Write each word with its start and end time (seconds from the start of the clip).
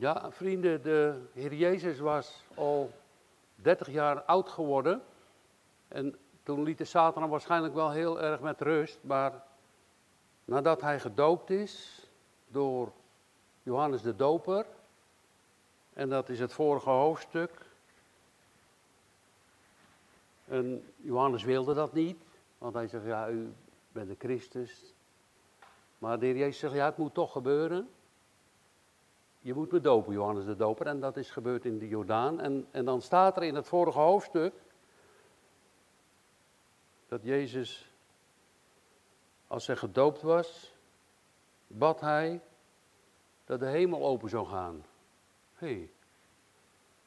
Ja, 0.00 0.30
vrienden, 0.32 0.82
de 0.82 1.20
Heer 1.32 1.54
Jezus 1.54 1.98
was 1.98 2.44
al 2.54 2.90
30 3.54 3.90
jaar 3.90 4.22
oud 4.22 4.48
geworden. 4.48 5.02
En 5.88 6.18
toen 6.42 6.62
liet 6.62 6.78
de 6.78 6.84
Satan 6.84 7.22
hem 7.22 7.30
waarschijnlijk 7.30 7.74
wel 7.74 7.90
heel 7.90 8.20
erg 8.20 8.40
met 8.40 8.60
rust. 8.60 8.98
Maar 9.00 9.44
nadat 10.44 10.80
hij 10.80 11.00
gedoopt 11.00 11.50
is 11.50 12.06
door 12.48 12.92
Johannes 13.62 14.02
de 14.02 14.16
Doper, 14.16 14.66
en 15.92 16.08
dat 16.08 16.28
is 16.28 16.40
het 16.40 16.52
vorige 16.52 16.90
hoofdstuk. 16.90 17.50
En 20.44 20.92
Johannes 20.96 21.44
wilde 21.44 21.74
dat 21.74 21.92
niet, 21.92 22.22
want 22.58 22.74
hij 22.74 22.88
zegt, 22.88 23.04
ja, 23.04 23.28
u 23.28 23.52
bent 23.92 24.08
de 24.08 24.16
Christus. 24.18 24.94
Maar 25.98 26.18
de 26.18 26.26
Heer 26.26 26.36
Jezus 26.36 26.58
zegt, 26.58 26.74
ja, 26.74 26.84
het 26.84 26.96
moet 26.96 27.14
toch 27.14 27.32
gebeuren. 27.32 27.88
Je 29.40 29.54
moet 29.54 29.72
me 29.72 29.80
dopen, 29.80 30.12
Johannes 30.12 30.44
de 30.44 30.56
Doper. 30.56 30.86
En 30.86 31.00
dat 31.00 31.16
is 31.16 31.30
gebeurd 31.30 31.64
in 31.64 31.78
de 31.78 31.88
Jordaan. 31.88 32.40
En, 32.40 32.66
en 32.70 32.84
dan 32.84 33.02
staat 33.02 33.36
er 33.36 33.42
in 33.42 33.54
het 33.54 33.66
vorige 33.66 33.98
hoofdstuk 33.98 34.54
dat 37.08 37.22
Jezus, 37.22 37.92
als 39.46 39.66
hij 39.66 39.76
gedoopt 39.76 40.22
was, 40.22 40.74
bad 41.66 42.00
hij 42.00 42.40
dat 43.44 43.60
de 43.60 43.66
hemel 43.66 44.06
open 44.06 44.28
zou 44.28 44.46
gaan. 44.46 44.84
Hé, 45.54 45.66
hey, 45.66 45.90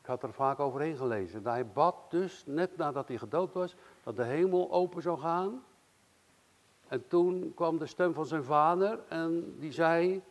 ik 0.02 0.06
had 0.06 0.24
er 0.24 0.34
vaak 0.34 0.60
overheen 0.60 0.98
gelezen. 0.98 1.44
Hij 1.44 1.68
bad 1.68 1.96
dus, 2.10 2.44
net 2.46 2.78
nadat 2.78 3.08
hij 3.08 3.18
gedoopt 3.18 3.54
was, 3.54 3.76
dat 4.04 4.16
de 4.16 4.24
hemel 4.24 4.72
open 4.72 5.02
zou 5.02 5.20
gaan. 5.20 5.64
En 6.88 7.08
toen 7.08 7.54
kwam 7.56 7.78
de 7.78 7.86
stem 7.86 8.14
van 8.14 8.26
zijn 8.26 8.44
vader 8.44 9.00
en 9.08 9.56
die 9.60 9.72
zei, 9.72 10.24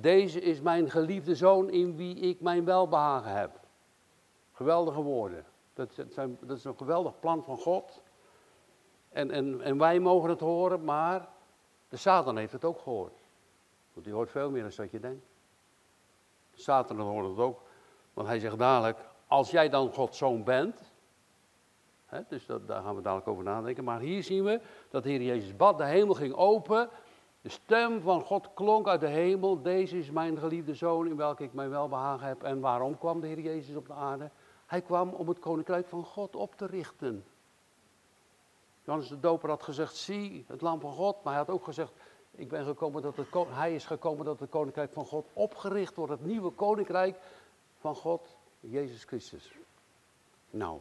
deze 0.00 0.40
is 0.40 0.60
mijn 0.60 0.90
geliefde 0.90 1.34
zoon 1.34 1.70
in 1.70 1.96
wie 1.96 2.16
ik 2.16 2.40
mijn 2.40 2.64
welbehagen 2.64 3.32
heb. 3.32 3.60
Geweldige 4.52 5.00
woorden. 5.00 5.44
Dat, 5.74 6.00
zijn, 6.08 6.38
dat 6.40 6.56
is 6.56 6.64
een 6.64 6.76
geweldig 6.76 7.20
plan 7.20 7.44
van 7.44 7.56
God. 7.56 8.02
En, 9.08 9.30
en, 9.30 9.60
en 9.60 9.78
wij 9.78 9.98
mogen 10.00 10.30
het 10.30 10.40
horen, 10.40 10.84
maar 10.84 11.28
de 11.88 11.96
Satan 11.96 12.36
heeft 12.36 12.52
het 12.52 12.64
ook 12.64 12.78
gehoord. 12.78 13.18
Want 13.92 14.06
die 14.06 14.14
hoort 14.14 14.30
veel 14.30 14.50
meer 14.50 14.62
dan 14.62 14.72
dat 14.76 14.90
je 14.90 15.00
denkt. 15.00 15.26
De 16.54 16.60
Satan 16.60 17.00
hoort 17.00 17.26
het 17.26 17.38
ook. 17.38 17.62
Want 18.14 18.28
hij 18.28 18.38
zegt 18.38 18.58
dadelijk, 18.58 18.98
als 19.26 19.50
jij 19.50 19.68
dan 19.68 19.92
Gods 19.92 20.18
zoon 20.18 20.44
bent. 20.44 20.92
Hè, 22.06 22.20
dus 22.28 22.46
dat, 22.46 22.66
daar 22.66 22.82
gaan 22.82 22.94
we 22.94 23.02
dadelijk 23.02 23.28
over 23.28 23.44
nadenken. 23.44 23.84
Maar 23.84 24.00
hier 24.00 24.22
zien 24.22 24.44
we 24.44 24.60
dat 24.90 25.02
de 25.02 25.08
Heer 25.08 25.22
Jezus 25.22 25.56
bad, 25.56 25.78
de 25.78 25.84
hemel 25.84 26.14
ging 26.14 26.34
open. 26.34 26.88
De 27.46 27.52
stem 27.52 28.00
van 28.00 28.20
God 28.20 28.54
klonk 28.54 28.88
uit 28.88 29.00
de 29.00 29.06
hemel. 29.06 29.62
Deze 29.62 29.98
is 29.98 30.10
mijn 30.10 30.38
geliefde 30.38 30.74
zoon 30.74 31.06
in 31.06 31.16
welke 31.16 31.42
ik 31.42 31.52
mijn 31.52 31.70
welbehagen 31.70 32.26
heb. 32.26 32.42
En 32.42 32.60
waarom 32.60 32.98
kwam 32.98 33.20
de 33.20 33.26
Heer 33.26 33.40
Jezus 33.40 33.76
op 33.76 33.86
de 33.86 33.92
aarde? 33.92 34.30
Hij 34.66 34.82
kwam 34.82 35.08
om 35.08 35.28
het 35.28 35.38
koninkrijk 35.38 35.86
van 35.86 36.04
God 36.04 36.36
op 36.36 36.54
te 36.56 36.66
richten. 36.66 37.24
Johannes 38.84 39.08
de 39.08 39.20
Doper 39.20 39.48
had 39.48 39.62
gezegd, 39.62 39.96
zie 39.96 40.44
het 40.48 40.60
lam 40.60 40.80
van 40.80 40.92
God. 40.92 41.16
Maar 41.22 41.34
hij 41.34 41.42
had 41.42 41.54
ook 41.54 41.64
gezegd, 41.64 41.92
ik 42.30 42.48
ben 42.48 42.64
gekomen 42.64 43.02
dat 43.02 43.16
het, 43.16 43.28
hij 43.48 43.74
is 43.74 43.84
gekomen 43.84 44.24
dat 44.24 44.40
het 44.40 44.50
koninkrijk 44.50 44.92
van 44.92 45.04
God 45.04 45.26
opgericht 45.32 45.96
wordt. 45.96 46.12
Het 46.12 46.24
nieuwe 46.24 46.50
koninkrijk 46.50 47.18
van 47.78 47.94
God, 47.94 48.36
Jezus 48.60 49.04
Christus. 49.04 49.52
Nou, 50.50 50.80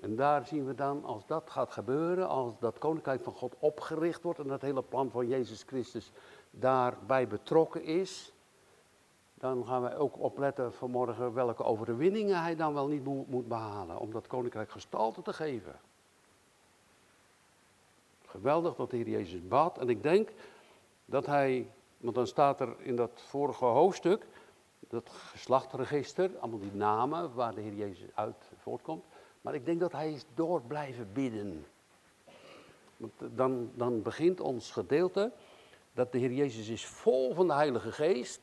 en 0.00 0.16
daar 0.16 0.46
zien 0.46 0.66
we 0.66 0.74
dan, 0.74 1.04
als 1.04 1.26
dat 1.26 1.50
gaat 1.50 1.72
gebeuren, 1.72 2.28
als 2.28 2.52
dat 2.58 2.78
koninkrijk 2.78 3.22
van 3.22 3.32
God 3.32 3.54
opgericht 3.58 4.22
wordt 4.22 4.38
en 4.38 4.46
dat 4.46 4.62
hele 4.62 4.82
plan 4.82 5.10
van 5.10 5.26
Jezus 5.26 5.62
Christus 5.62 6.12
daarbij 6.50 7.28
betrokken 7.28 7.84
is, 7.84 8.32
dan 9.34 9.66
gaan 9.66 9.82
wij 9.82 9.96
ook 9.96 10.18
opletten 10.18 10.72
vanmorgen 10.72 11.34
welke 11.34 11.64
overwinningen 11.64 12.42
hij 12.42 12.56
dan 12.56 12.74
wel 12.74 12.86
niet 12.86 13.04
moet 13.04 13.48
behalen 13.48 13.98
om 13.98 14.12
dat 14.12 14.26
koninkrijk 14.26 14.70
gestalte 14.70 15.22
te 15.22 15.32
geven. 15.32 15.80
Geweldig 18.26 18.74
dat 18.74 18.90
de 18.90 18.96
Heer 18.96 19.08
Jezus 19.08 19.48
bad. 19.48 19.78
En 19.78 19.88
ik 19.88 20.02
denk 20.02 20.30
dat 21.04 21.26
hij, 21.26 21.70
want 21.96 22.14
dan 22.14 22.26
staat 22.26 22.60
er 22.60 22.80
in 22.80 22.96
dat 22.96 23.10
vorige 23.14 23.64
hoofdstuk, 23.64 24.26
dat 24.88 25.10
geslachtregister, 25.10 26.30
allemaal 26.38 26.58
die 26.58 26.74
namen 26.74 27.34
waar 27.34 27.54
de 27.54 27.60
Heer 27.60 27.74
Jezus 27.74 28.08
uit 28.14 28.50
voortkomt. 28.56 29.04
Maar 29.40 29.54
ik 29.54 29.64
denk 29.64 29.80
dat 29.80 29.92
hij 29.92 30.12
is 30.12 30.24
door 30.34 30.62
blijven 30.62 31.12
bidden. 31.12 31.66
Want 32.96 33.12
dan, 33.18 33.70
dan 33.74 34.02
begint 34.02 34.40
ons 34.40 34.70
gedeelte 34.70 35.32
dat 35.92 36.12
de 36.12 36.18
Heer 36.18 36.32
Jezus 36.32 36.68
is 36.68 36.86
vol 36.86 37.34
van 37.34 37.46
de 37.46 37.54
Heilige 37.54 37.92
Geest. 37.92 38.42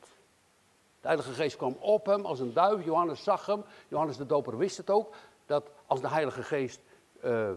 De 1.00 1.06
Heilige 1.06 1.32
Geest 1.32 1.56
kwam 1.56 1.76
op 1.80 2.06
hem 2.06 2.24
als 2.24 2.40
een 2.40 2.52
duif. 2.52 2.84
Johannes 2.84 3.22
zag 3.22 3.46
hem. 3.46 3.64
Johannes 3.88 4.16
de 4.16 4.26
Doper 4.26 4.56
wist 4.56 4.76
het 4.76 4.90
ook. 4.90 5.14
Dat 5.46 5.70
als 5.86 6.00
de 6.00 6.08
Heilige 6.08 6.42
Geest, 6.42 6.80
uh, 7.24 7.50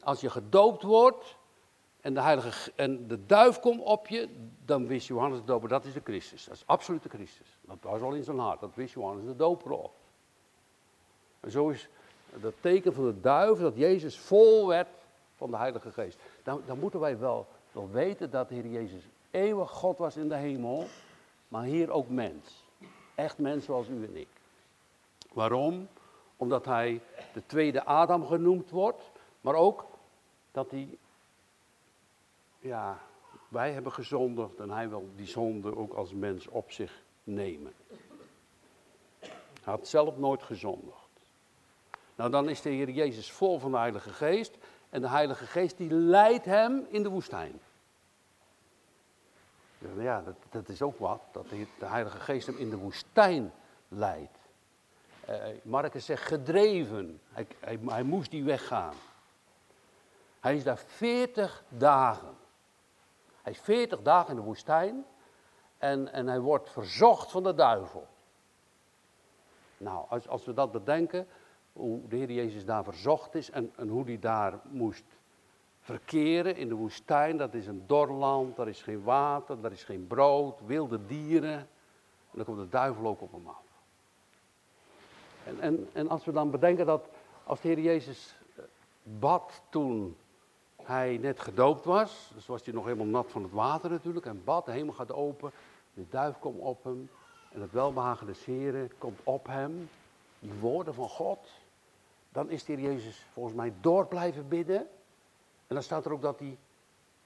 als 0.00 0.20
je 0.20 0.30
gedoopt 0.30 0.82
wordt, 0.82 1.38
en 2.00 2.14
de, 2.14 2.20
heilige, 2.20 2.72
en 2.76 3.08
de 3.08 3.26
duif 3.26 3.60
komt 3.60 3.80
op 3.80 4.08
je, 4.08 4.28
dan 4.64 4.86
wist 4.86 5.06
Johannes 5.06 5.38
de 5.38 5.44
Doper, 5.44 5.68
dat 5.68 5.84
is 5.84 5.92
de 5.92 6.00
Christus. 6.04 6.44
Dat 6.44 6.54
is 6.54 6.66
absoluut 6.66 7.02
de 7.02 7.08
Christus. 7.08 7.58
Dat 7.60 7.76
was 7.80 8.00
al 8.00 8.12
in 8.12 8.24
zijn 8.24 8.38
hart, 8.38 8.60
dat 8.60 8.74
wist 8.74 8.94
Johannes 8.94 9.24
de 9.24 9.36
Doper 9.36 9.70
al. 9.70 9.94
En 11.40 11.50
zo 11.50 11.68
is 11.68 11.88
dat 12.40 12.54
teken 12.60 12.94
van 12.94 13.04
de 13.04 13.20
duif 13.20 13.58
dat 13.58 13.76
Jezus 13.76 14.18
vol 14.18 14.66
werd 14.66 14.88
van 15.36 15.50
de 15.50 15.56
Heilige 15.56 15.92
Geest. 15.92 16.18
Dan, 16.42 16.62
dan 16.66 16.78
moeten 16.78 17.00
wij 17.00 17.18
wel, 17.18 17.46
wel 17.72 17.90
weten 17.90 18.30
dat 18.30 18.48
de 18.48 18.54
Heer 18.54 18.66
Jezus 18.66 19.08
eeuwig 19.30 19.70
God 19.70 19.98
was 19.98 20.16
in 20.16 20.28
de 20.28 20.36
hemel, 20.36 20.86
maar 21.48 21.62
hier 21.62 21.90
ook 21.90 22.08
mens. 22.08 22.64
Echt 23.14 23.38
mens 23.38 23.64
zoals 23.64 23.88
u 23.88 24.04
en 24.04 24.16
ik. 24.16 24.28
Waarom? 25.32 25.88
Omdat 26.36 26.64
hij 26.64 27.00
de 27.32 27.46
tweede 27.46 27.84
Adam 27.84 28.26
genoemd 28.26 28.70
wordt, 28.70 29.10
maar 29.40 29.54
ook 29.54 29.86
dat 30.52 30.70
hij 30.70 30.98
ja, 32.60 32.98
wij 33.48 33.72
hebben 33.72 33.92
gezondigd 33.92 34.58
en 34.58 34.70
hij 34.70 34.88
wil 34.88 35.08
die 35.16 35.26
zonde 35.26 35.76
ook 35.76 35.92
als 35.92 36.12
mens 36.12 36.48
op 36.48 36.70
zich 36.70 37.02
nemen. 37.24 37.72
Hij 39.62 39.72
had 39.72 39.88
zelf 39.88 40.16
nooit 40.16 40.42
gezondigd. 40.42 40.99
Nou, 42.20 42.32
dan 42.32 42.48
is 42.48 42.62
de 42.62 42.70
Heer 42.70 42.90
Jezus 42.90 43.32
vol 43.32 43.58
van 43.58 43.70
de 43.70 43.76
Heilige 43.76 44.10
Geest 44.10 44.56
en 44.90 45.00
de 45.00 45.08
Heilige 45.08 45.46
Geest 45.46 45.76
die 45.76 45.90
leidt 45.92 46.44
hem 46.44 46.86
in 46.88 47.02
de 47.02 47.08
woestijn. 47.08 47.60
Ja, 49.96 50.22
dat, 50.22 50.34
dat 50.50 50.68
is 50.68 50.82
ook 50.82 50.98
wat, 50.98 51.20
dat 51.32 51.48
de, 51.48 51.66
Heilige 51.78 52.20
Geest 52.20 52.46
hem 52.46 52.56
in 52.56 52.70
de 52.70 52.76
woestijn 52.76 53.52
leidt. 53.88 54.38
Uh, 55.28 55.36
Marcus 55.62 56.04
zegt 56.04 56.22
gedreven, 56.22 57.20
hij, 57.32 57.46
hij, 57.60 57.78
hij 57.86 58.02
moest 58.02 58.30
die 58.30 58.44
weggaan. 58.44 58.94
Hij 60.40 60.56
is 60.56 60.64
daar 60.64 60.78
40 60.78 61.64
dagen. 61.68 62.36
Hij 63.42 63.52
is 63.52 63.60
40 63.60 64.02
dagen 64.02 64.30
in 64.30 64.36
de 64.36 64.46
woestijn 64.46 65.04
en, 65.78 66.12
en 66.12 66.26
hij 66.26 66.40
wordt 66.40 66.70
verzocht 66.70 67.30
van 67.30 67.42
de 67.42 67.54
duivel. 67.54 68.06
Nou, 69.76 70.04
als, 70.08 70.28
als 70.28 70.44
we 70.44 70.54
dat 70.54 70.72
bedenken, 70.72 71.26
hoe 71.72 72.08
de 72.08 72.16
Heer 72.16 72.30
Jezus 72.30 72.64
daar 72.64 72.84
verzocht 72.84 73.34
is 73.34 73.50
en, 73.50 73.72
en 73.76 73.88
hoe 73.88 74.04
hij 74.04 74.18
daar 74.18 74.60
moest 74.70 75.04
verkeren 75.80 76.56
in 76.56 76.68
de 76.68 76.74
woestijn. 76.74 77.36
Dat 77.36 77.54
is 77.54 77.66
een 77.66 77.82
dorland, 77.86 78.56
daar 78.56 78.68
is 78.68 78.82
geen 78.82 79.02
water, 79.02 79.60
daar 79.60 79.72
is 79.72 79.84
geen 79.84 80.06
brood, 80.06 80.60
wilde 80.66 81.06
dieren. 81.06 81.58
En 82.30 82.36
dan 82.36 82.44
komt 82.44 82.58
de 82.58 82.68
duivel 82.68 83.06
ook 83.06 83.20
op 83.20 83.32
hem 83.32 83.46
af. 83.46 83.62
En, 85.44 85.60
en, 85.60 85.88
en 85.92 86.08
als 86.08 86.24
we 86.24 86.32
dan 86.32 86.50
bedenken 86.50 86.86
dat 86.86 87.08
als 87.44 87.60
de 87.60 87.68
Heer 87.68 87.80
Jezus 87.80 88.36
eh, 88.56 88.64
bad 89.02 89.62
toen 89.68 90.16
hij 90.82 91.18
net 91.20 91.40
gedoopt 91.40 91.84
was, 91.84 92.30
dus 92.34 92.46
was 92.46 92.64
hij 92.64 92.74
nog 92.74 92.84
helemaal 92.84 93.06
nat 93.06 93.30
van 93.30 93.42
het 93.42 93.52
water 93.52 93.90
natuurlijk, 93.90 94.26
en 94.26 94.44
bad, 94.44 94.64
de 94.64 94.72
hemel 94.72 94.94
gaat 94.94 95.12
open, 95.12 95.50
de 95.94 96.06
duif 96.10 96.38
komt 96.38 96.60
op 96.60 96.84
hem, 96.84 97.10
en 97.52 97.60
het 97.60 97.72
welbehagen 97.72 98.26
des 98.26 98.44
Heren 98.44 98.90
komt 98.98 99.20
op 99.24 99.46
hem, 99.46 99.88
die 100.38 100.52
woorden 100.60 100.94
van 100.94 101.08
God, 101.08 101.50
dan 102.32 102.50
is 102.50 102.64
de 102.64 102.80
Jezus 102.80 103.26
volgens 103.32 103.54
mij 103.54 103.72
door 103.80 104.06
blijven 104.06 104.48
bidden, 104.48 104.78
en 105.66 105.74
dan 105.74 105.82
staat 105.82 106.04
er 106.04 106.12
ook 106.12 106.22
dat 106.22 106.38
hij 106.38 106.58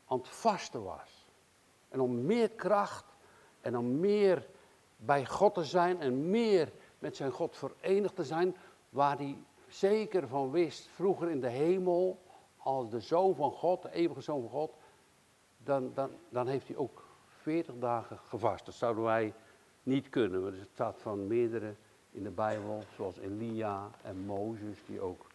aan 0.07 0.19
het 0.19 0.29
vasten 0.29 0.83
was. 0.83 1.27
En 1.89 2.01
om 2.01 2.25
meer 2.25 2.51
kracht 2.51 3.05
en 3.61 3.79
om 3.79 4.01
meer 4.01 4.47
bij 4.97 5.27
God 5.27 5.55
te 5.55 5.65
zijn 5.65 6.01
en 6.01 6.31
meer 6.31 6.73
met 6.99 7.17
zijn 7.17 7.31
God 7.31 7.57
verenigd 7.57 8.17
te 8.17 8.25
zijn, 8.25 8.57
waar 8.89 9.17
hij 9.17 9.39
zeker 9.69 10.29
van 10.29 10.51
wist, 10.51 10.89
vroeger 10.89 11.31
in 11.31 11.41
de 11.41 11.49
hemel, 11.49 12.19
als 12.57 12.91
de 12.91 13.01
zoon 13.01 13.35
van 13.35 13.53
God, 13.53 13.83
de 13.83 13.93
eeuwige 13.93 14.21
zoon 14.21 14.41
van 14.41 14.51
God, 14.51 14.73
dan, 15.57 15.95
dan, 15.95 16.11
dan 16.29 16.47
heeft 16.47 16.69
hij 16.69 16.77
ook 16.77 17.05
40 17.27 17.75
dagen 17.79 18.19
gevast. 18.19 18.67
Dat 18.67 18.75
zouden 18.75 19.05
wij 19.05 19.35
niet 19.83 20.09
kunnen. 20.09 20.43
Want 20.43 20.59
het 20.59 20.69
staat 20.73 20.99
van 20.99 21.27
meerdere 21.27 21.75
in 22.15 22.23
de 22.23 22.31
Bijbel, 22.31 22.85
zoals 22.97 23.19
Elia 23.19 23.91
en 24.03 24.17
Mozes, 24.17 24.79
die 24.87 25.01
ook 25.01 25.27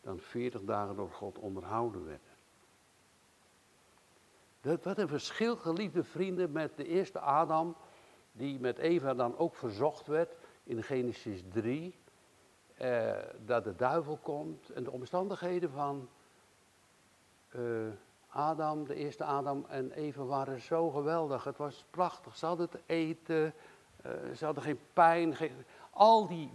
dan 0.00 0.18
40 0.18 0.62
dagen 0.62 0.96
door 0.96 1.10
God 1.10 1.38
onderhouden 1.38 2.04
werden. 2.04 2.26
Dat, 4.60 4.84
wat 4.84 4.98
een 4.98 5.08
verschil, 5.08 5.56
geliefde 5.56 6.04
vrienden, 6.04 6.52
met 6.52 6.76
de 6.76 6.86
eerste 6.86 7.20
Adam, 7.20 7.76
die 8.32 8.60
met 8.60 8.78
Eva 8.78 9.14
dan 9.14 9.38
ook 9.38 9.54
verzocht 9.54 10.06
werd 10.06 10.34
in 10.64 10.82
Genesis 10.82 11.42
3. 11.52 11.94
Eh, 12.76 13.16
dat 13.44 13.64
de 13.64 13.74
duivel 13.76 14.18
komt 14.22 14.70
en 14.70 14.84
de 14.84 14.90
omstandigheden 14.90 15.70
van 15.70 16.08
eh, 17.48 17.60
Adam, 18.28 18.86
de 18.86 18.94
eerste 18.94 19.24
Adam 19.24 19.64
en 19.68 19.92
Eva 19.92 20.22
waren 20.22 20.60
zo 20.60 20.90
geweldig. 20.90 21.44
Het 21.44 21.56
was 21.56 21.84
prachtig. 21.90 22.36
Ze 22.36 22.46
hadden 22.46 22.68
te 22.68 22.80
eten, 22.86 23.54
uh, 24.06 24.34
ze 24.36 24.44
hadden 24.44 24.62
geen 24.62 24.80
pijn. 24.92 25.36
Geen, 25.36 25.64
al 25.98 26.26
die 26.26 26.50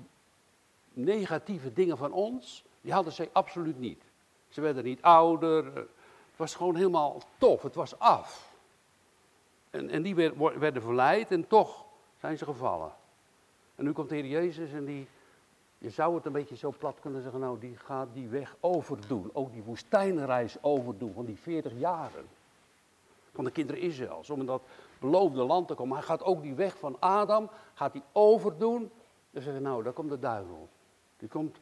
negatieve 0.93 1.73
dingen 1.73 1.97
van 1.97 2.11
ons, 2.11 2.63
die 2.81 2.93
hadden 2.93 3.13
zij 3.13 3.29
absoluut 3.31 3.79
niet. 3.79 4.03
Ze 4.49 4.61
werden 4.61 4.83
niet 4.83 5.01
ouder. 5.01 5.75
Het 5.75 6.35
was 6.35 6.55
gewoon 6.55 6.75
helemaal 6.75 7.21
tof. 7.37 7.61
Het 7.61 7.75
was 7.75 7.99
af. 7.99 8.51
En, 9.69 9.89
en 9.89 10.01
die 10.01 10.15
werden 10.59 10.81
verleid 10.81 11.31
en 11.31 11.47
toch 11.47 11.85
zijn 12.19 12.37
ze 12.37 12.45
gevallen. 12.45 12.91
En 13.75 13.83
nu 13.83 13.91
komt 13.91 14.09
de 14.09 14.15
Heer 14.15 14.25
Jezus 14.25 14.71
en 14.71 14.85
die, 14.85 15.07
je 15.77 15.89
zou 15.89 16.15
het 16.15 16.25
een 16.25 16.31
beetje 16.31 16.55
zo 16.55 16.73
plat 16.77 16.99
kunnen 17.01 17.21
zeggen, 17.21 17.39
nou 17.39 17.59
die 17.59 17.77
gaat 17.77 18.07
die 18.13 18.27
weg 18.27 18.55
overdoen. 18.59 19.29
Ook 19.33 19.51
die 19.51 19.63
woestijnreis 19.63 20.57
overdoen 20.61 21.13
van 21.13 21.25
die 21.25 21.37
40 21.37 21.73
jaren. 21.77 22.25
Van 23.33 23.43
de 23.43 23.51
kinderen 23.51 23.81
Israëls, 23.81 24.29
om 24.29 24.39
in 24.39 24.45
dat 24.45 24.61
beloofde 24.99 25.43
land 25.43 25.67
te 25.67 25.73
komen. 25.73 25.97
Hij 25.97 26.05
gaat 26.05 26.23
ook 26.23 26.41
die 26.41 26.55
weg 26.55 26.77
van 26.77 26.97
Adam, 26.99 27.49
gaat 27.73 27.93
hij 27.93 28.03
overdoen. 28.11 28.91
Dan 29.33 29.41
zeggen 29.41 29.61
nou, 29.61 29.83
daar 29.83 29.93
komt 29.93 30.09
de 30.09 30.19
duivel. 30.19 30.69
Die 31.17 31.29
komt 31.29 31.59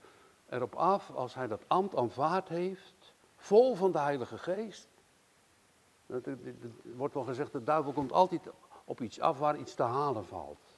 erop 0.50 0.75
af 0.75 1.12
als 1.12 1.35
hij 1.35 1.47
dat 1.47 1.63
ambt 1.68 1.95
aanvaard 1.95 2.50
heeft, 2.50 3.13
vol 3.35 3.75
van 3.75 3.91
de 3.91 4.00
Heilige 4.00 4.38
Geest. 4.38 4.88
Er 6.07 6.38
wordt 6.95 7.13
wel 7.13 7.23
gezegd, 7.23 7.51
de 7.51 7.63
duivel 7.63 7.91
komt 7.91 8.12
altijd 8.12 8.41
op 8.85 9.01
iets 9.01 9.19
af 9.19 9.39
waar 9.39 9.57
iets 9.57 9.73
te 9.73 9.83
halen 9.83 10.25
valt. 10.25 10.77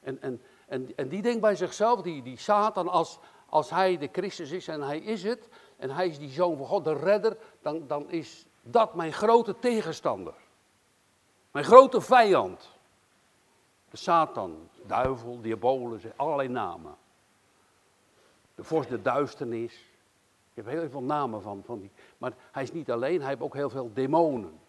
En, 0.00 0.22
en, 0.22 0.42
en, 0.66 0.96
en 0.96 1.08
die 1.08 1.22
denkt 1.22 1.40
bij 1.40 1.56
zichzelf, 1.56 2.02
die, 2.02 2.22
die 2.22 2.36
Satan, 2.36 2.88
als, 2.88 3.18
als 3.46 3.70
hij 3.70 3.98
de 3.98 4.08
Christus 4.12 4.50
is 4.50 4.68
en 4.68 4.82
hij 4.82 4.98
is 4.98 5.22
het, 5.22 5.48
en 5.76 5.90
hij 5.90 6.08
is 6.08 6.18
die 6.18 6.30
zoon 6.30 6.56
van 6.56 6.66
God, 6.66 6.84
de 6.84 6.94
redder, 6.94 7.36
dan, 7.62 7.86
dan 7.86 8.10
is 8.10 8.46
dat 8.62 8.94
mijn 8.94 9.12
grote 9.12 9.58
tegenstander. 9.58 10.34
Mijn 11.50 11.64
grote 11.64 12.00
vijand. 12.00 12.78
De 13.90 13.96
Satan, 13.96 14.68
duivel, 14.86 15.40
diabolus, 15.40 16.02
allerlei 16.16 16.48
namen. 16.48 16.96
De 18.54 18.64
vorst 18.64 18.88
de 18.88 19.02
duisternis. 19.02 19.72
Je 20.54 20.62
hebt 20.62 20.68
heel 20.68 20.90
veel 20.90 21.02
namen 21.02 21.42
van, 21.42 21.62
van 21.64 21.80
die. 21.80 21.90
Maar 22.18 22.32
hij 22.52 22.62
is 22.62 22.72
niet 22.72 22.90
alleen, 22.90 23.20
hij 23.20 23.28
heeft 23.28 23.40
ook 23.40 23.54
heel 23.54 23.70
veel 23.70 23.90
demonen. 23.94 24.60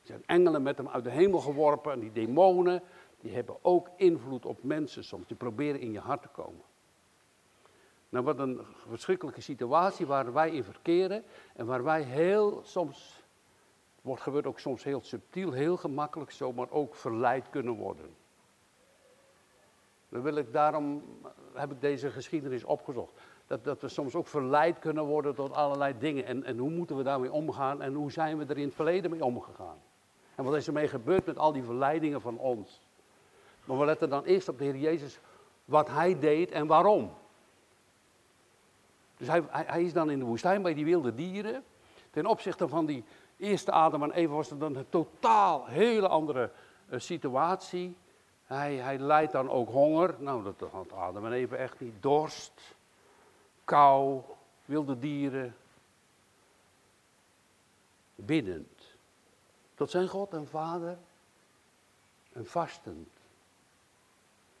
Er 0.00 0.06
zijn 0.06 0.22
engelen 0.26 0.62
met 0.62 0.76
hem 0.76 0.88
uit 0.88 1.04
de 1.04 1.10
hemel 1.10 1.40
geworpen 1.40 1.92
en 1.92 2.00
die 2.00 2.12
demonen, 2.12 2.82
die 3.20 3.34
hebben 3.34 3.56
ook 3.62 3.88
invloed 3.96 4.46
op 4.46 4.62
mensen 4.62 5.04
soms. 5.04 5.26
Die 5.26 5.36
proberen 5.36 5.80
in 5.80 5.92
je 5.92 6.00
hart 6.00 6.22
te 6.22 6.28
komen. 6.28 6.62
Nou, 8.08 8.24
wat 8.24 8.38
een 8.38 8.60
verschrikkelijke 8.88 9.40
situatie 9.40 10.06
waar 10.06 10.32
wij 10.32 10.50
in 10.50 10.64
verkeren 10.64 11.24
en 11.54 11.66
waar 11.66 11.84
wij 11.84 12.02
heel 12.02 12.60
soms, 12.64 13.17
wordt 14.02 14.22
gebeurt 14.22 14.46
ook 14.46 14.58
soms 14.58 14.84
heel 14.84 15.00
subtiel, 15.02 15.52
heel 15.52 15.76
gemakkelijk 15.76 16.30
zomaar 16.30 16.70
ook 16.70 16.94
verleid 16.94 17.50
kunnen 17.50 17.74
worden. 17.74 18.14
Dan 20.08 20.22
wil 20.22 20.36
ik, 20.36 20.52
daarom 20.52 21.02
heb 21.54 21.72
ik 21.72 21.80
deze 21.80 22.10
geschiedenis 22.10 22.64
opgezocht. 22.64 23.12
Dat, 23.46 23.64
dat 23.64 23.80
we 23.80 23.88
soms 23.88 24.14
ook 24.14 24.26
verleid 24.26 24.78
kunnen 24.78 25.04
worden 25.04 25.34
tot 25.34 25.52
allerlei 25.52 25.98
dingen. 25.98 26.24
En, 26.24 26.44
en 26.44 26.58
hoe 26.58 26.70
moeten 26.70 26.96
we 26.96 27.02
daarmee 27.02 27.32
omgaan 27.32 27.82
en 27.82 27.94
hoe 27.94 28.12
zijn 28.12 28.38
we 28.38 28.44
er 28.44 28.58
in 28.58 28.64
het 28.64 28.74
verleden 28.74 29.10
mee 29.10 29.24
omgegaan? 29.24 29.78
En 30.34 30.44
wat 30.44 30.56
is 30.56 30.66
er 30.66 30.72
mee 30.72 30.88
gebeurd 30.88 31.26
met 31.26 31.38
al 31.38 31.52
die 31.52 31.62
verleidingen 31.62 32.20
van 32.20 32.38
ons? 32.38 32.80
Maar 33.64 33.78
we 33.78 33.84
letten 33.84 34.10
dan 34.10 34.24
eerst 34.24 34.48
op 34.48 34.58
de 34.58 34.64
Heer 34.64 34.76
Jezus, 34.76 35.20
wat 35.64 35.88
Hij 35.88 36.18
deed 36.18 36.50
en 36.50 36.66
waarom. 36.66 37.10
Dus 39.16 39.28
hij, 39.28 39.42
hij, 39.50 39.82
is 39.82 39.92
dan 39.92 40.10
in 40.10 40.18
de 40.18 40.24
woestijn 40.24 40.62
bij 40.62 40.74
die 40.74 40.84
wilde 40.84 41.14
dieren. 41.14 41.64
Ten 42.10 42.26
opzichte 42.26 42.68
van 42.68 42.86
die 42.86 43.04
eerste 43.38 43.72
Adam 43.72 44.02
en 44.02 44.12
Eva 44.12 44.32
was 44.32 44.50
het 44.50 44.60
dan 44.60 44.76
een 44.76 44.88
totaal 44.88 45.66
hele 45.66 46.08
andere 46.08 46.50
uh, 46.88 46.98
situatie. 46.98 47.96
Hij, 48.44 48.74
hij 48.74 48.98
leidt 48.98 49.32
dan 49.32 49.50
ook 49.50 49.68
honger. 49.68 50.14
Nou, 50.18 50.42
dat 50.42 50.70
had 50.70 50.92
Adam 50.92 51.26
en 51.26 51.32
Eva 51.32 51.56
echt 51.56 51.80
niet. 51.80 52.02
Dorst, 52.02 52.74
kou, 53.64 54.22
wilde 54.64 54.98
dieren. 54.98 55.56
Biddend. 58.14 58.96
Tot 59.74 59.90
zijn 59.90 60.08
God 60.08 60.32
en 60.32 60.46
Vader. 60.46 60.98
En 62.32 62.46
vastend. 62.46 63.08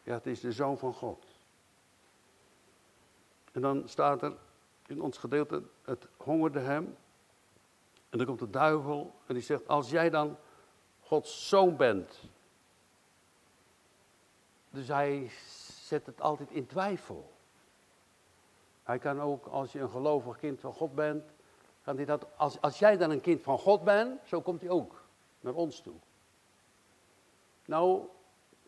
Ja, 0.02 0.14
het 0.14 0.26
is 0.26 0.40
de 0.40 0.52
Zoon 0.52 0.78
van 0.78 0.94
God. 0.94 1.24
En 3.52 3.60
dan 3.60 3.88
staat 3.88 4.22
er 4.22 4.32
in 4.86 5.02
ons 5.02 5.18
gedeelte, 5.18 5.62
het 5.82 6.06
hongerde 6.16 6.60
hem. 6.60 6.96
En 8.08 8.18
dan 8.18 8.26
komt 8.26 8.38
de 8.38 8.50
duivel 8.50 9.14
en 9.26 9.34
die 9.34 9.42
zegt, 9.42 9.68
als 9.68 9.90
jij 9.90 10.10
dan 10.10 10.36
Gods 11.00 11.48
zoon 11.48 11.76
bent, 11.76 12.20
dus 14.70 14.88
hij 14.88 15.30
zet 15.84 16.06
het 16.06 16.20
altijd 16.20 16.50
in 16.50 16.66
twijfel. 16.66 17.32
Hij 18.82 18.98
kan 18.98 19.20
ook, 19.20 19.46
als 19.46 19.72
je 19.72 19.80
een 19.80 19.90
gelovig 19.90 20.38
kind 20.38 20.60
van 20.60 20.72
God 20.72 20.94
bent, 20.94 21.24
kan 21.84 21.96
hij 21.96 22.04
dat, 22.04 22.26
als, 22.36 22.60
als 22.60 22.78
jij 22.78 22.96
dan 22.96 23.10
een 23.10 23.20
kind 23.20 23.42
van 23.42 23.58
God 23.58 23.84
bent, 23.84 24.20
zo 24.24 24.40
komt 24.40 24.60
hij 24.60 24.70
ook 24.70 25.02
naar 25.40 25.54
ons 25.54 25.80
toe. 25.80 25.94
Nou, 27.64 28.02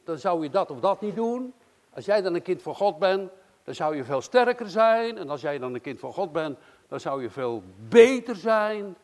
dan 0.04 0.18
zou 0.18 0.42
je 0.42 0.50
dat 0.50 0.70
of 0.70 0.80
dat 0.80 1.00
niet 1.00 1.14
doen. 1.14 1.54
Als 1.94 2.04
jij 2.04 2.22
dan 2.22 2.34
een 2.34 2.42
kind 2.42 2.62
van 2.62 2.74
God 2.74 2.98
bent, 2.98 3.30
dan 3.64 3.74
zou 3.74 3.96
je 3.96 4.04
veel 4.04 4.20
sterker 4.20 4.68
zijn. 4.68 5.18
En 5.18 5.30
als 5.30 5.40
jij 5.40 5.58
dan 5.58 5.74
een 5.74 5.80
kind 5.80 5.98
van 5.98 6.12
God 6.12 6.32
bent, 6.32 6.58
dan 6.88 7.00
zou 7.00 7.22
je 7.22 7.30
veel 7.30 7.62
beter 7.88 8.36
zijn. 8.36 8.96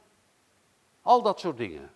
Al 1.06 1.22
dat 1.22 1.40
soort 1.40 1.56
dingen. 1.56 1.90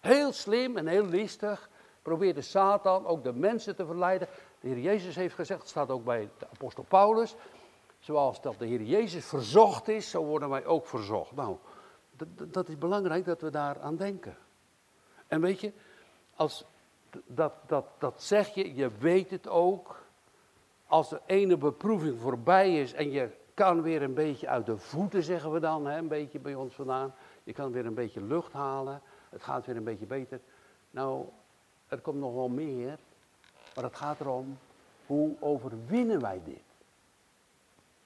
Heel 0.00 0.32
slim 0.32 0.76
en 0.76 0.86
heel 0.86 1.04
listig 1.04 1.70
probeerde 2.02 2.40
Satan 2.40 3.06
ook 3.06 3.22
de 3.22 3.32
mensen 3.32 3.76
te 3.76 3.86
verleiden. 3.86 4.28
De 4.60 4.68
Heer 4.68 4.78
Jezus 4.78 5.14
heeft 5.14 5.34
gezegd, 5.34 5.68
staat 5.68 5.90
ook 5.90 6.04
bij 6.04 6.28
de 6.38 6.46
apostel 6.52 6.84
Paulus, 6.88 7.34
zoals 7.98 8.40
dat 8.40 8.58
de 8.58 8.66
Heer 8.66 8.82
Jezus 8.82 9.24
verzocht 9.24 9.88
is, 9.88 10.10
zo 10.10 10.24
worden 10.24 10.48
wij 10.48 10.64
ook 10.64 10.86
verzocht. 10.86 11.32
Nou, 11.32 11.56
dat, 12.16 12.52
dat 12.52 12.68
is 12.68 12.78
belangrijk 12.78 13.24
dat 13.24 13.40
we 13.40 13.50
daar 13.50 13.80
aan 13.80 13.96
denken. 13.96 14.36
En 15.26 15.40
weet 15.40 15.60
je, 15.60 15.72
als, 16.34 16.64
dat, 17.26 17.52
dat, 17.66 17.86
dat 17.98 18.22
zeg 18.22 18.54
je, 18.54 18.74
je 18.74 18.90
weet 18.98 19.30
het 19.30 19.48
ook. 19.48 20.00
Als 20.86 21.08
de 21.08 21.20
ene 21.26 21.56
beproeving 21.56 22.18
voorbij 22.20 22.80
is 22.80 22.92
en 22.92 23.10
je 23.10 23.30
kan 23.54 23.82
weer 23.82 24.02
een 24.02 24.14
beetje 24.14 24.48
uit 24.48 24.66
de 24.66 24.78
voeten, 24.78 25.22
zeggen 25.22 25.52
we 25.52 25.60
dan, 25.60 25.86
hè, 25.86 25.98
een 25.98 26.08
beetje 26.08 26.38
bij 26.38 26.54
ons 26.54 26.74
vandaan. 26.74 27.14
Je 27.44 27.52
kan 27.52 27.72
weer 27.72 27.86
een 27.86 27.94
beetje 27.94 28.22
lucht 28.22 28.52
halen, 28.52 29.00
het 29.28 29.42
gaat 29.42 29.66
weer 29.66 29.76
een 29.76 29.84
beetje 29.84 30.06
beter. 30.06 30.40
Nou, 30.90 31.26
er 31.88 32.00
komt 32.00 32.18
nog 32.18 32.34
wel 32.34 32.48
meer, 32.48 32.98
maar 33.74 33.84
het 33.84 33.96
gaat 33.96 34.20
erom, 34.20 34.58
hoe 35.06 35.36
overwinnen 35.40 36.20
wij 36.20 36.40
dit? 36.44 36.62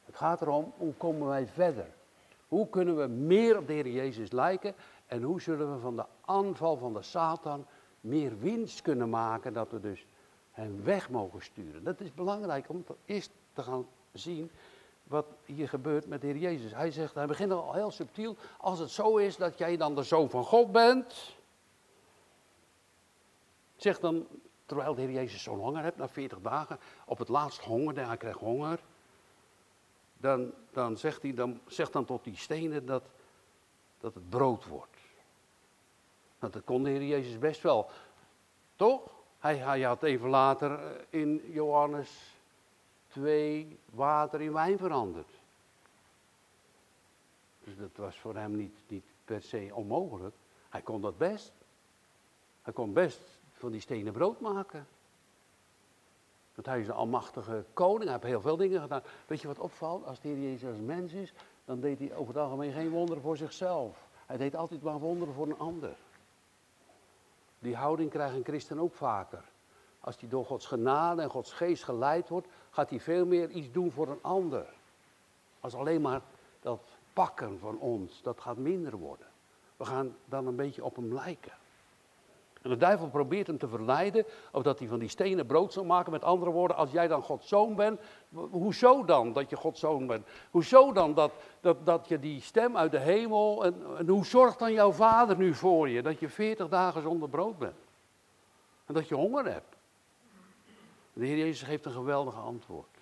Het 0.04 0.16
gaat 0.16 0.40
erom, 0.40 0.72
hoe 0.76 0.94
komen 0.94 1.28
wij 1.28 1.46
verder? 1.46 1.86
Hoe 2.48 2.68
kunnen 2.68 2.96
we 2.96 3.06
meer 3.06 3.58
op 3.58 3.66
de 3.66 3.72
Heer 3.72 3.88
Jezus 3.88 4.32
lijken? 4.32 4.74
En 5.06 5.22
hoe 5.22 5.40
zullen 5.40 5.74
we 5.74 5.80
van 5.80 5.96
de 5.96 6.04
aanval 6.24 6.76
van 6.76 6.92
de 6.92 7.02
Satan 7.02 7.66
meer 8.00 8.38
winst 8.38 8.82
kunnen 8.82 9.10
maken, 9.10 9.52
dat 9.52 9.70
we 9.70 9.80
dus 9.80 10.06
hem 10.52 10.84
weg 10.84 11.10
mogen 11.10 11.42
sturen? 11.42 11.84
Dat 11.84 12.00
is 12.00 12.14
belangrijk 12.14 12.68
om 12.68 12.84
eerst 13.04 13.30
te 13.52 13.62
gaan 13.62 13.86
zien 14.12 14.50
wat 15.06 15.26
hier 15.44 15.68
gebeurt 15.68 16.06
met 16.06 16.20
de 16.20 16.26
Heer 16.26 16.36
Jezus. 16.36 16.74
Hij 16.74 16.90
zegt, 16.90 17.14
hij 17.14 17.26
begint 17.26 17.52
al 17.52 17.72
heel 17.72 17.90
subtiel, 17.90 18.36
als 18.58 18.78
het 18.78 18.90
zo 18.90 19.16
is 19.16 19.36
dat 19.36 19.58
jij 19.58 19.76
dan 19.76 19.94
de 19.94 20.02
zoon 20.02 20.30
van 20.30 20.44
God 20.44 20.72
bent, 20.72 21.36
Zeg 23.76 24.00
dan, 24.00 24.26
terwijl 24.66 24.94
de 24.94 25.00
Heer 25.00 25.10
Jezus 25.10 25.42
zo'n 25.42 25.58
honger 25.58 25.82
hebt, 25.82 25.96
na 25.96 26.08
40 26.08 26.40
dagen, 26.40 26.78
op 27.04 27.18
het 27.18 27.28
laatst 27.28 27.60
hongerde, 27.60 28.00
hij 28.00 28.16
krijgt 28.16 28.38
honger. 28.38 28.80
Dan, 30.16 30.52
dan 30.72 30.96
zegt 30.96 31.22
hij, 31.22 31.34
dan, 31.34 31.60
zegt 31.66 31.92
dan 31.92 32.04
tot 32.04 32.24
die 32.24 32.36
stenen 32.36 32.86
dat, 32.86 33.02
dat 34.00 34.14
het 34.14 34.28
brood 34.28 34.66
wordt. 34.66 34.96
Nou, 36.38 36.52
dat 36.52 36.64
kon 36.64 36.82
de 36.82 36.90
Heer 36.90 37.04
Jezus 37.04 37.38
best 37.38 37.62
wel. 37.62 37.90
Toch? 38.76 39.02
Hij, 39.38 39.56
hij 39.56 39.82
had 39.82 40.02
even 40.02 40.28
later 40.28 40.72
eh, 40.72 41.20
in 41.20 41.42
Johannes 41.52 42.35
2 43.16 43.78
water 43.90 44.40
in 44.40 44.52
wijn 44.52 44.78
veranderd. 44.78 45.30
Dus 47.64 47.76
dat 47.76 47.96
was 47.96 48.18
voor 48.18 48.36
hem 48.36 48.56
niet, 48.56 48.74
niet 48.88 49.04
per 49.24 49.42
se 49.42 49.70
onmogelijk. 49.72 50.34
Hij 50.68 50.80
kon 50.80 51.00
dat 51.00 51.18
best. 51.18 51.52
Hij 52.62 52.72
kon 52.72 52.92
best 52.92 53.20
van 53.52 53.70
die 53.70 53.80
stenen 53.80 54.12
brood 54.12 54.40
maken. 54.40 54.86
Want 56.54 56.66
hij 56.66 56.80
is 56.80 56.86
een 56.86 56.94
almachtige 56.94 57.64
koning, 57.72 58.02
hij 58.02 58.12
heeft 58.12 58.24
heel 58.24 58.40
veel 58.40 58.56
dingen 58.56 58.80
gedaan. 58.80 59.02
Weet 59.26 59.40
je 59.40 59.46
wat 59.46 59.58
opvalt? 59.58 60.04
Als 60.04 60.20
de 60.20 60.28
Heer 60.28 60.50
Jezus 60.50 60.78
mens 60.78 61.12
is, 61.12 61.32
dan 61.64 61.80
deed 61.80 61.98
hij 61.98 62.14
over 62.14 62.34
het 62.34 62.42
algemeen 62.42 62.72
geen 62.72 62.90
wonderen 62.90 63.22
voor 63.22 63.36
zichzelf. 63.36 64.08
Hij 64.26 64.36
deed 64.36 64.56
altijd 64.56 64.82
maar 64.82 64.98
wonderen 64.98 65.34
voor 65.34 65.46
een 65.46 65.58
ander. 65.58 65.96
Die 67.58 67.76
houding 67.76 68.10
krijgt 68.10 68.34
een 68.34 68.44
christen 68.44 68.78
ook 68.78 68.94
vaker. 68.94 69.44
Als 70.06 70.16
hij 70.20 70.28
door 70.28 70.44
Gods 70.44 70.66
genade 70.66 71.22
en 71.22 71.30
Gods 71.30 71.52
geest 71.52 71.84
geleid 71.84 72.28
wordt, 72.28 72.46
gaat 72.70 72.90
hij 72.90 73.00
veel 73.00 73.26
meer 73.26 73.50
iets 73.50 73.72
doen 73.72 73.92
voor 73.92 74.08
een 74.08 74.22
ander. 74.22 74.66
Als 75.60 75.74
alleen 75.74 76.00
maar 76.00 76.20
dat 76.60 76.80
pakken 77.12 77.58
van 77.58 77.78
ons, 77.78 78.22
dat 78.22 78.40
gaat 78.40 78.56
minder 78.56 78.96
worden. 78.96 79.26
We 79.76 79.84
gaan 79.84 80.16
dan 80.24 80.46
een 80.46 80.56
beetje 80.56 80.84
op 80.84 80.96
hem 80.96 81.14
lijken. 81.14 81.52
En 82.62 82.70
de 82.70 82.76
duivel 82.76 83.08
probeert 83.08 83.46
hem 83.46 83.58
te 83.58 83.68
verleiden, 83.68 84.24
of 84.52 84.62
dat 84.62 84.78
hij 84.78 84.88
van 84.88 84.98
die 84.98 85.08
stenen 85.08 85.46
brood 85.46 85.72
zal 85.72 85.84
maken. 85.84 86.12
Met 86.12 86.24
andere 86.24 86.50
woorden, 86.50 86.76
als 86.76 86.90
jij 86.90 87.08
dan 87.08 87.22
Gods 87.22 87.48
zoon 87.48 87.74
bent, 87.74 88.00
hoezo 88.50 89.04
dan 89.04 89.32
dat 89.32 89.50
je 89.50 89.56
Gods 89.56 89.80
zoon 89.80 90.06
bent? 90.06 90.26
Hoezo 90.50 90.92
dan 90.92 91.14
dat, 91.14 91.32
dat, 91.60 91.86
dat 91.86 92.08
je 92.08 92.18
die 92.18 92.40
stem 92.40 92.76
uit 92.76 92.90
de 92.90 93.00
hemel, 93.00 93.64
en, 93.64 93.82
en 93.98 94.08
hoe 94.08 94.26
zorgt 94.26 94.58
dan 94.58 94.72
jouw 94.72 94.92
vader 94.92 95.36
nu 95.36 95.54
voor 95.54 95.88
je, 95.88 96.02
dat 96.02 96.18
je 96.18 96.28
veertig 96.28 96.68
dagen 96.68 97.02
zonder 97.02 97.28
brood 97.28 97.58
bent? 97.58 97.78
En 98.86 98.94
dat 98.94 99.08
je 99.08 99.14
honger 99.14 99.44
hebt? 99.44 99.75
De 101.18 101.26
Heer 101.26 101.36
Jezus 101.36 101.62
geeft 101.62 101.84
een 101.84 101.92
geweldige 101.92 102.38
antwoord. 102.38 102.98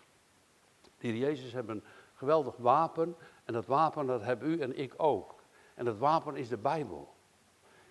De 0.98 1.06
Heer 1.06 1.16
Jezus 1.16 1.52
heeft 1.52 1.68
een 1.68 1.84
geweldig 2.14 2.56
wapen, 2.56 3.16
en 3.44 3.52
dat 3.52 3.66
wapen 3.66 4.06
dat 4.06 4.22
heb 4.22 4.42
u 4.42 4.60
en 4.60 4.78
ik 4.78 4.94
ook. 4.96 5.34
En 5.74 5.84
dat 5.84 5.98
wapen 5.98 6.36
is 6.36 6.48
de 6.48 6.56
Bijbel. 6.56 7.14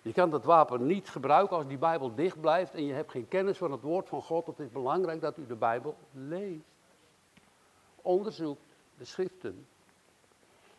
Je 0.02 0.12
kan 0.12 0.30
dat 0.30 0.44
wapen 0.44 0.86
niet 0.86 1.08
gebruiken 1.08 1.56
als 1.56 1.66
die 1.66 1.78
Bijbel 1.78 2.14
dicht 2.14 2.40
blijft 2.40 2.74
en 2.74 2.84
je 2.84 2.92
hebt 2.92 3.10
geen 3.10 3.28
kennis 3.28 3.58
van 3.58 3.72
het 3.72 3.80
woord 3.80 4.08
van 4.08 4.22
God. 4.22 4.46
Het 4.46 4.58
is 4.58 4.70
belangrijk 4.70 5.20
dat 5.20 5.38
u 5.38 5.46
de 5.46 5.54
Bijbel 5.54 5.96
leest. 6.12 6.64
Onderzoekt 8.02 8.76
de 8.98 9.04
schriften. 9.04 9.66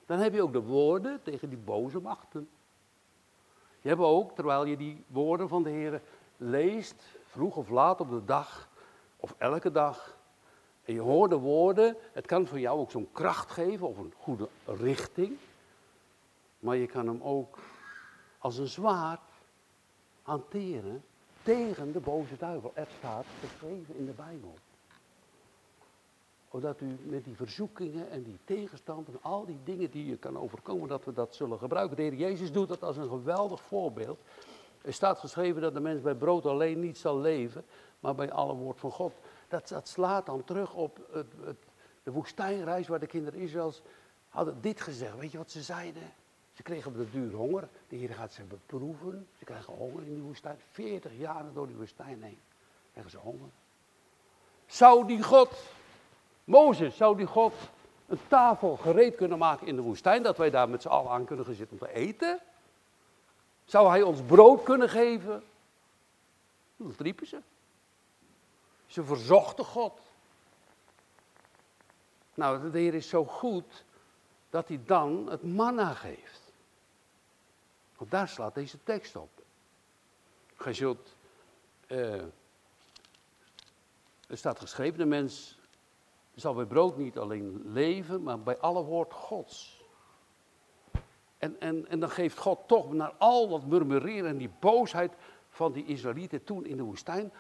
Dan 0.06 0.20
heb 0.20 0.34
je 0.34 0.42
ook 0.42 0.54
de 0.54 0.62
woorden 0.62 1.22
tegen 1.24 1.50
die 1.50 1.58
boze 1.58 2.00
machten. 2.00 2.50
Je 3.82 3.90
hebt 3.90 4.02
ook, 4.02 4.36
terwijl 4.36 4.66
je 4.66 4.78
die 4.78 5.04
woorden 5.08 5.50
van 5.50 5.64
de 5.64 5.70
Heer 5.70 6.02
leest, 6.38 7.04
vroeg 7.26 7.56
of 7.56 7.70
laat 7.70 8.00
op 8.00 8.10
de 8.10 8.26
dag, 8.26 8.70
of 9.26 9.36
elke 9.38 9.72
dag, 9.72 10.18
en 10.84 10.94
je 10.94 11.00
hoort 11.00 11.30
de 11.30 11.38
woorden, 11.38 11.96
het 12.12 12.26
kan 12.26 12.48
voor 12.48 12.60
jou 12.60 12.80
ook 12.80 12.92
zo'n 12.92 13.10
kracht 13.12 13.52
geven 13.52 13.88
of 13.88 13.98
een 13.98 14.14
goede 14.18 14.48
richting. 14.66 15.38
Maar 16.60 16.76
je 16.76 16.86
kan 16.86 17.08
hem 17.08 17.22
ook 17.24 17.60
als 18.38 18.58
een 18.58 18.68
zwaard 18.68 19.22
hanteren 20.22 21.04
tegen 21.44 21.92
de 21.92 22.00
boze 22.00 22.38
duivel. 22.38 22.72
Er 22.74 22.88
staat 22.98 23.26
geschreven 23.40 23.98
in 23.98 24.06
de 24.06 24.12
Bijbel. 24.12 24.54
Zodat 26.52 26.82
u 26.82 26.98
met 27.04 27.24
die 27.24 27.36
verzoekingen 27.36 28.10
en 28.10 28.24
die 28.24 28.38
tegenstand 28.44 29.08
en 29.08 29.18
al 29.22 29.46
die 29.46 29.60
dingen 29.64 29.92
die 29.92 30.06
je 30.06 30.18
kan 30.18 30.38
overkomen, 30.38 30.88
dat 30.88 31.06
we 31.06 31.14
dat 31.14 31.36
zullen 31.36 31.58
gebruiken. 31.58 31.96
De 31.96 32.02
Heer 32.02 32.14
Jezus 32.14 32.52
doet 32.52 32.68
dat 32.68 32.84
als 32.84 32.98
een 32.98 33.10
geweldig 33.10 33.62
voorbeeld. 33.62 34.20
Er 34.82 34.94
staat 34.94 35.20
geschreven 35.20 35.62
dat 35.62 35.74
de 35.74 35.80
mens 35.80 36.02
bij 36.02 36.16
brood 36.16 36.46
alleen 36.46 36.80
niet 36.80 36.98
zal 36.98 37.20
leven, 37.20 37.66
maar 38.06 38.16
bij 38.16 38.32
alle 38.32 38.54
woord 38.54 38.80
van 38.80 38.92
God. 38.92 39.14
Dat, 39.48 39.68
dat 39.68 39.88
slaat 39.88 40.26
dan 40.26 40.44
terug 40.44 40.74
op 40.74 41.00
het, 41.12 41.58
de 42.04 42.12
woestijnreis 42.12 42.88
waar 42.88 43.00
de 43.00 43.08
kinderen 43.08 43.40
Israëls 43.40 43.82
hadden 44.30 44.62
dit 44.62 44.82
gezegd. 44.82 45.18
Weet 45.18 45.32
je 45.32 45.38
wat 45.38 45.52
ze 45.52 45.62
zeiden? 45.62 46.14
Ze 46.54 46.64
kregen 46.64 46.92
op 46.92 46.98
de 46.98 47.10
duur 47.12 47.34
honger. 47.34 47.68
De 47.88 47.96
Heer 47.96 48.14
gaat 48.14 48.34
ze 48.34 48.44
beproeven. 48.44 49.28
Ze 49.38 49.46
krijgen 49.46 49.74
honger 49.74 50.04
in 50.04 50.14
die 50.14 50.24
woestijn. 50.24 50.58
40 50.72 51.12
jaar 51.18 51.44
door 51.54 51.68
die 51.68 51.76
woestijn 51.76 52.24
heen 52.24 52.40
krijgen 52.92 53.12
ze 53.12 53.18
honger. 53.18 53.50
Zou 54.66 55.08
die 55.08 55.24
God, 55.24 55.64
Mozes, 56.44 56.98
zou 56.98 57.18
die 57.18 57.26
God 57.26 57.54
een 58.08 58.20
tafel 58.28 58.76
gereed 58.76 59.16
kunnen 59.16 59.38
maken 59.38 59.68
in 59.68 59.76
de 59.76 59.82
woestijn, 59.82 60.24
dat 60.24 60.38
wij 60.38 60.50
daar 60.50 60.70
met 60.70 60.82
z'n 60.82 60.88
allen 60.88 61.12
aan 61.12 61.26
kunnen 61.26 61.46
gaan 61.46 61.54
zitten 61.54 61.80
om 61.80 61.88
te 61.88 61.94
eten? 61.94 62.40
Zou 63.66 63.90
hij 63.90 64.02
ons 64.02 64.22
brood 64.22 64.64
kunnen 64.64 64.90
geven? 64.90 65.44
Dat 66.76 67.00
riepen 67.00 67.28
ze. 67.28 67.38
Ze 68.96 69.04
verzochten 69.04 69.66
God. 69.66 70.00
Nou, 72.34 72.72
de 72.72 72.80
Heer 72.80 72.94
is 72.94 73.10
zo 73.10 73.26
goed 73.26 73.84
dat 74.50 74.68
hij 74.68 74.80
dan 74.86 75.30
het 75.30 75.44
manna 75.44 75.94
geeft. 75.94 76.42
Want 77.98 78.12
daar 78.12 78.28
slaat 78.28 78.54
deze 78.54 78.84
tekst 78.84 79.16
op. 79.16 79.30
Gij 80.56 80.74
zult, 80.74 81.16
uh, 81.88 82.14
er 84.28 84.38
staat 84.38 84.60
geschreven, 84.60 84.98
de 84.98 85.06
mens 85.06 85.58
zal 86.36 86.54
bij 86.54 86.66
brood 86.66 86.98
niet 86.98 87.18
alleen 87.18 87.62
leven, 87.66 88.24
maar 88.24 88.40
bij 88.40 88.58
alle 88.58 88.84
woord 88.84 89.14
Gods. 89.14 89.84
En, 91.38 91.60
en, 91.60 91.88
en 91.88 92.00
dan 92.00 92.10
geeft 92.10 92.38
God 92.38 92.68
toch 92.68 92.94
naar 92.94 93.14
al 93.18 93.48
dat 93.48 93.66
murmureren 93.66 94.30
en 94.30 94.38
die 94.38 94.54
boosheid 94.60 95.14
van 95.50 95.72
die 95.72 95.86
Israëlieten 95.86 96.44
toen 96.44 96.66
in 96.66 96.78
de 96.78 96.84
woestijn. 96.84 97.32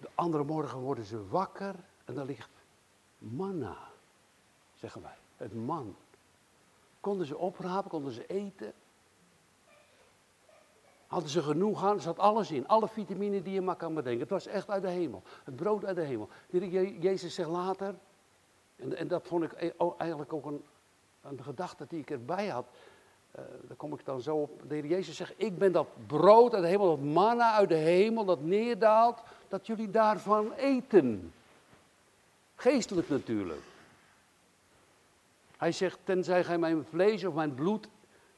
De 0.00 0.08
andere 0.14 0.44
morgen 0.44 0.78
worden 0.78 1.04
ze 1.04 1.28
wakker 1.28 1.74
en 2.04 2.14
dan 2.14 2.26
ligt 2.26 2.50
manna, 3.18 3.76
zeggen 4.74 5.02
wij. 5.02 5.16
Het 5.36 5.54
man. 5.54 5.96
Konden 7.00 7.26
ze 7.26 7.36
oprapen, 7.36 7.90
konden 7.90 8.12
ze 8.12 8.26
eten. 8.26 8.72
Hadden 11.06 11.30
ze 11.30 11.42
genoeg 11.42 11.84
aan, 11.84 11.94
er 11.94 12.02
zat 12.02 12.18
alles 12.18 12.50
in. 12.50 12.68
Alle 12.68 12.88
vitamine 12.88 13.42
die 13.42 13.52
je 13.52 13.60
maar 13.60 13.76
kan 13.76 13.94
bedenken. 13.94 14.20
Het 14.20 14.30
was 14.30 14.46
echt 14.46 14.70
uit 14.70 14.82
de 14.82 14.88
hemel. 14.88 15.22
Het 15.44 15.56
brood 15.56 15.84
uit 15.84 15.96
de 15.96 16.02
hemel. 16.02 16.28
Jezus 17.00 17.34
zegt 17.34 17.48
later, 17.48 17.94
en, 18.76 18.96
en 18.96 19.08
dat 19.08 19.26
vond 19.26 19.44
ik 19.44 19.52
e- 19.56 19.92
eigenlijk 19.98 20.32
ook 20.32 20.44
een, 20.44 20.64
een 21.20 21.42
gedachte 21.42 21.86
die 21.88 22.00
ik 22.00 22.10
erbij 22.10 22.48
had. 22.48 22.66
Uh, 23.38 23.44
daar 23.62 23.76
kom 23.76 23.92
ik 23.92 24.04
dan 24.04 24.20
zo 24.20 24.36
op. 24.36 24.62
De 24.68 24.74
heer 24.74 24.86
Jezus 24.86 25.16
zegt, 25.16 25.34
ik 25.36 25.58
ben 25.58 25.72
dat 25.72 25.88
brood 26.06 26.54
uit 26.54 26.62
de 26.62 26.68
hemel, 26.68 26.86
dat 26.86 27.04
manna 27.04 27.52
uit 27.52 27.68
de 27.68 27.74
hemel, 27.74 28.24
dat 28.24 28.42
neerdaalt, 28.42 29.22
dat 29.48 29.66
jullie 29.66 29.90
daarvan 29.90 30.52
eten. 30.52 31.32
Geestelijk 32.54 33.08
natuurlijk. 33.08 33.60
Hij 35.56 35.72
zegt, 35.72 35.98
tenzij 36.04 36.44
gij 36.44 36.58
mijn 36.58 36.84
vlees 36.84 37.24
of 37.24 37.34
mijn 37.34 37.54
bloed 37.54 37.88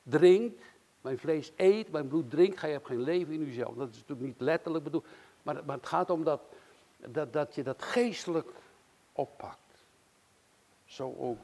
drinkt, 0.03 0.63
mijn 1.01 1.19
vlees 1.19 1.53
eet, 1.57 1.91
mijn 1.91 2.09
bloed 2.09 2.31
drinkt, 2.31 2.59
gij 2.59 2.71
hebt 2.71 2.87
geen 2.87 3.03
leven 3.03 3.33
in 3.33 3.43
uzelf. 3.43 3.75
Dat 3.75 3.89
is 3.89 3.97
natuurlijk 3.97 4.27
niet 4.27 4.41
letterlijk 4.41 4.85
bedoeld, 4.85 5.07
maar, 5.43 5.65
maar 5.65 5.77
het 5.77 5.87
gaat 5.87 6.11
om 6.11 6.25
dat, 6.25 6.41
dat, 6.97 7.33
dat 7.33 7.55
je 7.55 7.63
dat 7.63 7.83
geestelijk 7.83 8.49
oppakt. 9.13 9.59
Zo 10.85 11.15
ook 11.19 11.41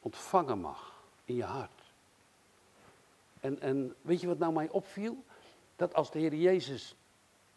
ontvangen 0.00 0.58
mag 0.58 0.92
in 1.24 1.34
je 1.34 1.44
hart. 1.44 1.77
En, 3.40 3.60
en 3.60 3.94
weet 4.02 4.20
je 4.20 4.26
wat 4.26 4.38
nou 4.38 4.52
mij 4.52 4.68
opviel? 4.68 5.24
Dat 5.76 5.94
als 5.94 6.10
de 6.10 6.18
Heer 6.18 6.34
Jezus, 6.34 6.96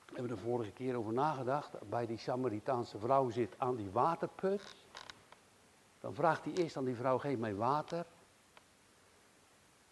we 0.05 0.13
hebben 0.13 0.31
er 0.31 0.43
vorige 0.43 0.71
keer 0.71 0.95
over 0.95 1.13
nagedacht, 1.13 1.89
bij 1.89 2.05
die 2.05 2.17
Samaritaanse 2.17 2.97
vrouw 2.97 3.29
zit 3.29 3.55
aan 3.57 3.75
die 3.75 3.91
waterput. 3.91 4.75
Dan 5.99 6.13
vraagt 6.13 6.43
hij 6.43 6.53
eerst 6.53 6.77
aan 6.77 6.85
die 6.85 6.95
vrouw, 6.95 7.17
geef 7.17 7.37
mij 7.37 7.55
water. 7.55 8.05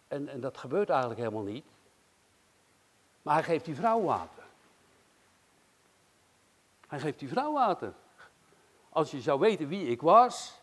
En, 0.08 0.28
en 0.28 0.40
dat 0.40 0.56
gebeurt 0.56 0.88
eigenlijk 0.88 1.20
helemaal 1.20 1.42
niet. 1.42 1.64
Maar 3.22 3.34
hij 3.34 3.42
geeft 3.42 3.64
die 3.64 3.74
vrouw 3.74 4.02
water. 4.02 4.42
Hij 6.86 7.00
geeft 7.00 7.18
die 7.18 7.28
vrouw 7.28 7.52
water. 7.52 7.92
Als 8.88 9.10
je 9.10 9.20
zou 9.20 9.40
weten 9.40 9.68
wie 9.68 9.86
ik 9.86 10.00
was, 10.00 10.59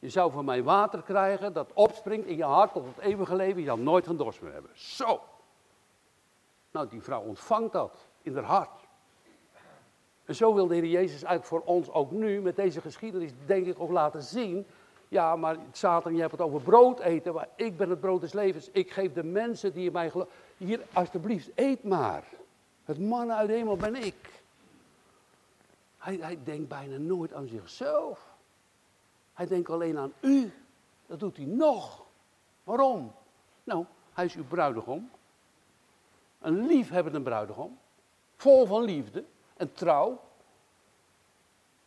je 0.00 0.08
zou 0.08 0.32
van 0.32 0.44
mij 0.44 0.62
water 0.62 1.02
krijgen 1.02 1.52
dat 1.52 1.72
opspringt 1.72 2.26
in 2.26 2.36
je 2.36 2.44
hart 2.44 2.72
tot 2.72 2.84
het 2.84 3.04
eeuwige 3.04 3.36
leven. 3.36 3.60
Je 3.60 3.66
zal 3.66 3.76
nooit 3.76 4.06
geen 4.06 4.16
dorst 4.16 4.40
meer 4.40 4.52
hebben. 4.52 4.70
Zo. 4.74 5.20
Nou, 6.70 6.88
die 6.88 7.02
vrouw 7.02 7.22
ontvangt 7.22 7.72
dat 7.72 7.96
in 8.22 8.34
haar 8.34 8.44
hart. 8.44 8.88
En 10.24 10.34
zo 10.34 10.54
wil 10.54 10.66
de 10.66 10.74
Heer 10.74 10.86
Jezus 10.86 11.22
eigenlijk 11.22 11.44
voor 11.44 11.74
ons 11.74 11.90
ook 11.90 12.10
nu 12.10 12.40
met 12.40 12.56
deze 12.56 12.80
geschiedenis, 12.80 13.30
denk 13.46 13.66
ik, 13.66 13.80
ook 13.80 13.90
laten 13.90 14.22
zien 14.22 14.66
ja, 15.10 15.36
maar 15.36 15.56
Satan, 15.72 16.14
je 16.14 16.20
hebt 16.20 16.32
het 16.32 16.40
over 16.40 16.60
brood 16.60 17.00
eten. 17.00 17.34
Maar 17.34 17.48
ik 17.56 17.76
ben 17.76 17.90
het 17.90 18.00
brood 18.00 18.20
des 18.20 18.32
levens. 18.32 18.68
Ik 18.72 18.90
geef 18.90 19.12
de 19.12 19.24
mensen 19.24 19.72
die 19.72 19.86
in 19.86 19.92
mij 19.92 20.10
geloven. 20.10 20.32
Hier, 20.56 20.80
alsjeblieft, 20.92 21.50
eet 21.54 21.84
maar. 21.84 22.24
Het 22.84 22.98
mannen 22.98 23.36
uit 23.36 23.48
de 23.48 23.54
hemel 23.54 23.76
ben 23.76 23.94
ik. 23.94 24.42
Hij, 25.98 26.18
hij 26.20 26.38
denkt 26.44 26.68
bijna 26.68 26.96
nooit 26.96 27.32
aan 27.32 27.46
zichzelf. 27.46 28.29
Hij 29.40 29.48
denkt 29.48 29.70
alleen 29.70 29.98
aan 29.98 30.12
u. 30.20 30.52
Dat 31.06 31.20
doet 31.20 31.36
hij 31.36 31.46
nog. 31.46 32.06
Waarom? 32.64 33.14
Nou, 33.64 33.84
hij 34.12 34.24
is 34.24 34.34
uw 34.34 34.44
bruidegom. 34.44 35.10
Een 36.38 36.66
liefhebbende 36.66 37.20
bruidegom. 37.20 37.78
Vol 38.36 38.66
van 38.66 38.82
liefde 38.82 39.24
en 39.56 39.72
trouw. 39.72 40.20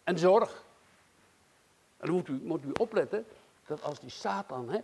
En 0.03 0.19
zorg. 0.19 0.63
En 1.98 2.07
dan 2.07 2.15
moet 2.15 2.27
u, 2.27 2.39
moet 2.43 2.63
u 2.63 2.72
opletten 2.79 3.25
dat 3.65 3.83
als 3.83 4.00
die 4.00 4.10
Satan, 4.10 4.69
hè, 4.69 4.79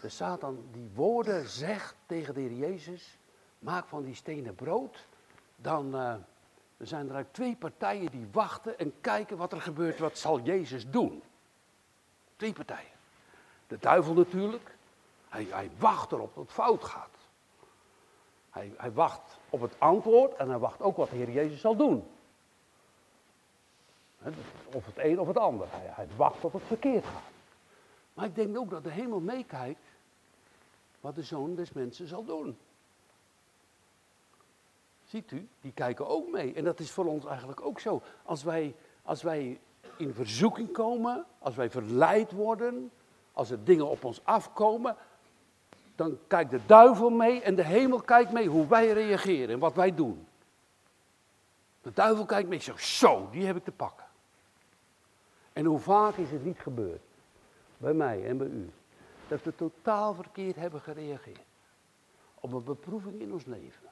de 0.00 0.08
Satan 0.08 0.64
die 0.72 0.90
woorden 0.94 1.48
zegt 1.48 1.94
tegen 2.06 2.34
de 2.34 2.40
Heer 2.40 2.52
Jezus, 2.52 3.18
maak 3.58 3.86
van 3.86 4.04
die 4.04 4.14
stenen 4.14 4.54
brood, 4.54 5.06
dan 5.56 5.94
uh, 5.94 6.14
zijn 6.78 7.10
er 7.10 7.26
twee 7.30 7.56
partijen 7.56 8.10
die 8.10 8.28
wachten 8.32 8.78
en 8.78 8.92
kijken 9.00 9.36
wat 9.36 9.52
er 9.52 9.60
gebeurt, 9.60 9.98
wat 9.98 10.18
zal 10.18 10.40
Jezus 10.40 10.90
doen. 10.90 11.22
Twee 12.40 12.52
partijen. 12.52 12.90
De 13.66 13.78
duivel 13.78 14.14
natuurlijk, 14.14 14.74
hij, 15.28 15.46
hij 15.50 15.70
wacht 15.78 16.12
erop 16.12 16.34
dat 16.34 16.44
het 16.44 16.52
fout 16.52 16.84
gaat. 16.84 17.16
Hij, 18.50 18.72
hij 18.76 18.92
wacht 18.92 19.38
op 19.50 19.60
het 19.60 19.74
antwoord 19.78 20.34
en 20.34 20.48
hij 20.48 20.58
wacht 20.58 20.80
ook 20.80 20.96
wat 20.96 21.10
de 21.10 21.16
Heer 21.16 21.30
Jezus 21.30 21.60
zal 21.60 21.76
doen. 21.76 22.10
Of 24.72 24.86
het 24.86 24.98
een 24.98 25.20
of 25.20 25.26
het 25.26 25.38
ander. 25.38 25.66
Hij, 25.70 25.90
hij 25.90 26.06
wacht 26.16 26.40
tot 26.40 26.52
het 26.52 26.62
verkeerd 26.62 27.04
gaat. 27.04 27.30
Maar 28.14 28.24
ik 28.24 28.34
denk 28.34 28.58
ook 28.58 28.70
dat 28.70 28.82
de 28.82 28.90
hemel 28.90 29.20
meekijkt 29.20 29.86
wat 31.00 31.14
de 31.14 31.22
zoon 31.22 31.54
des 31.54 31.72
mensen 31.72 32.08
zal 32.08 32.24
doen. 32.24 32.58
Ziet 35.04 35.30
u, 35.30 35.48
die 35.60 35.72
kijken 35.72 36.06
ook 36.08 36.30
mee. 36.30 36.54
En 36.54 36.64
dat 36.64 36.80
is 36.80 36.90
voor 36.90 37.06
ons 37.06 37.24
eigenlijk 37.24 37.60
ook 37.60 37.80
zo. 37.80 38.02
Als 38.22 38.42
wij, 38.42 38.74
als 39.02 39.22
wij 39.22 39.60
in 39.96 40.14
verzoeking 40.14 40.72
komen, 40.72 41.24
als 41.38 41.54
wij 41.54 41.70
verleid 41.70 42.32
worden, 42.32 42.90
als 43.32 43.50
er 43.50 43.64
dingen 43.64 43.88
op 43.88 44.04
ons 44.04 44.20
afkomen, 44.24 44.96
dan 45.94 46.18
kijkt 46.26 46.50
de 46.50 46.60
duivel 46.66 47.10
mee 47.10 47.42
en 47.42 47.54
de 47.54 47.64
hemel 47.64 48.00
kijkt 48.00 48.32
mee 48.32 48.48
hoe 48.48 48.66
wij 48.66 48.92
reageren 48.92 49.48
en 49.48 49.58
wat 49.58 49.74
wij 49.74 49.94
doen. 49.94 50.26
De 51.82 51.92
duivel 51.92 52.24
kijkt 52.24 52.48
mee, 52.48 52.58
zo, 52.58 52.76
zo, 52.76 53.28
die 53.30 53.46
heb 53.46 53.56
ik 53.56 53.64
te 53.64 53.72
pakken. 53.72 54.06
En 55.52 55.64
hoe 55.64 55.78
vaak 55.78 56.16
is 56.16 56.30
het 56.30 56.44
niet 56.44 56.58
gebeurd, 56.58 57.02
bij 57.76 57.92
mij 57.92 58.26
en 58.26 58.36
bij 58.38 58.46
u, 58.46 58.70
dat 59.28 59.42
we 59.42 59.54
totaal 59.54 60.14
verkeerd 60.14 60.56
hebben 60.56 60.80
gereageerd 60.80 61.48
op 62.40 62.52
een 62.52 62.64
beproeving 62.64 63.20
in 63.20 63.32
ons 63.32 63.44
leven. 63.44 63.88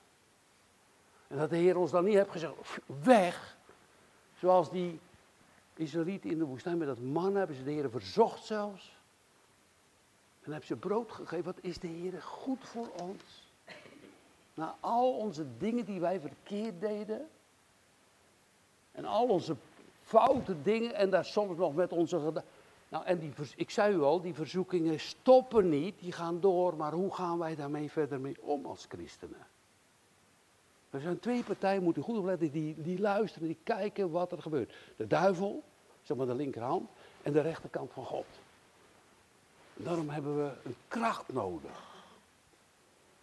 En 1.29 1.39
dat 1.39 1.51
de 1.51 1.57
Heer 1.57 1.77
ons 1.77 1.91
dan 1.91 2.05
niet 2.05 2.15
heeft 2.15 2.31
gezegd, 2.31 2.55
weg, 3.03 3.57
zoals 4.39 4.71
die 4.71 5.01
Israëlieten 5.79 6.31
in 6.31 6.39
de 6.39 6.45
woestijn 6.45 6.79
met 6.79 6.89
dat 6.89 7.01
man 7.01 7.35
hebben 7.35 7.57
ze 7.57 7.65
de 7.65 7.71
Heer 7.71 7.91
verzocht 7.91 8.45
zelfs. 8.45 8.97
En 10.43 10.51
hebben 10.51 10.67
ze 10.67 10.77
brood 10.77 11.13
gegeven. 11.13 11.45
Wat 11.45 11.59
is 11.61 11.79
de 11.79 11.87
Heer 11.87 12.23
goed 12.23 12.69
voor 12.69 12.89
ons? 13.03 13.53
Na 14.55 14.77
al 14.81 15.13
onze 15.13 15.47
dingen 15.59 15.85
die 15.85 16.01
wij 16.01 16.21
verkeerd 16.21 16.81
deden. 16.81 17.29
En 18.93 19.05
al 19.05 19.27
onze 19.27 19.57
foute 20.03 20.63
dingen 20.63 20.95
en 20.95 21.11
daar 21.11 21.25
soms 21.25 21.57
nog 21.57 21.75
met 21.75 21.93
onze 21.93 22.19
gedachten. 22.19 22.53
Nou, 22.89 23.05
en 23.05 23.19
die, 23.19 23.33
ik 23.57 23.71
zei 23.71 23.95
u 23.95 24.01
al, 24.01 24.21
die 24.21 24.35
verzoekingen 24.35 25.01
stoppen 25.01 25.69
niet, 25.69 25.99
die 25.99 26.13
gaan 26.13 26.41
door. 26.41 26.77
Maar 26.77 26.93
hoe 26.93 27.15
gaan 27.15 27.39
wij 27.39 27.55
daarmee 27.55 27.91
verder 27.91 28.21
mee 28.21 28.43
om 28.43 28.67
als 28.67 28.87
christenen? 28.89 29.47
Er 30.91 31.01
zijn 31.01 31.19
twee 31.19 31.45
partijen, 31.45 31.83
moet 31.83 31.97
u 31.97 32.01
goed 32.01 32.17
opletten, 32.17 32.51
die, 32.51 32.83
die 32.83 33.01
luisteren, 33.01 33.49
die 33.49 33.59
kijken 33.63 34.11
wat 34.11 34.33
er 34.33 34.43
gebeurt. 34.43 34.75
De 34.97 35.07
duivel, 35.07 35.63
zeg 36.03 36.17
maar 36.17 36.27
de 36.27 36.35
linkerhand, 36.35 36.91
en 37.23 37.33
de 37.33 37.41
rechterkant 37.41 37.93
van 37.93 38.05
God. 38.05 38.27
Daarom 39.75 40.09
hebben 40.09 40.37
we 40.37 40.53
een 40.65 40.77
kracht 40.89 41.33
nodig. 41.33 41.87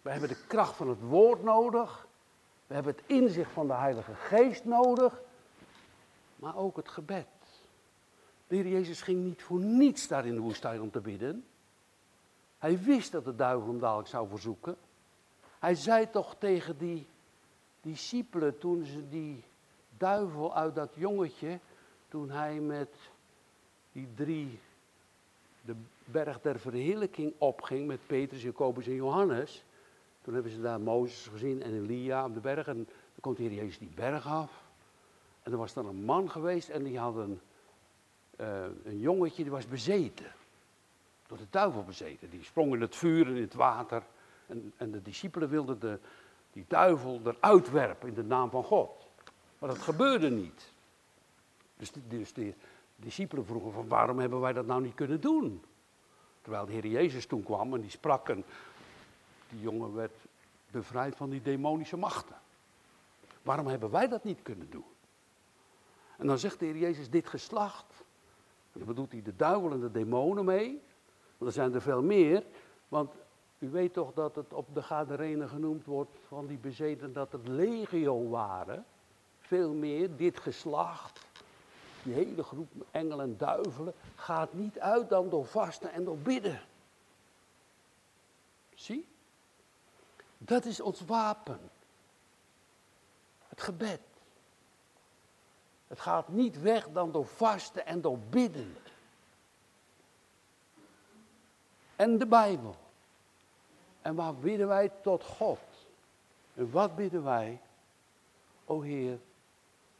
We 0.02 0.10
hebben 0.10 0.28
de 0.28 0.46
kracht 0.46 0.76
van 0.76 0.88
het 0.88 1.00
woord 1.00 1.42
nodig. 1.42 2.06
We 2.66 2.74
hebben 2.74 2.94
het 2.94 3.04
inzicht 3.06 3.50
van 3.50 3.66
de 3.66 3.72
Heilige 3.72 4.14
Geest 4.14 4.64
nodig. 4.64 5.20
Maar 6.36 6.56
ook 6.56 6.76
het 6.76 6.88
gebed. 6.88 7.26
De 8.46 8.56
Heer 8.56 8.68
Jezus 8.68 9.02
ging 9.02 9.24
niet 9.24 9.42
voor 9.42 9.58
niets 9.58 10.08
daar 10.08 10.26
in 10.26 10.34
de 10.34 10.40
woestijn 10.40 10.80
om 10.80 10.90
te 10.90 11.00
bidden. 11.00 11.44
Hij 12.58 12.82
wist 12.82 13.12
dat 13.12 13.24
de 13.24 13.36
duivel 13.36 13.68
hem 13.68 13.80
dadelijk 13.80 14.08
zou 14.08 14.28
verzoeken. 14.28 14.76
Hij 15.58 15.74
zei 15.74 16.10
toch 16.10 16.36
tegen 16.38 16.78
die 16.78 17.06
discipelen 17.86 18.58
toen 18.58 18.84
ze 18.84 19.08
die 19.08 19.44
duivel 19.96 20.54
uit 20.54 20.74
dat 20.74 20.90
jongetje, 20.94 21.58
toen 22.08 22.30
hij 22.30 22.60
met 22.60 22.88
die 23.92 24.08
drie 24.14 24.58
de 25.64 25.74
berg 26.04 26.40
der 26.40 26.58
verheerlijking 26.58 27.34
opging 27.38 27.86
met 27.86 28.06
Petrus, 28.06 28.42
Jacobus 28.42 28.86
en 28.86 28.94
Johannes. 28.94 29.64
Toen 30.22 30.34
hebben 30.34 30.52
ze 30.52 30.60
daar 30.60 30.80
Mozes 30.80 31.26
gezien 31.26 31.62
en 31.62 31.74
Elia 31.74 32.24
op 32.24 32.34
de 32.34 32.40
berg. 32.40 32.66
En 32.66 32.74
dan 32.84 33.20
komt 33.20 33.36
de 33.36 33.42
Heer 33.42 33.52
Jezus 33.52 33.78
die 33.78 33.92
berg 33.94 34.26
af. 34.26 34.64
En 35.42 35.52
er 35.52 35.58
was 35.58 35.72
dan 35.72 35.86
een 35.86 36.04
man 36.04 36.30
geweest 36.30 36.68
en 36.68 36.82
die 36.82 36.98
had 36.98 37.16
een, 37.16 37.40
uh, 38.40 38.64
een 38.84 38.98
jongetje, 38.98 39.42
die 39.42 39.52
was 39.52 39.68
bezeten. 39.68 40.32
Door 41.26 41.38
de 41.38 41.46
duivel 41.50 41.84
bezeten. 41.84 42.30
Die 42.30 42.44
sprong 42.44 42.74
in 42.74 42.80
het 42.80 42.96
vuur 42.96 43.26
en 43.26 43.36
in 43.36 43.42
het 43.42 43.54
water. 43.54 44.02
En, 44.46 44.72
en 44.76 44.90
de 44.90 45.02
discipelen 45.02 45.48
wilden 45.48 45.80
de, 45.80 45.98
die 46.56 46.64
duivel 46.68 47.20
eruit 47.24 47.70
werpen 47.70 48.08
in 48.08 48.14
de 48.14 48.22
naam 48.22 48.50
van 48.50 48.64
God. 48.64 49.06
Maar 49.58 49.68
dat 49.68 49.78
gebeurde 49.78 50.30
niet. 50.30 50.72
Dus, 51.76 51.92
dus 52.08 52.32
de 52.32 52.54
discipelen 52.96 53.46
vroegen 53.46 53.72
van 53.72 53.88
waarom 53.88 54.18
hebben 54.18 54.40
wij 54.40 54.52
dat 54.52 54.66
nou 54.66 54.82
niet 54.82 54.94
kunnen 54.94 55.20
doen? 55.20 55.64
Terwijl 56.42 56.66
de 56.66 56.72
Heer 56.72 56.86
Jezus 56.86 57.26
toen 57.26 57.42
kwam 57.42 57.74
en 57.74 57.80
die 57.80 57.90
sprak 57.90 58.28
en 58.28 58.44
die 59.48 59.60
jongen 59.60 59.94
werd 59.94 60.14
bevrijd 60.70 61.16
van 61.16 61.30
die 61.30 61.42
demonische 61.42 61.96
machten. 61.96 62.36
Waarom 63.42 63.66
hebben 63.66 63.90
wij 63.90 64.08
dat 64.08 64.24
niet 64.24 64.42
kunnen 64.42 64.70
doen? 64.70 64.92
En 66.16 66.26
dan 66.26 66.38
zegt 66.38 66.58
de 66.58 66.64
Heer 66.64 66.78
Jezus 66.78 67.10
dit 67.10 67.28
geslacht. 67.28 68.04
Dan 68.72 68.86
bedoelt 68.86 69.12
hij 69.12 69.22
de 69.22 69.36
duivel 69.36 69.72
en 69.72 69.80
de 69.80 69.90
demonen 69.90 70.44
mee. 70.44 70.82
Want 71.38 71.50
er 71.50 71.52
zijn 71.52 71.74
er 71.74 71.82
veel 71.82 72.02
meer. 72.02 72.44
Want 72.88 73.14
u 73.66 73.70
weet 73.70 73.92
toch 73.92 74.12
dat 74.14 74.34
het 74.34 74.52
op 74.52 74.74
de 74.74 74.82
Gadarenen 74.82 75.48
genoemd 75.48 75.84
wordt 75.84 76.18
van 76.26 76.46
die 76.46 76.58
bezeten 76.58 77.12
dat 77.12 77.32
het 77.32 77.48
legio 77.48 78.28
waren. 78.28 78.84
Veel 79.40 79.72
meer, 79.72 80.16
dit 80.16 80.40
geslacht, 80.40 81.20
die 82.02 82.14
hele 82.14 82.42
groep 82.42 82.70
engelen 82.90 83.24
en 83.24 83.36
duivelen, 83.36 83.94
gaat 84.14 84.52
niet 84.52 84.78
uit 84.78 85.08
dan 85.08 85.28
door 85.28 85.46
vasten 85.46 85.92
en 85.92 86.04
door 86.04 86.18
bidden. 86.18 86.60
Zie? 88.74 89.08
Dat 90.38 90.64
is 90.64 90.80
ons 90.80 91.00
wapen. 91.00 91.60
Het 93.48 93.60
gebed. 93.60 94.00
Het 95.86 96.00
gaat 96.00 96.28
niet 96.28 96.60
weg 96.60 96.88
dan 96.88 97.12
door 97.12 97.26
vasten 97.26 97.86
en 97.86 98.00
door 98.00 98.18
bidden. 98.18 98.76
En 101.96 102.18
de 102.18 102.26
Bijbel. 102.26 102.76
En 104.06 104.14
waar 104.14 104.34
bidden 104.34 104.68
wij 104.68 104.88
tot 104.88 105.24
God? 105.24 105.58
En 106.54 106.70
wat 106.70 106.96
bidden 106.96 107.24
wij? 107.24 107.60
O 108.64 108.80
Heer, 108.80 109.18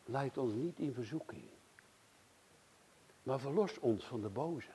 leid 0.05 0.39
ons 0.39 0.53
niet 0.53 0.79
in 0.79 0.95
verzoeking. 0.95 1.49
Maar 3.23 3.39
verlos 3.41 3.79
ons 3.79 4.05
van 4.05 4.21
de 4.21 4.29
boze. 4.29 4.71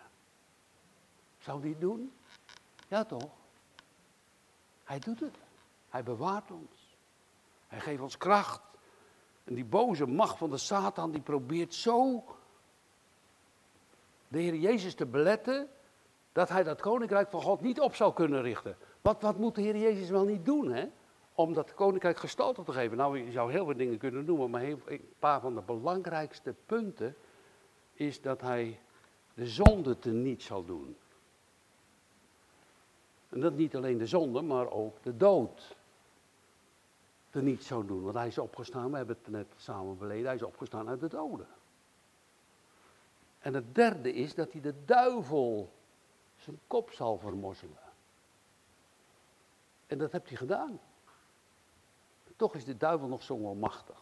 Zou 1.38 1.62
die 1.62 1.72
het 1.72 1.82
doen? 1.82 2.14
Ja 2.88 3.06
toch? 3.06 3.30
Hij 4.84 5.00
doet 5.00 5.20
het. 5.20 5.38
Hij 5.90 6.04
bewaart 6.04 6.52
ons. 6.52 6.96
Hij 7.68 7.80
geeft 7.80 8.02
ons 8.02 8.18
kracht. 8.18 8.62
En 9.44 9.56
die 9.56 9.66
boze 9.66 10.06
macht 10.06 10.38
van 10.38 10.50
de 10.50 10.58
Satan, 10.58 11.12
die 11.12 11.22
probeert 11.22 11.74
zo 11.74 12.24
de 14.28 14.40
Heer 14.40 14.56
Jezus 14.56 14.96
te 14.96 15.06
beletten, 15.06 15.70
dat 16.32 16.50
hij 16.50 16.64
dat 16.64 16.82
koninkrijk 16.82 17.30
van 17.30 17.42
God 17.42 17.62
niet 17.62 17.80
op 17.80 17.96
zou 17.96 18.14
kunnen 18.14 18.42
richten. 18.42 18.78
Wat, 19.02 19.22
wat 19.22 19.38
moet 19.38 19.56
de 19.56 19.62
Heer 19.62 19.78
Jezus 19.78 20.10
wel 20.10 20.26
niet 20.26 20.46
doen, 20.46 20.72
hè? 20.72 20.86
Om 21.34 21.54
dat 21.54 21.74
koninkrijk 21.74 22.18
gestalte 22.18 22.64
te 22.64 22.72
geven. 22.72 22.98
Nou, 22.98 23.18
je 23.18 23.32
zou 23.32 23.52
heel 23.52 23.66
veel 23.66 23.78
dingen 23.78 23.98
kunnen 23.98 24.26
noemen, 24.26 24.50
maar 24.50 24.64
een 24.64 25.14
paar 25.20 25.42
van 25.42 25.56
de 25.56 25.62
belangrijkste 25.62 26.56
punten 26.66 27.16
is 27.94 28.22
dat 28.22 28.42
hij 28.42 28.80
de 29.34 29.48
zonde 29.48 30.00
teniet 30.00 30.44
zal 30.44 30.66
doen. 30.66 30.98
En 33.30 33.40
dat 33.40 33.54
niet 33.54 33.76
alleen 33.76 33.98
de 33.98 34.08
zonde, 34.08 34.42
maar 34.42 34.72
ook 34.72 35.04
de 35.04 35.18
dood 35.18 35.76
teniet 37.30 37.64
zou 37.64 37.86
doen. 37.86 38.02
Want 38.02 38.16
hij 38.16 38.28
is 38.28 38.38
opgestaan, 38.38 38.92
we 38.92 38.98
hebben 38.98 39.18
het 39.22 39.32
net 39.32 39.48
samen 39.56 39.98
beleden, 39.98 40.26
hij 40.26 40.36
is 40.36 40.44
opgestaan 40.44 40.90
uit 40.90 41.00
de 41.00 41.08
doden. 41.08 41.48
En 43.40 43.54
het 43.54 43.76
derde 43.76 44.14
is 44.14 44.36
dat 44.36 44.52
hij 44.52 44.62
de 44.62 44.86
duivel 44.86 45.72
zijn 46.36 46.60
kop 46.68 46.92
zal 46.92 47.18
vermozzelen. 47.18 47.91
En 49.92 49.98
dat 49.98 50.12
heeft 50.12 50.28
hij 50.28 50.38
gedaan. 50.38 50.80
Toch 52.36 52.56
is 52.56 52.66
de 52.66 52.78
duivel 52.78 53.08
nog 53.08 53.24
zo 53.24 53.34
onmachtig. 53.34 54.02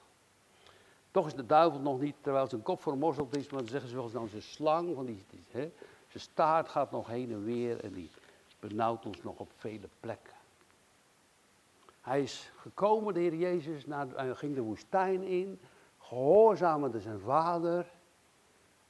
Toch 1.11 1.25
is 1.25 1.33
de 1.33 1.45
duivel 1.45 1.79
nog 1.79 1.99
niet, 1.99 2.15
terwijl 2.21 2.47
zijn 2.47 2.61
kop 2.61 2.81
vermorzeld 2.81 3.35
is, 3.35 3.49
maar 3.49 3.59
dan 3.59 3.69
zeggen 3.69 3.89
ze 3.89 3.95
wel 3.95 4.03
eens 4.03 4.13
nou 4.13 4.27
zijn 4.27 4.41
slang, 4.41 4.95
van 4.95 5.05
die, 5.05 5.25
hè, 5.51 5.71
zijn 6.07 6.23
staart 6.23 6.69
gaat 6.69 6.91
nog 6.91 7.07
heen 7.07 7.31
en 7.31 7.43
weer 7.43 7.83
en 7.83 7.93
die 7.93 8.09
benauwt 8.59 9.05
ons 9.05 9.23
nog 9.23 9.39
op 9.39 9.51
vele 9.55 9.89
plekken. 9.99 10.33
Hij 12.01 12.21
is 12.21 12.51
gekomen, 12.57 13.13
de 13.13 13.19
Heer 13.19 13.35
Jezus, 13.35 13.85
naar, 13.85 14.35
ging 14.35 14.55
de 14.55 14.61
woestijn 14.61 15.23
in, 15.23 15.59
gehoorzaamde 15.97 16.99
zijn 16.99 17.19
vader, 17.19 17.91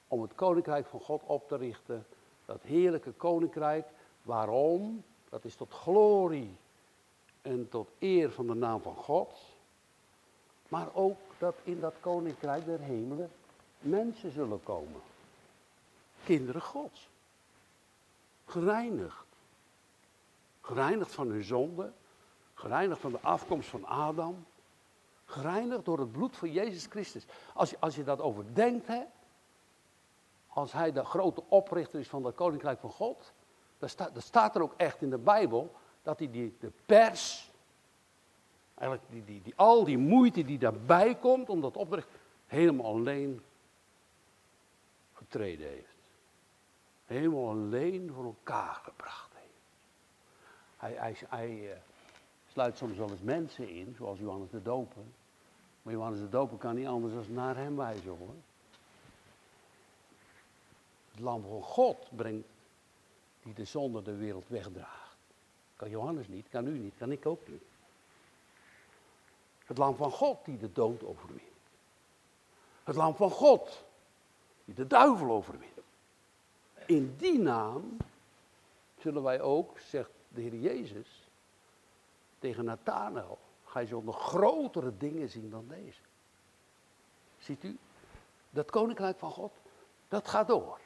om 0.08 0.22
het 0.22 0.36
koninkrijk 0.36 0.86
van 0.86 1.00
God 1.00 1.24
op 1.24 1.48
te 1.48 1.56
richten. 1.56 2.06
Dat 2.46 2.62
heerlijke 2.62 3.12
koninkrijk, 3.12 3.88
waarom? 4.22 5.04
Dat 5.30 5.46
is 5.46 5.56
tot 5.56 5.74
glorie 5.74 6.58
en 7.50 7.70
tot 7.70 7.90
eer 8.00 8.32
van 8.32 8.48
de 8.48 8.54
naam 8.54 8.82
van 8.82 8.96
God. 8.96 9.38
Maar 10.68 10.88
ook 10.94 11.18
dat 11.38 11.56
in 11.64 11.80
dat 11.80 11.96
koninkrijk 12.00 12.66
der 12.66 12.80
hemelen 12.80 13.32
mensen 13.80 14.32
zullen 14.32 14.64
komen. 14.64 15.02
Kinderen 16.24 16.62
Gods. 16.62 17.10
Gereinigd. 18.46 19.26
Gereinigd 20.62 21.12
van 21.12 21.28
hun 21.28 21.44
zonde. 21.44 21.92
Gereinigd 22.54 23.02
van 23.02 23.12
de 23.12 23.20
afkomst 23.22 23.70
van 23.70 23.86
Adam. 23.86 24.46
Gereinigd 25.26 25.86
door 25.86 26.00
het 26.00 26.12
bloed 26.12 26.38
van 26.38 26.52
Jezus 26.52 26.86
Christus. 26.86 27.26
Als 27.54 27.70
je, 27.70 27.78
als 27.80 27.96
je 27.96 28.04
dat 28.04 28.22
overdenkt, 28.22 28.88
hè, 28.88 29.04
als 30.48 30.72
hij 30.72 30.92
de 30.92 31.06
grote 31.06 31.44
oprichter 31.48 32.00
is 32.00 32.08
van 32.08 32.26
het 32.26 32.36
koninkrijk 32.36 32.80
van 32.80 32.92
God, 32.92 33.34
dan 33.78 33.90
staat, 33.90 34.14
dat 34.14 34.24
staat 34.24 34.56
er 34.56 34.62
ook 34.62 34.74
echt 34.78 35.02
in 35.02 35.10
de 35.10 35.18
Bijbel, 35.18 35.76
dat 36.10 36.20
hij 36.20 36.32
die, 36.32 36.56
de 36.60 36.72
pers, 36.86 37.52
eigenlijk 38.74 39.12
die, 39.12 39.26
die, 39.26 39.42
die, 39.42 39.54
al 39.56 39.84
die 39.84 39.98
moeite 39.98 40.46
die 40.46 40.58
daarbij 40.58 41.16
komt 41.16 41.50
om 41.50 41.62
dat 41.62 41.78
op 41.78 41.90
te 41.90 41.96
richten, 41.96 42.20
helemaal 42.48 42.86
alleen 42.86 43.42
getreden 45.14 45.68
heeft. 45.68 45.98
Helemaal 47.06 47.50
alleen 47.50 48.12
voor 48.14 48.24
elkaar 48.24 48.82
gebracht 48.84 49.32
heeft. 49.34 49.54
Hij, 50.78 50.94
hij, 50.94 51.16
hij 51.28 51.50
uh, 51.50 51.72
sluit 52.48 52.78
soms 52.78 52.98
wel 52.98 53.10
eens 53.10 53.22
mensen 53.22 53.70
in, 53.70 53.96
zoals 53.98 54.20
Johannes 54.20 54.50
de 54.50 54.62
Doper. 54.62 55.04
Maar 55.82 55.94
Johannes 55.94 56.20
de 56.20 56.30
Doper 56.30 56.58
kan 56.58 56.76
niet 56.76 56.88
anders 56.88 57.14
dan 57.14 57.34
naar 57.34 57.56
hem 57.56 57.76
wijzen 57.76 58.10
hoor. 58.10 58.36
Het 61.12 61.20
lam 61.20 61.42
van 61.42 61.62
God 61.62 62.10
brengt 62.16 62.48
die 63.44 63.54
de 63.54 63.66
zonde 63.66 64.02
de 64.02 64.16
wereld 64.16 64.48
wegdraagt. 64.48 65.09
Kan 65.80 65.90
Johannes 65.90 66.28
niet, 66.28 66.50
kan 66.50 66.68
u 66.68 66.78
niet, 66.78 66.94
kan 66.98 67.12
ik 67.12 67.26
ook 67.26 67.48
niet. 67.48 67.64
Het 69.66 69.78
lam 69.78 69.96
van 69.96 70.12
God 70.12 70.46
die 70.46 70.58
de 70.58 70.72
dood 70.72 71.04
overwint. 71.04 71.42
Het 72.84 72.96
lam 72.96 73.16
van 73.16 73.32
God 73.32 73.84
die 74.66 74.76
de 74.76 74.88
duivel 74.88 75.30
overwint. 75.32 75.80
In 76.86 77.16
die 77.18 77.40
naam 77.40 77.98
zullen 78.98 79.24
wij 79.24 79.42
ook, 79.42 79.80
zegt 79.80 80.10
de 80.28 80.42
Heer 80.42 80.56
Jezus 80.56 81.30
tegen 82.40 82.66
Nathanael, 82.66 83.38
ga 83.66 83.80
je 83.80 83.88
zo 83.88 84.02
nog 84.02 84.20
grotere 84.22 84.98
dingen 84.98 85.30
zien 85.30 85.50
dan 85.50 85.68
deze. 85.68 86.02
Ziet 87.38 87.64
u, 87.64 87.78
dat 88.50 88.70
koninkrijk 88.70 89.20
van 89.20 89.32
God, 89.32 89.54
dat 90.08 90.28
gaat 90.28 90.48
door. 90.48 90.80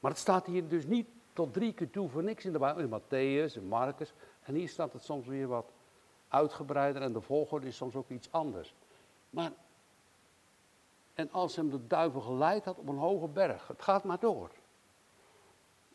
Maar 0.00 0.10
het 0.10 0.20
staat 0.20 0.46
hier 0.46 0.68
dus 0.68 0.84
niet 0.84 1.08
tot 1.38 1.52
drie 1.52 1.72
keer 1.72 1.90
toe 1.90 2.08
voor 2.08 2.22
niks 2.22 2.44
in 2.44 2.52
de 2.52 2.58
Bijbel. 2.58 2.82
In 2.82 3.00
Matthäus 3.00 3.56
en 3.56 3.68
Marcus. 3.68 4.12
En 4.42 4.54
hier 4.54 4.68
staat 4.68 4.92
het 4.92 5.04
soms 5.04 5.26
weer 5.26 5.46
wat 5.46 5.72
uitgebreider 6.28 7.02
en 7.02 7.12
de 7.12 7.20
volgorde 7.20 7.66
is 7.66 7.76
soms 7.76 7.94
ook 7.94 8.08
iets 8.08 8.32
anders. 8.32 8.74
Maar, 9.30 9.52
en 11.14 11.32
als 11.32 11.56
hem 11.56 11.70
de 11.70 11.86
duivel 11.86 12.20
geleid 12.20 12.64
had 12.64 12.78
op 12.78 12.88
een 12.88 12.98
hoge 12.98 13.26
berg, 13.26 13.68
het 13.68 13.82
gaat 13.82 14.04
maar 14.04 14.18
door. 14.18 14.50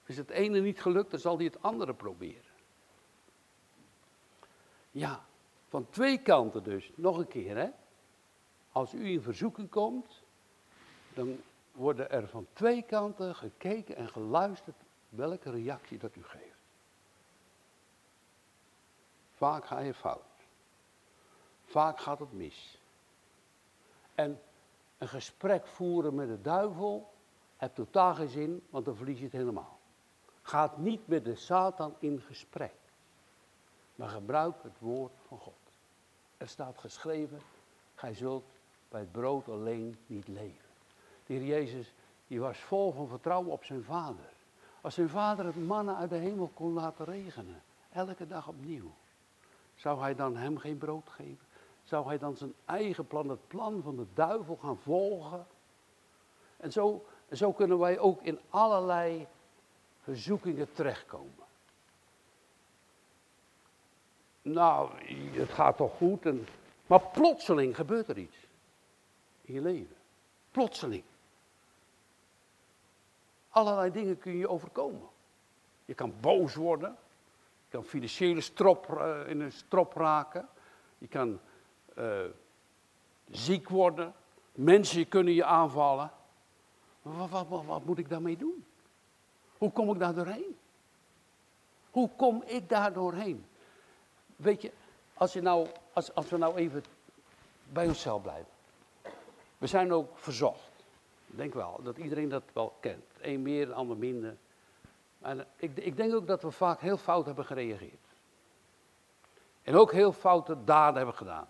Is 0.05 0.17
het 0.17 0.29
ene 0.29 0.59
niet 0.59 0.81
gelukt, 0.81 1.11
dan 1.11 1.19
zal 1.19 1.35
hij 1.35 1.45
het 1.45 1.61
andere 1.61 1.93
proberen. 1.93 2.51
Ja, 4.91 5.25
van 5.67 5.87
twee 5.89 6.17
kanten 6.21 6.63
dus. 6.63 6.91
Nog 6.95 7.17
een 7.17 7.27
keer, 7.27 7.57
hè. 7.57 7.69
Als 8.71 8.93
u 8.93 9.05
in 9.05 9.21
verzoeking 9.21 9.69
komt, 9.69 10.21
dan 11.13 11.41
worden 11.71 12.11
er 12.11 12.27
van 12.27 12.47
twee 12.53 12.81
kanten 12.81 13.35
gekeken 13.35 13.95
en 13.95 14.09
geluisterd 14.09 14.75
welke 15.15 15.49
reactie 15.49 15.97
dat 15.97 16.15
u 16.15 16.23
geeft. 16.23 16.61
Vaak 19.33 19.65
ga 19.65 19.79
je 19.79 19.93
fout. 19.93 20.21
Vaak 21.65 21.99
gaat 21.99 22.19
het 22.19 22.33
mis. 22.33 22.77
En 24.15 24.41
een 24.97 25.07
gesprek 25.07 25.67
voeren 25.67 26.15
met 26.15 26.27
de 26.27 26.41
duivel 26.41 27.13
heeft 27.57 27.75
totaal 27.75 28.15
geen 28.15 28.29
zin, 28.29 28.67
want 28.69 28.85
dan 28.85 28.95
verlies 28.95 29.17
je 29.17 29.23
het 29.23 29.33
helemaal. 29.33 29.79
Gaat 30.41 30.77
niet 30.77 31.07
met 31.07 31.25
de 31.25 31.35
Satan 31.35 31.95
in 31.99 32.21
gesprek, 32.21 32.75
maar 33.95 34.09
gebruik 34.09 34.55
het 34.63 34.79
woord 34.79 35.11
van 35.27 35.37
God. 35.37 35.53
Er 36.37 36.47
staat 36.47 36.77
geschreven, 36.77 37.39
gij 37.95 38.13
zult 38.13 38.45
bij 38.89 38.99
het 38.99 39.11
brood 39.11 39.49
alleen 39.49 39.97
niet 40.07 40.27
leven. 40.27 40.69
De 41.25 41.33
heer 41.33 41.43
Jezus, 41.43 41.93
die 42.27 42.39
was 42.39 42.59
vol 42.59 42.91
van 42.91 43.07
vertrouwen 43.07 43.51
op 43.51 43.63
zijn 43.63 43.83
vader. 43.83 44.32
Als 44.83 44.93
zijn 44.93 45.09
vader 45.09 45.45
het 45.45 45.65
mannen 45.67 45.95
uit 45.95 46.09
de 46.09 46.15
hemel 46.15 46.51
kon 46.53 46.73
laten 46.73 47.05
regenen, 47.05 47.63
elke 47.91 48.27
dag 48.27 48.47
opnieuw, 48.47 48.91
zou 49.75 50.01
hij 50.01 50.15
dan 50.15 50.37
hem 50.37 50.57
geen 50.57 50.77
brood 50.77 51.09
geven? 51.09 51.45
Zou 51.83 52.07
hij 52.07 52.17
dan 52.17 52.37
zijn 52.37 52.53
eigen 52.65 53.07
plan, 53.07 53.29
het 53.29 53.47
plan 53.47 53.81
van 53.81 53.95
de 53.95 54.05
duivel 54.13 54.55
gaan 54.55 54.77
volgen? 54.77 55.45
En 56.57 56.71
zo, 56.71 57.05
zo 57.31 57.51
kunnen 57.51 57.79
wij 57.79 57.99
ook 57.99 58.21
in 58.21 58.39
allerlei 58.49 59.27
verzoekingen 60.01 60.73
terechtkomen. 60.73 61.45
Nou, 64.41 64.91
het 65.31 65.49
gaat 65.49 65.77
toch 65.77 65.97
goed, 65.97 66.25
en, 66.25 66.47
maar 66.87 67.01
plotseling 67.01 67.75
gebeurt 67.75 68.07
er 68.07 68.17
iets 68.17 68.37
in 69.41 69.53
je 69.53 69.61
leven. 69.61 69.95
Plotseling. 70.51 71.03
Allerlei 73.53 73.91
dingen 73.91 74.17
kun 74.17 74.37
je 74.37 74.49
overkomen. 74.49 75.09
Je 75.85 75.93
kan 75.93 76.13
boos 76.19 76.55
worden. 76.55 76.97
Je 77.63 77.77
kan 77.77 77.83
financiële 77.83 78.41
strop, 78.41 78.87
uh, 78.89 79.27
in 79.27 79.41
een 79.41 79.51
strop 79.51 79.93
raken. 79.93 80.47
Je 80.97 81.07
kan 81.07 81.39
uh, 81.97 82.21
ziek 83.31 83.69
worden. 83.69 84.13
Mensen 84.51 85.07
kunnen 85.07 85.33
je 85.33 85.45
aanvallen. 85.45 86.11
Wat, 87.01 87.29
wat, 87.29 87.47
wat, 87.47 87.65
wat, 87.65 87.85
moet 87.85 87.97
ik 87.97 88.09
daarmee 88.09 88.37
doen? 88.37 88.65
Hoe 89.57 89.71
kom 89.71 89.91
ik 89.91 89.99
daar 89.99 90.13
doorheen? 90.13 90.57
Hoe 91.91 92.09
kom 92.15 92.43
ik 92.45 92.69
daar 92.69 92.93
doorheen? 92.93 93.45
Weet 94.35 94.61
je, 94.61 94.71
als, 95.13 95.33
je 95.33 95.41
nou, 95.41 95.67
als, 95.93 96.15
als 96.15 96.29
we 96.29 96.37
nou 96.37 96.55
even 96.55 96.83
bij 97.71 97.87
onszelf 97.87 98.21
blijven. 98.21 98.51
We 99.57 99.67
zijn 99.67 99.93
ook 99.93 100.17
verzocht. 100.17 100.71
Ik 101.25 101.37
denk 101.37 101.53
wel 101.53 101.79
dat 101.83 101.97
iedereen 101.97 102.29
dat 102.29 102.43
wel 102.53 102.73
kent. 102.79 103.12
Eén 103.27 103.41
meer, 103.41 103.65
de 103.65 103.73
ander 103.73 103.97
minder. 103.97 104.37
Maar 105.17 105.45
ik, 105.55 105.77
ik 105.77 105.97
denk 105.97 106.13
ook 106.13 106.27
dat 106.27 106.41
we 106.41 106.51
vaak 106.51 106.79
heel 106.79 106.97
fout 106.97 107.25
hebben 107.25 107.45
gereageerd. 107.45 108.15
En 109.61 109.75
ook 109.75 109.91
heel 109.91 110.11
foute 110.11 110.63
daden 110.63 110.95
hebben 110.95 111.15
gedaan. 111.15 111.47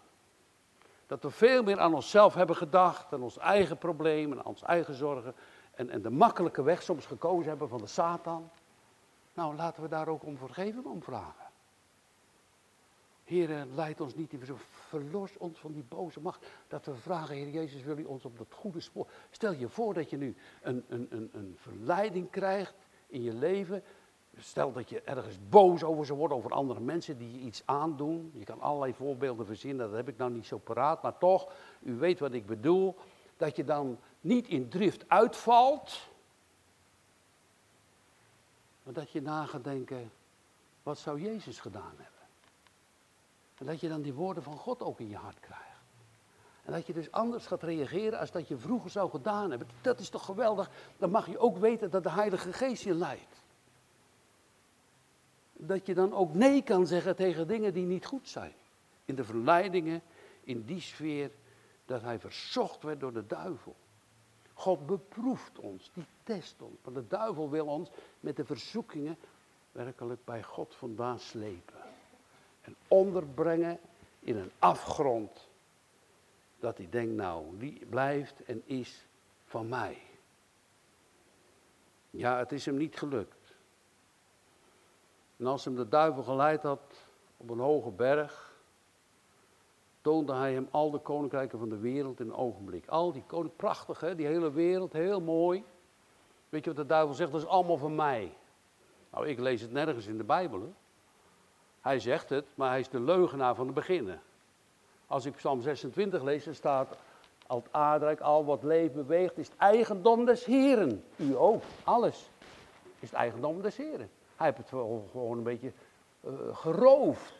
Dat 1.07 1.23
we 1.23 1.29
veel 1.29 1.63
meer 1.63 1.79
aan 1.79 1.93
onszelf 1.93 2.33
hebben 2.33 2.55
gedacht, 2.55 3.13
aan 3.13 3.21
ons 3.21 3.37
eigen 3.37 3.77
problemen, 3.77 4.37
aan 4.37 4.45
onze 4.45 4.65
eigen 4.65 4.93
zorgen. 4.93 5.35
En, 5.75 5.89
en 5.89 6.01
de 6.01 6.09
makkelijke 6.09 6.63
weg 6.63 6.81
soms 6.81 7.05
gekozen 7.05 7.49
hebben 7.49 7.69
van 7.69 7.77
de 7.77 7.87
Satan. 7.87 8.49
Nou, 9.33 9.55
laten 9.55 9.83
we 9.83 9.89
daar 9.89 10.07
ook 10.07 10.23
om 10.23 10.37
vergeving 10.37 10.85
om 10.85 11.03
vragen. 11.03 11.42
Heer, 13.33 13.65
leid 13.75 14.01
ons 14.01 14.15
niet 14.15 14.33
in 14.33 14.41
verlos 14.63 15.37
ons 15.37 15.59
van 15.59 15.71
die 15.71 15.83
boze 15.83 16.19
macht. 16.19 16.45
Dat 16.67 16.85
we 16.85 16.95
vragen, 16.95 17.35
Heer 17.35 17.49
Jezus, 17.49 17.83
wil 17.83 17.97
u 17.97 18.03
ons 18.03 18.25
op 18.25 18.37
dat 18.37 18.53
goede 18.53 18.79
spoor. 18.79 19.07
Stel 19.31 19.53
je 19.53 19.69
voor 19.69 19.93
dat 19.93 20.09
je 20.09 20.17
nu 20.17 20.35
een, 20.61 20.83
een, 20.87 21.07
een, 21.09 21.29
een 21.33 21.55
verleiding 21.57 22.29
krijgt 22.29 22.75
in 23.07 23.21
je 23.21 23.33
leven. 23.33 23.83
Stel 24.37 24.71
dat 24.71 24.89
je 24.89 25.01
ergens 25.01 25.37
boos 25.49 25.83
over 25.83 26.05
zou 26.05 26.19
worden, 26.19 26.37
over 26.37 26.51
andere 26.51 26.79
mensen 26.79 27.17
die 27.17 27.31
je 27.31 27.45
iets 27.45 27.61
aandoen. 27.65 28.31
Je 28.33 28.43
kan 28.43 28.61
allerlei 28.61 28.93
voorbeelden 28.93 29.45
verzinnen, 29.45 29.87
dat 29.87 29.95
heb 29.95 30.07
ik 30.07 30.17
nou 30.17 30.31
niet 30.31 30.45
zo 30.45 30.57
paraat. 30.57 31.01
Maar 31.01 31.17
toch, 31.17 31.53
u 31.81 31.95
weet 31.95 32.19
wat 32.19 32.33
ik 32.33 32.45
bedoel. 32.45 32.95
Dat 33.37 33.55
je 33.55 33.63
dan 33.63 33.99
niet 34.21 34.47
in 34.47 34.69
drift 34.69 35.09
uitvalt. 35.09 36.07
Maar 38.83 38.93
dat 38.93 39.11
je 39.11 39.21
na 39.21 39.45
gaat 39.45 39.63
denken, 39.63 40.11
wat 40.83 40.97
zou 40.97 41.21
Jezus 41.21 41.59
gedaan 41.59 41.93
hebben? 41.97 42.12
En 43.63 43.69
dat 43.69 43.79
je 43.79 43.89
dan 43.89 44.01
die 44.01 44.13
woorden 44.13 44.43
van 44.43 44.57
God 44.57 44.81
ook 44.81 44.99
in 44.99 45.09
je 45.09 45.15
hart 45.15 45.39
krijgt. 45.39 45.81
En 46.63 46.71
dat 46.71 46.87
je 46.87 46.93
dus 46.93 47.11
anders 47.11 47.45
gaat 47.45 47.63
reageren 47.63 48.19
als 48.19 48.31
dat 48.31 48.47
je 48.47 48.57
vroeger 48.57 48.89
zou 48.89 49.09
gedaan 49.09 49.49
hebben. 49.49 49.67
Dat 49.81 49.99
is 49.99 50.09
toch 50.09 50.25
geweldig? 50.25 50.69
Dan 50.97 51.09
mag 51.09 51.27
je 51.27 51.37
ook 51.37 51.57
weten 51.57 51.89
dat 51.89 52.03
de 52.03 52.09
Heilige 52.09 52.53
Geest 52.53 52.83
je 52.83 52.93
leidt. 52.93 53.41
Dat 55.53 55.85
je 55.85 55.93
dan 55.93 56.13
ook 56.13 56.33
nee 56.33 56.63
kan 56.63 56.87
zeggen 56.87 57.15
tegen 57.15 57.47
dingen 57.47 57.73
die 57.73 57.85
niet 57.85 58.05
goed 58.05 58.29
zijn. 58.29 58.53
In 59.05 59.15
de 59.15 59.23
verleidingen, 59.23 60.01
in 60.43 60.65
die 60.65 60.81
sfeer 60.81 61.31
dat 61.85 62.01
hij 62.01 62.19
verzocht 62.19 62.83
werd 62.83 62.99
door 62.99 63.13
de 63.13 63.27
duivel. 63.27 63.75
God 64.53 64.85
beproeft 64.85 65.59
ons, 65.59 65.91
die 65.93 66.05
test 66.23 66.61
ons. 66.61 66.75
Maar 66.83 66.93
de 66.93 67.07
duivel 67.07 67.49
wil 67.49 67.65
ons 67.65 67.89
met 68.19 68.35
de 68.35 68.45
verzoekingen 68.45 69.17
werkelijk 69.71 70.25
bij 70.25 70.43
God 70.43 70.75
vandaan 70.75 71.19
slepen 71.19 71.92
en 72.63 72.75
onderbrengen 72.87 73.79
in 74.19 74.37
een 74.37 74.51
afgrond. 74.59 75.49
Dat 76.59 76.77
hij 76.77 76.87
denkt, 76.89 77.15
nou, 77.15 77.57
die 77.57 77.85
blijft 77.85 78.43
en 78.43 78.61
is 78.65 79.05
van 79.45 79.69
mij. 79.69 79.97
Ja, 82.09 82.37
het 82.37 82.51
is 82.51 82.65
hem 82.65 82.77
niet 82.77 82.97
gelukt. 82.97 83.55
En 85.37 85.45
als 85.45 85.65
hem 85.65 85.75
de 85.75 85.87
duivel 85.87 86.23
geleid 86.23 86.63
had 86.63 87.07
op 87.37 87.49
een 87.49 87.59
hoge 87.59 87.91
berg, 87.91 88.53
toonde 90.01 90.33
hij 90.33 90.53
hem 90.53 90.67
al 90.71 90.91
de 90.91 90.99
koninkrijken 90.99 91.59
van 91.59 91.69
de 91.69 91.77
wereld 91.77 92.19
in 92.19 92.27
een 92.27 92.35
ogenblik. 92.35 92.87
Al 92.87 93.11
die 93.11 93.23
koning, 93.23 93.55
prachtig 93.55 93.99
hè, 93.99 94.15
die 94.15 94.25
hele 94.25 94.51
wereld, 94.51 94.93
heel 94.93 95.21
mooi. 95.21 95.63
Weet 96.49 96.63
je 96.63 96.73
wat 96.73 96.79
de 96.79 96.85
duivel 96.85 97.15
zegt? 97.15 97.31
Dat 97.31 97.41
is 97.41 97.47
allemaal 97.47 97.77
van 97.77 97.95
mij. 97.95 98.37
Nou, 99.11 99.27
ik 99.27 99.39
lees 99.39 99.61
het 99.61 99.71
nergens 99.71 100.07
in 100.07 100.17
de 100.17 100.23
Bijbel. 100.23 100.61
Hè? 100.61 100.69
Hij 101.83 101.99
zegt 101.99 102.29
het, 102.29 102.45
maar 102.55 102.69
hij 102.69 102.79
is 102.79 102.89
de 102.89 102.99
leugenaar 102.99 103.55
van 103.55 103.67
de 103.67 103.73
beginnen. 103.73 104.21
Als 105.07 105.25
ik 105.25 105.35
Psalm 105.35 105.61
26 105.61 106.23
lees, 106.23 106.43
dan 106.43 106.55
staat, 106.55 106.97
al 107.47 107.57
het 107.57 107.73
aardrijk, 107.73 108.19
al 108.19 108.45
wat 108.45 108.63
leeft, 108.63 108.93
beweegt, 108.93 109.37
is 109.37 109.47
het 109.47 109.57
eigendom 109.57 110.25
des 110.25 110.45
Heren. 110.45 111.03
U 111.15 111.35
ook, 111.35 111.63
alles 111.83 112.29
is 112.99 113.09
het 113.09 113.19
eigendom 113.19 113.61
des 113.61 113.77
Heren. 113.77 114.09
Hij 114.35 114.45
heeft 114.45 114.57
het 114.57 114.67
gewoon 115.11 115.37
een 115.37 115.43
beetje 115.43 115.71
uh, 116.21 116.31
geroofd. 116.51 117.33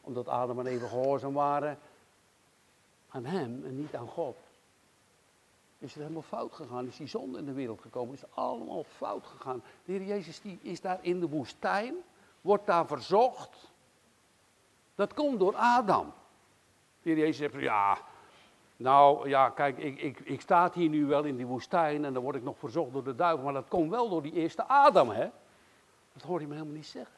Omdat 0.00 0.28
Adam 0.28 0.58
en 0.58 0.66
Eva 0.66 0.86
gehoorzaam 0.86 1.32
waren 1.32 1.78
aan 3.08 3.24
hem 3.24 3.64
en 3.64 3.76
niet 3.76 3.94
aan 3.96 4.08
God. 4.08 4.36
Is 5.78 5.92
het 5.94 6.02
helemaal 6.02 6.22
fout 6.22 6.52
gegaan? 6.52 6.86
Is 6.86 6.96
die 6.96 7.06
zonde 7.06 7.38
in 7.38 7.44
de 7.44 7.52
wereld 7.52 7.80
gekomen? 7.80 8.14
Is 8.14 8.20
het 8.20 8.30
allemaal 8.34 8.84
fout 8.84 9.26
gegaan? 9.26 9.62
De 9.84 9.92
Heer 9.92 10.04
Jezus 10.04 10.40
die 10.40 10.58
is 10.62 10.80
daar 10.80 10.98
in 11.00 11.20
de 11.20 11.28
woestijn, 11.28 11.94
wordt 12.40 12.66
daar 12.66 12.86
verzocht. 12.86 13.72
Dat 14.94 15.14
komt 15.14 15.38
door 15.38 15.56
Adam. 15.56 16.12
Heer 17.02 17.16
Jezus 17.16 17.36
zegt, 17.36 17.54
ja, 17.54 17.98
nou 18.76 19.28
ja, 19.28 19.50
kijk, 19.50 19.78
ik, 19.78 20.00
ik, 20.00 20.20
ik 20.20 20.40
sta 20.40 20.70
hier 20.74 20.88
nu 20.88 21.06
wel 21.06 21.24
in 21.24 21.36
die 21.36 21.46
woestijn 21.46 22.04
en 22.04 22.12
dan 22.12 22.22
word 22.22 22.36
ik 22.36 22.42
nog 22.42 22.58
verzocht 22.58 22.92
door 22.92 23.04
de 23.04 23.14
duivel, 23.14 23.44
maar 23.44 23.52
dat 23.52 23.68
komt 23.68 23.90
wel 23.90 24.08
door 24.08 24.22
die 24.22 24.32
eerste 24.32 24.68
Adam, 24.68 25.10
hè? 25.10 25.30
Dat 26.12 26.22
hoor 26.22 26.40
je 26.40 26.46
me 26.46 26.52
helemaal 26.52 26.74
niet 26.74 26.86
zeggen. 26.86 27.14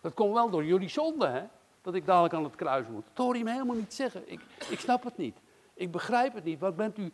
Dat 0.00 0.14
komt 0.14 0.32
wel 0.32 0.50
door 0.50 0.64
jullie 0.64 0.88
zonde, 0.88 1.26
hè? 1.26 1.44
Dat 1.82 1.94
ik 1.94 2.06
dadelijk 2.06 2.34
aan 2.34 2.44
het 2.44 2.54
kruis 2.54 2.86
moet. 2.86 3.04
Dat 3.12 3.24
hoor 3.24 3.36
je 3.36 3.44
me 3.44 3.50
helemaal 3.50 3.76
niet 3.76 3.94
zeggen. 3.94 4.32
Ik, 4.32 4.40
ik 4.68 4.80
snap 4.80 5.04
het 5.04 5.16
niet. 5.16 5.36
Ik 5.74 5.90
begrijp 5.90 6.34
het 6.34 6.44
niet. 6.44 6.60
Wat 6.60 6.76
bent 6.76 6.98
u 6.98 7.12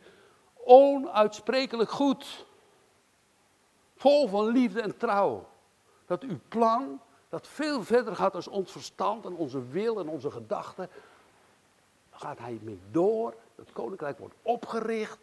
onuitsprekelijk 0.65 1.91
goed. 1.91 2.47
Vol 3.97 4.29
van 4.29 4.47
liefde 4.47 4.81
en 4.81 4.97
trouw. 4.97 5.49
Dat 6.13 6.23
uw 6.23 6.39
plan, 6.49 7.01
dat 7.29 7.49
veel 7.49 7.83
verder 7.83 8.17
gaat 8.17 8.33
dan 8.33 8.49
ons 8.51 8.73
verstand 8.73 9.25
en 9.25 9.35
onze 9.35 9.69
wil 9.69 10.01
en 10.01 10.09
onze 10.09 10.31
gedachten. 10.31 10.89
gaat 12.11 12.39
hij 12.39 12.59
mee 12.63 12.81
door. 12.91 13.35
Het 13.55 13.73
koninkrijk 13.73 14.19
wordt 14.19 14.35
opgericht. 14.43 15.19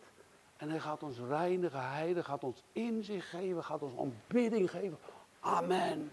En 0.58 0.70
hij 0.70 0.80
gaat 0.80 1.04
ons 1.04 1.20
reinigen, 1.20 1.90
hij 1.90 2.24
gaat 2.24 2.44
ons 2.44 2.64
inzicht 2.72 3.28
geven, 3.28 3.64
gaat 3.64 3.82
ons 3.82 3.98
aanbidding 4.00 4.70
geven. 4.70 4.98
Amen. 5.40 6.12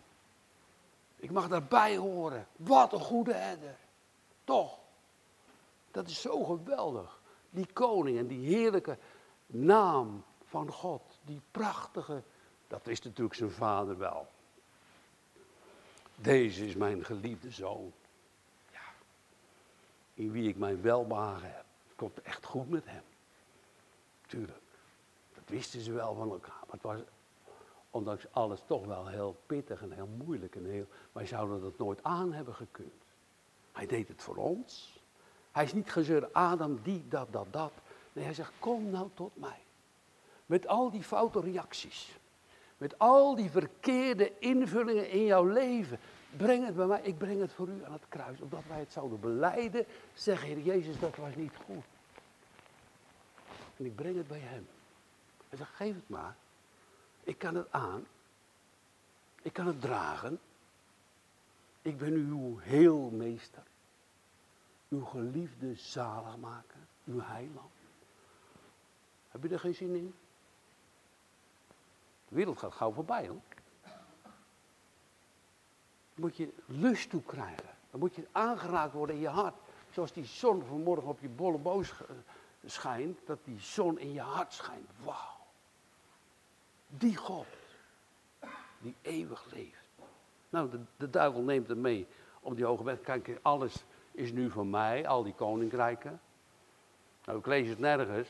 Ik 1.16 1.30
mag 1.30 1.48
daarbij 1.48 1.96
horen. 1.96 2.46
Wat 2.56 2.92
een 2.92 3.00
goede 3.00 3.34
herder. 3.34 3.76
Toch. 4.44 4.78
Dat 5.90 6.08
is 6.08 6.20
zo 6.20 6.44
geweldig. 6.44 7.20
Die 7.50 7.72
koning 7.72 8.18
en 8.18 8.26
die 8.26 8.46
heerlijke 8.46 8.98
naam 9.46 10.24
van 10.44 10.72
God. 10.72 11.18
Die 11.24 11.40
prachtige, 11.50 12.22
dat 12.68 12.84
wist 12.84 13.04
natuurlijk 13.04 13.36
zijn 13.36 13.50
vader 13.50 13.98
wel. 13.98 14.34
Deze 16.16 16.66
is 16.66 16.74
mijn 16.74 17.04
geliefde 17.04 17.50
zoon. 17.50 17.92
Ja. 18.72 18.92
In 20.14 20.30
wie 20.32 20.48
ik 20.48 20.56
mijn 20.56 20.82
welbehagen 20.82 21.48
heb. 21.48 21.64
Het 21.86 21.96
komt 21.96 22.22
echt 22.22 22.44
goed 22.44 22.70
met 22.70 22.84
hem. 22.86 23.02
Tuurlijk. 24.26 24.62
Dat 25.34 25.44
wisten 25.46 25.80
ze 25.80 25.92
wel 25.92 26.14
van 26.14 26.30
elkaar. 26.30 26.60
Maar 26.60 26.72
het 26.72 26.82
was 26.82 27.00
ondanks 27.90 28.26
alles 28.30 28.60
toch 28.66 28.86
wel 28.86 29.06
heel 29.06 29.36
pittig 29.46 29.82
en 29.82 29.92
heel 29.92 30.08
moeilijk. 30.24 30.56
En 30.56 30.64
heel, 30.64 30.86
wij 31.12 31.26
zouden 31.26 31.60
dat 31.60 31.78
nooit 31.78 32.02
aan 32.02 32.32
hebben 32.32 32.54
gekund. 32.54 33.02
Hij 33.72 33.86
deed 33.86 34.08
het 34.08 34.22
voor 34.22 34.36
ons. 34.36 35.00
Hij 35.52 35.64
is 35.64 35.72
niet 35.72 35.92
gezeurd, 35.92 36.32
Adam, 36.32 36.78
die, 36.82 37.08
dat, 37.08 37.32
dat, 37.32 37.46
dat. 37.50 37.72
Nee, 38.12 38.24
hij 38.24 38.34
zegt, 38.34 38.52
kom 38.58 38.90
nou 38.90 39.08
tot 39.14 39.36
mij. 39.36 39.62
Met 40.46 40.66
al 40.66 40.90
die 40.90 41.02
foute 41.02 41.40
reacties. 41.40 42.18
Met 42.76 42.98
al 42.98 43.34
die 43.34 43.50
verkeerde 43.50 44.38
invullingen 44.38 45.10
in 45.10 45.24
jouw 45.24 45.44
leven. 45.44 45.98
Breng 46.36 46.66
het 46.66 46.76
bij 46.76 46.86
mij, 46.86 47.00
ik 47.02 47.18
breng 47.18 47.40
het 47.40 47.52
voor 47.52 47.68
u 47.68 47.84
aan 47.84 47.92
het 47.92 48.08
kruis. 48.08 48.40
Opdat 48.40 48.62
wij 48.68 48.78
het 48.78 48.92
zouden 48.92 49.20
beleiden. 49.20 49.86
Zeg, 50.14 50.42
Heer 50.42 50.60
Jezus, 50.60 50.98
dat 50.98 51.16
was 51.16 51.34
niet 51.34 51.56
goed. 51.64 51.84
En 53.76 53.84
ik 53.84 53.94
breng 53.94 54.16
het 54.16 54.28
bij 54.28 54.40
hem. 54.40 54.66
Hij 55.48 55.58
zegt, 55.58 55.74
geef 55.74 55.94
het 55.94 56.08
maar. 56.08 56.36
Ik 57.22 57.38
kan 57.38 57.54
het 57.54 57.72
aan. 57.72 58.06
Ik 59.42 59.52
kan 59.52 59.66
het 59.66 59.80
dragen. 59.80 60.40
Ik 61.82 61.98
ben 61.98 62.12
uw 62.12 62.58
heelmeester. 62.58 63.62
Uw 64.88 65.04
geliefde 65.04 65.74
zaligmaker. 65.74 66.80
Uw 67.04 67.20
heiland. 67.20 67.72
Heb 69.28 69.42
je 69.42 69.48
er 69.48 69.60
geen 69.60 69.74
zin 69.74 69.94
in? 69.94 70.14
De 72.28 72.34
wereld 72.34 72.58
gaat 72.58 72.72
gauw 72.72 72.92
voorbij 72.92 73.28
hoor. 73.28 73.40
Dan 76.14 76.24
moet 76.24 76.36
je 76.36 76.52
lust 76.66 77.10
toe 77.10 77.22
krijgen. 77.22 77.68
Dan 77.90 78.00
moet 78.00 78.14
je 78.14 78.26
aangeraakt 78.32 78.92
worden 78.92 79.14
in 79.14 79.20
je 79.20 79.28
hart. 79.28 79.54
Zoals 79.90 80.12
die 80.12 80.24
zon 80.24 80.64
vanmorgen 80.64 81.08
op 81.08 81.20
je 81.20 81.28
bolle 81.28 81.58
boos 81.58 81.92
schijnt. 82.64 83.18
Dat 83.26 83.38
die 83.44 83.60
zon 83.60 83.98
in 83.98 84.12
je 84.12 84.20
hart 84.20 84.52
schijnt. 84.52 84.90
Wauw. 85.04 85.36
Die 86.88 87.16
God, 87.16 87.46
die 88.78 88.94
eeuwig 89.02 89.44
leeft. 89.52 89.88
Nou, 90.48 90.70
de, 90.70 90.80
de 90.96 91.10
duivel 91.10 91.42
neemt 91.42 91.68
hem 91.68 91.80
mee 91.80 92.06
op 92.40 92.56
die 92.56 92.64
hoge 92.64 92.82
berg. 92.82 93.00
Kijk, 93.00 93.38
alles 93.42 93.84
is 94.12 94.32
nu 94.32 94.50
van 94.50 94.70
mij, 94.70 95.06
al 95.06 95.22
die 95.22 95.34
koninkrijken. 95.34 96.20
Nou, 97.24 97.38
ik 97.38 97.46
lees 97.46 97.68
het 97.68 97.78
nergens, 97.78 98.28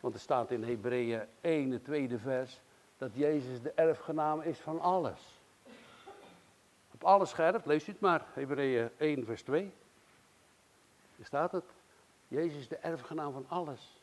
want 0.00 0.14
er 0.14 0.20
staat 0.20 0.50
in 0.50 0.64
Hebreeën 0.64 1.26
1, 1.40 1.70
het 1.70 1.84
tweede 1.84 2.18
vers, 2.18 2.60
dat 2.98 3.14
Jezus 3.14 3.62
de 3.62 3.70
erfgenaam 3.70 4.40
is 4.40 4.58
van 4.58 4.80
alles. 4.80 5.40
Op 6.92 7.04
alles 7.04 7.30
scherp, 7.30 7.66
lees 7.66 7.88
u 7.88 7.92
het 7.92 8.00
maar, 8.00 8.26
Hebreeën 8.32 8.90
1, 8.96 9.24
vers 9.24 9.42
2. 9.42 9.72
Daar 11.16 11.26
staat 11.26 11.52
het. 11.52 11.64
Jezus 12.28 12.58
is 12.58 12.68
de 12.68 12.76
erfgenaam 12.76 13.32
van 13.32 13.44
alles. 13.48 14.02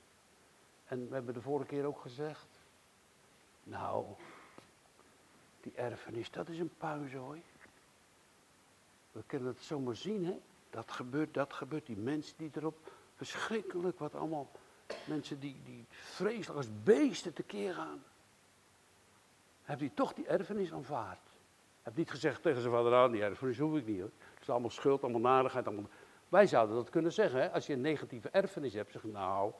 En 0.86 1.08
we 1.08 1.14
hebben 1.14 1.34
de 1.34 1.42
vorige 1.42 1.68
keer 1.68 1.86
ook 1.86 2.00
gezegd, 2.00 2.48
nou, 3.64 4.06
die 5.62 5.74
erfenis, 5.76 6.32
dat 6.32 6.50
is 6.50 6.60
een 6.60 6.74
puinzooi. 6.78 7.44
We 9.12 9.24
kunnen 9.26 9.48
het 9.48 9.64
zomaar 9.64 9.96
zien, 9.96 10.26
hè. 10.26 10.40
Dat 10.70 10.92
gebeurt, 10.92 11.34
dat 11.34 11.54
gebeurt. 11.54 11.86
Die 11.86 11.98
mensen 11.98 12.34
die 12.38 12.52
erop, 12.56 12.92
verschrikkelijk 13.16 14.00
wat 14.00 14.16
allemaal, 14.16 14.52
mensen 15.08 15.40
die, 15.40 15.62
die 15.66 15.86
vreselijk 15.90 16.58
als 16.58 16.84
beesten 16.84 17.34
tekeer 17.34 17.74
gaan. 17.74 18.04
Heb 19.66 19.80
hij 19.80 19.92
toch 19.94 20.14
die 20.14 20.28
erfenis 20.28 20.74
aanvaard? 20.74 21.20
Heb 21.82 21.96
niet 21.96 22.10
gezegd 22.10 22.42
tegen 22.42 22.62
zijn 22.62 22.74
vader, 22.74 22.94
aan, 22.94 23.06
ah, 23.06 23.12
die 23.12 23.24
erfenis 23.24 23.58
hoef 23.58 23.78
ik 23.78 23.86
niet 23.86 24.00
hoor. 24.00 24.12
Het 24.34 24.42
is 24.42 24.50
allemaal 24.50 24.70
schuld, 24.70 25.04
allemaal 25.04 25.22
narigheid. 25.22 25.68
Allemaal... 25.68 25.90
Wij 26.30 26.48
zouden 26.48 26.76
dat 26.76 26.90
kunnen 26.90 27.14
zeggen, 27.14 27.42
hè? 27.42 27.52
als 27.52 27.68
je 27.68 27.74
een 27.74 27.82
negatieve 27.82 28.30
erfenis 28.30 28.74
hebt. 28.74 28.92
Zeg 28.92 29.04
nou, 29.04 29.52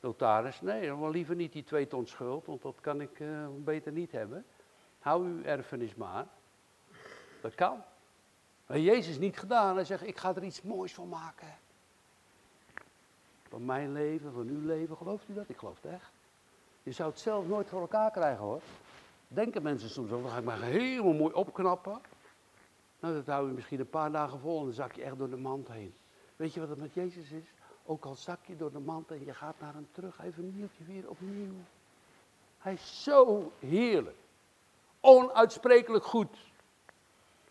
notaris, 0.00 0.60
nee, 0.60 0.94
wel 0.94 1.10
liever 1.10 1.34
niet 1.34 1.52
die 1.52 1.64
twee 1.64 1.86
ton 1.86 2.06
schuld, 2.06 2.46
want 2.46 2.62
dat 2.62 2.80
kan 2.80 3.00
ik 3.00 3.18
uh, 3.18 3.46
beter 3.56 3.92
niet 3.92 4.12
hebben. 4.12 4.44
Hou 4.98 5.26
uw 5.26 5.42
erfenis 5.42 5.94
maar. 5.94 6.26
Dat 7.40 7.54
kan. 7.54 7.82
Maar 8.66 8.78
Jezus 8.78 9.18
niet 9.18 9.38
gedaan. 9.38 9.74
Hij 9.74 9.84
zegt, 9.84 10.06
ik 10.06 10.18
ga 10.18 10.34
er 10.34 10.44
iets 10.44 10.62
moois 10.62 10.94
van 10.94 11.08
maken. 11.08 11.54
Van 13.48 13.64
mijn 13.64 13.92
leven, 13.92 14.32
van 14.32 14.48
uw 14.48 14.66
leven. 14.66 14.96
Gelooft 14.96 15.28
u 15.28 15.34
dat? 15.34 15.48
Ik 15.48 15.56
geloof 15.56 15.82
het 15.82 15.92
echt. 15.92 16.10
Je 16.82 16.92
zou 16.92 17.10
het 17.10 17.18
zelf 17.18 17.46
nooit 17.46 17.68
voor 17.68 17.80
elkaar 17.80 18.10
krijgen 18.10 18.44
hoor. 18.44 18.60
Denken 19.28 19.62
mensen 19.62 19.90
soms 19.90 20.10
ook, 20.10 20.22
dan 20.22 20.30
ga 20.30 20.38
ik 20.38 20.44
maar 20.44 20.60
helemaal 20.60 21.12
mooi 21.12 21.34
opknappen. 21.34 22.00
Nou, 23.00 23.14
dat 23.14 23.26
hou 23.26 23.46
je 23.46 23.54
misschien 23.54 23.80
een 23.80 23.90
paar 23.90 24.12
dagen 24.12 24.40
vol 24.40 24.58
en 24.58 24.64
dan 24.64 24.74
zak 24.74 24.92
je 24.92 25.02
echt 25.02 25.18
door 25.18 25.30
de 25.30 25.36
mand 25.36 25.68
heen. 25.68 25.94
Weet 26.36 26.54
je 26.54 26.60
wat 26.60 26.68
het 26.68 26.78
met 26.78 26.94
Jezus 26.94 27.30
is? 27.30 27.44
Ook 27.84 28.04
al 28.04 28.14
zak 28.14 28.44
je 28.46 28.56
door 28.56 28.72
de 28.72 28.78
mand 28.78 29.10
en 29.10 29.24
je 29.24 29.34
gaat 29.34 29.60
naar 29.60 29.74
hem 29.74 29.88
terug, 29.92 30.16
hij 30.16 30.32
vernieuwt 30.32 30.74
je 30.76 30.84
weer 30.84 31.08
opnieuw. 31.08 31.54
Hij 32.58 32.72
is 32.72 33.02
zo 33.02 33.52
heerlijk. 33.58 34.16
Onuitsprekelijk 35.00 36.04
goed. 36.04 36.36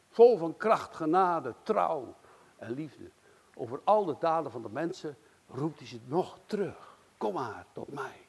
Vol 0.09 0.37
van 0.37 0.57
kracht, 0.57 0.95
genade, 0.95 1.53
trouw 1.63 2.13
en 2.57 2.71
liefde. 2.71 3.09
Over 3.55 3.81
al 3.83 4.05
de 4.05 4.15
daden 4.19 4.51
van 4.51 4.61
de 4.61 4.69
mensen 4.69 5.17
roept 5.47 5.77
hij 5.79 5.87
ze 5.87 5.99
nog 6.05 6.39
terug. 6.45 6.97
Kom 7.17 7.33
maar 7.33 7.65
tot 7.71 7.93
mij. 7.93 8.27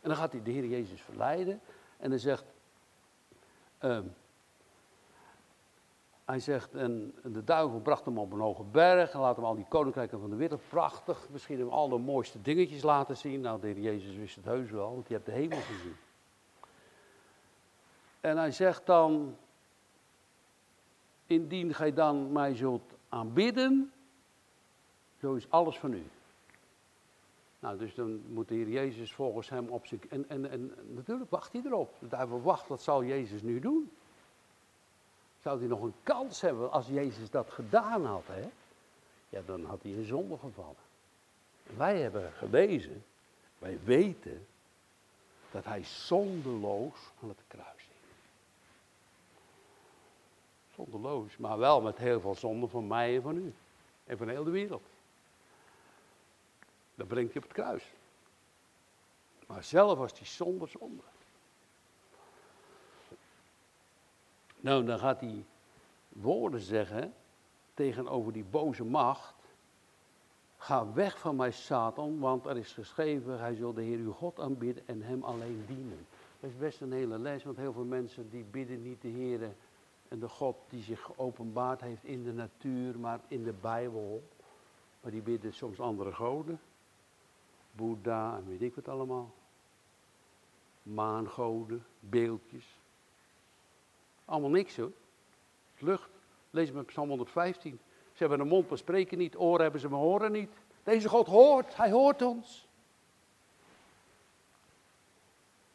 En 0.00 0.08
dan 0.08 0.16
gaat 0.16 0.32
hij 0.32 0.42
de 0.42 0.50
Heer 0.50 0.66
Jezus 0.66 1.00
verleiden. 1.00 1.60
En 2.00 2.10
hij 2.10 2.18
zegt, 2.18 2.44
um, 3.80 4.14
hij 6.24 6.40
zegt, 6.40 6.74
en 6.74 7.14
de 7.22 7.44
duivel 7.44 7.80
bracht 7.80 8.04
hem 8.04 8.18
op 8.18 8.32
een 8.32 8.40
hoge 8.40 8.62
berg 8.62 9.12
en 9.12 9.20
laat 9.20 9.36
hem 9.36 9.44
al 9.44 9.54
die 9.54 9.66
koninkrijken 9.68 10.20
van 10.20 10.30
de 10.30 10.36
wereld 10.36 10.68
prachtig, 10.68 11.28
misschien 11.30 11.58
hem 11.58 11.68
al 11.68 11.88
de 11.88 11.98
mooiste 11.98 12.42
dingetjes 12.42 12.82
laten 12.82 13.16
zien. 13.16 13.40
Nou, 13.40 13.60
de 13.60 13.66
heer 13.66 13.78
Jezus 13.78 14.16
wist 14.16 14.36
het 14.36 14.44
heus 14.44 14.70
wel, 14.70 14.92
want 14.92 15.08
hij 15.08 15.16
hebt 15.16 15.28
de 15.28 15.34
hemel 15.34 15.60
gezien. 15.60 15.96
En 18.20 18.36
hij 18.36 18.50
zegt 18.50 18.86
dan, 18.86 19.36
indien 21.26 21.74
gij 21.74 21.92
dan 21.92 22.32
mij 22.32 22.54
zult 22.54 22.92
aanbidden, 23.08 23.92
zo 25.20 25.34
is 25.34 25.50
alles 25.50 25.78
van 25.78 25.92
u. 25.92 26.06
Nou, 27.60 27.78
dus 27.78 27.94
dan 27.94 28.22
moet 28.26 28.48
de 28.48 28.54
Heer 28.54 28.68
Jezus 28.68 29.12
volgens 29.12 29.48
hem 29.48 29.68
op 29.68 29.86
zich. 29.86 30.06
En, 30.06 30.28
en, 30.28 30.50
en 30.50 30.74
natuurlijk 30.94 31.30
wacht 31.30 31.52
hij 31.52 31.62
erop. 31.64 31.94
De 31.98 32.08
duivel 32.08 32.42
wacht, 32.42 32.68
wat 32.68 32.82
zal 32.82 33.04
Jezus 33.04 33.42
nu 33.42 33.60
doen? 33.60 33.90
Zou 35.42 35.58
hij 35.58 35.68
nog 35.68 35.82
een 35.82 35.94
kans 36.02 36.40
hebben 36.40 36.70
als 36.70 36.86
Jezus 36.86 37.30
dat 37.30 37.50
gedaan 37.50 38.04
had, 38.04 38.26
hè? 38.26 38.48
Ja, 39.28 39.40
dan 39.46 39.64
had 39.64 39.82
hij 39.82 39.90
in 39.90 40.04
zonde 40.04 40.38
gevallen. 40.38 40.88
Wij 41.76 42.00
hebben 42.00 42.32
gelezen, 42.32 43.04
wij 43.58 43.78
weten 43.84 44.46
dat 45.50 45.64
hij 45.64 45.84
zonderloos 45.84 47.12
aan 47.22 47.28
het 47.28 47.42
kruis 47.46 47.88
hing. 47.88 48.12
Zonderloos, 50.74 51.36
maar 51.36 51.58
wel 51.58 51.80
met 51.80 51.98
heel 51.98 52.20
veel 52.20 52.34
zonde 52.34 52.68
van 52.68 52.86
mij 52.86 53.16
en 53.16 53.22
van 53.22 53.36
u. 53.36 53.54
En 54.04 54.18
van 54.18 54.28
heel 54.28 54.44
de 54.44 54.50
wereld. 54.50 54.82
Dat 57.00 57.08
brengt 57.08 57.32
hij 57.32 57.42
op 57.42 57.48
het 57.48 57.58
kruis. 57.58 57.84
Maar 59.46 59.64
zelf 59.64 59.98
was 59.98 60.12
hij 60.12 60.26
zonder 60.26 60.68
zonde. 60.68 61.02
Nou, 64.56 64.84
dan 64.84 64.98
gaat 64.98 65.20
hij 65.20 65.44
woorden 66.08 66.60
zeggen 66.60 67.14
tegenover 67.74 68.32
die 68.32 68.44
boze 68.44 68.84
macht. 68.84 69.34
Ga 70.56 70.92
weg 70.92 71.18
van 71.18 71.36
mij, 71.36 71.50
Satan, 71.50 72.18
want 72.18 72.46
er 72.46 72.56
is 72.56 72.72
geschreven, 72.72 73.38
hij 73.38 73.54
zal 73.54 73.72
de 73.72 73.82
Heer 73.82 73.98
uw 73.98 74.12
God 74.12 74.40
aanbidden 74.40 74.82
en 74.86 75.02
hem 75.02 75.22
alleen 75.22 75.64
dienen. 75.66 76.06
Dat 76.40 76.50
is 76.50 76.56
best 76.56 76.80
een 76.80 76.92
hele 76.92 77.18
les, 77.18 77.44
want 77.44 77.56
heel 77.56 77.72
veel 77.72 77.84
mensen 77.84 78.30
die 78.30 78.44
bidden 78.44 78.82
niet 78.82 79.02
de 79.02 79.08
Heer 79.08 79.54
en 80.08 80.18
de 80.18 80.28
God 80.28 80.56
die 80.68 80.82
zich 80.82 81.00
geopenbaard 81.00 81.80
heeft 81.80 82.04
in 82.04 82.24
de 82.24 82.32
natuur, 82.32 82.98
maar 82.98 83.20
in 83.28 83.44
de 83.44 83.54
Bijbel. 83.60 84.22
Maar 85.00 85.12
die 85.12 85.22
bidden 85.22 85.54
soms 85.54 85.80
andere 85.80 86.12
goden. 86.12 86.60
Boeddha 87.72 88.36
en 88.36 88.48
weet 88.48 88.62
ik 88.62 88.74
wat 88.74 88.88
allemaal. 88.88 89.34
Maangoden, 90.82 91.86
beeldjes. 92.00 92.78
Allemaal 94.24 94.50
niks 94.50 94.76
hoor. 94.76 94.92
Lucht. 95.78 96.10
Lees 96.50 96.72
maar 96.72 96.84
Psalm 96.84 97.08
115. 97.08 97.80
Ze 98.12 98.18
hebben 98.18 98.40
een 98.40 98.48
mond, 98.48 98.68
maar 98.68 98.78
spreken 98.78 99.18
niet. 99.18 99.36
Oren 99.36 99.62
hebben 99.62 99.80
ze, 99.80 99.88
maar 99.88 99.98
horen 99.98 100.32
niet. 100.32 100.50
Deze 100.82 101.08
God 101.08 101.26
hoort. 101.26 101.76
Hij 101.76 101.90
hoort 101.90 102.22
ons. 102.22 102.68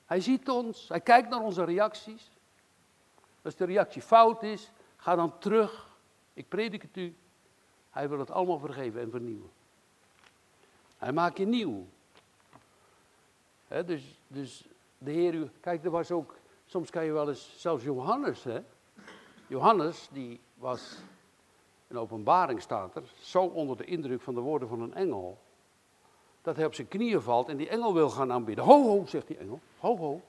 Hij 0.06 0.22
ziet 0.22 0.50
ons. 0.50 0.90
Hij 0.90 1.02
kijkt 1.02 1.30
naar 1.30 1.42
onze 1.42 1.64
reacties. 1.64 2.32
Als 3.42 3.56
de 3.56 3.66
reactie 3.66 4.02
fout 4.02 4.44
is, 4.44 4.72
ga 4.96 5.16
dan 5.16 5.40
terug. 5.40 5.98
Ik 6.34 6.48
predik 6.48 6.82
het 6.82 6.98
u. 6.98 7.16
Hij 7.90 8.10
wil 8.10 8.20
het 8.20 8.32
allemaal 8.32 8.60
vergeven 8.60 9.02
en 9.02 9.10
vernieuwen. 9.10 9.52
Hij 11.06 11.14
maakt 11.14 11.38
je 11.38 11.46
nieuw. 11.46 11.86
dus, 13.68 14.22
dus 14.28 14.68
de 14.98 15.12
Heer, 15.12 15.52
kijk, 15.60 15.84
er 15.84 15.92
was 15.92 16.12
ook, 16.12 16.36
soms 16.66 16.90
kan 16.90 17.06
je 17.06 17.12
wel 17.12 17.30
eens, 17.30 17.54
zelfs 17.58 17.84
Johannes, 17.84 18.44
hè. 18.44 18.60
Johannes, 19.48 20.10
die 20.12 20.40
was, 20.54 20.98
in 21.88 21.98
openbaring 21.98 22.62
staat 22.62 22.96
er, 22.96 23.04
zo 23.20 23.44
onder 23.44 23.78
de 23.78 23.86
indruk 23.86 24.22
van 24.22 24.34
de 24.34 24.40
woorden 24.40 24.68
van 24.68 24.82
een 24.82 24.94
engel, 24.94 25.38
dat 26.42 26.56
hij 26.56 26.66
op 26.66 26.74
zijn 26.74 26.88
knieën 26.88 27.22
valt 27.22 27.50
en 27.50 27.58
die 27.58 27.70
engel 27.70 27.94
wil 27.94 28.10
gaan 28.10 28.32
aanbidden. 28.32 28.66
Ho, 28.66 28.84
ho, 28.84 29.06
zegt 29.06 29.28
die 29.28 29.38
engel, 29.38 29.60
ho, 29.80 29.98
ho. 29.98 30.22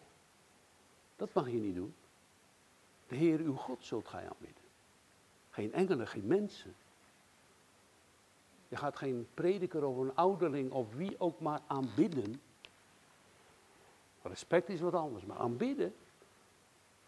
Dat 1.17 1.33
mag 1.33 1.47
je 1.47 1.59
niet 1.59 1.75
doen. 1.75 1.95
De 3.09 3.17
Heer, 3.17 3.39
uw 3.39 3.55
God, 3.55 3.85
zult 3.85 4.09
gij 4.09 4.29
aanbidden. 4.29 4.65
Geen 5.51 5.73
engelen, 5.73 6.07
geen 6.07 6.27
mensen. 6.27 6.75
Je 8.69 8.77
gaat 8.77 8.97
geen 8.97 9.29
prediker 9.35 9.85
of 9.85 9.97
een 9.97 10.15
ouderling 10.15 10.73
of 10.73 10.95
wie 10.95 11.21
ook 11.21 11.41
maar 11.41 11.61
aanbidden. 11.67 12.41
Respect 14.23 14.69
is 14.69 14.81
wat 14.81 14.95
anders, 14.95 15.25
maar 15.25 15.39
aanbidden, 15.39 15.95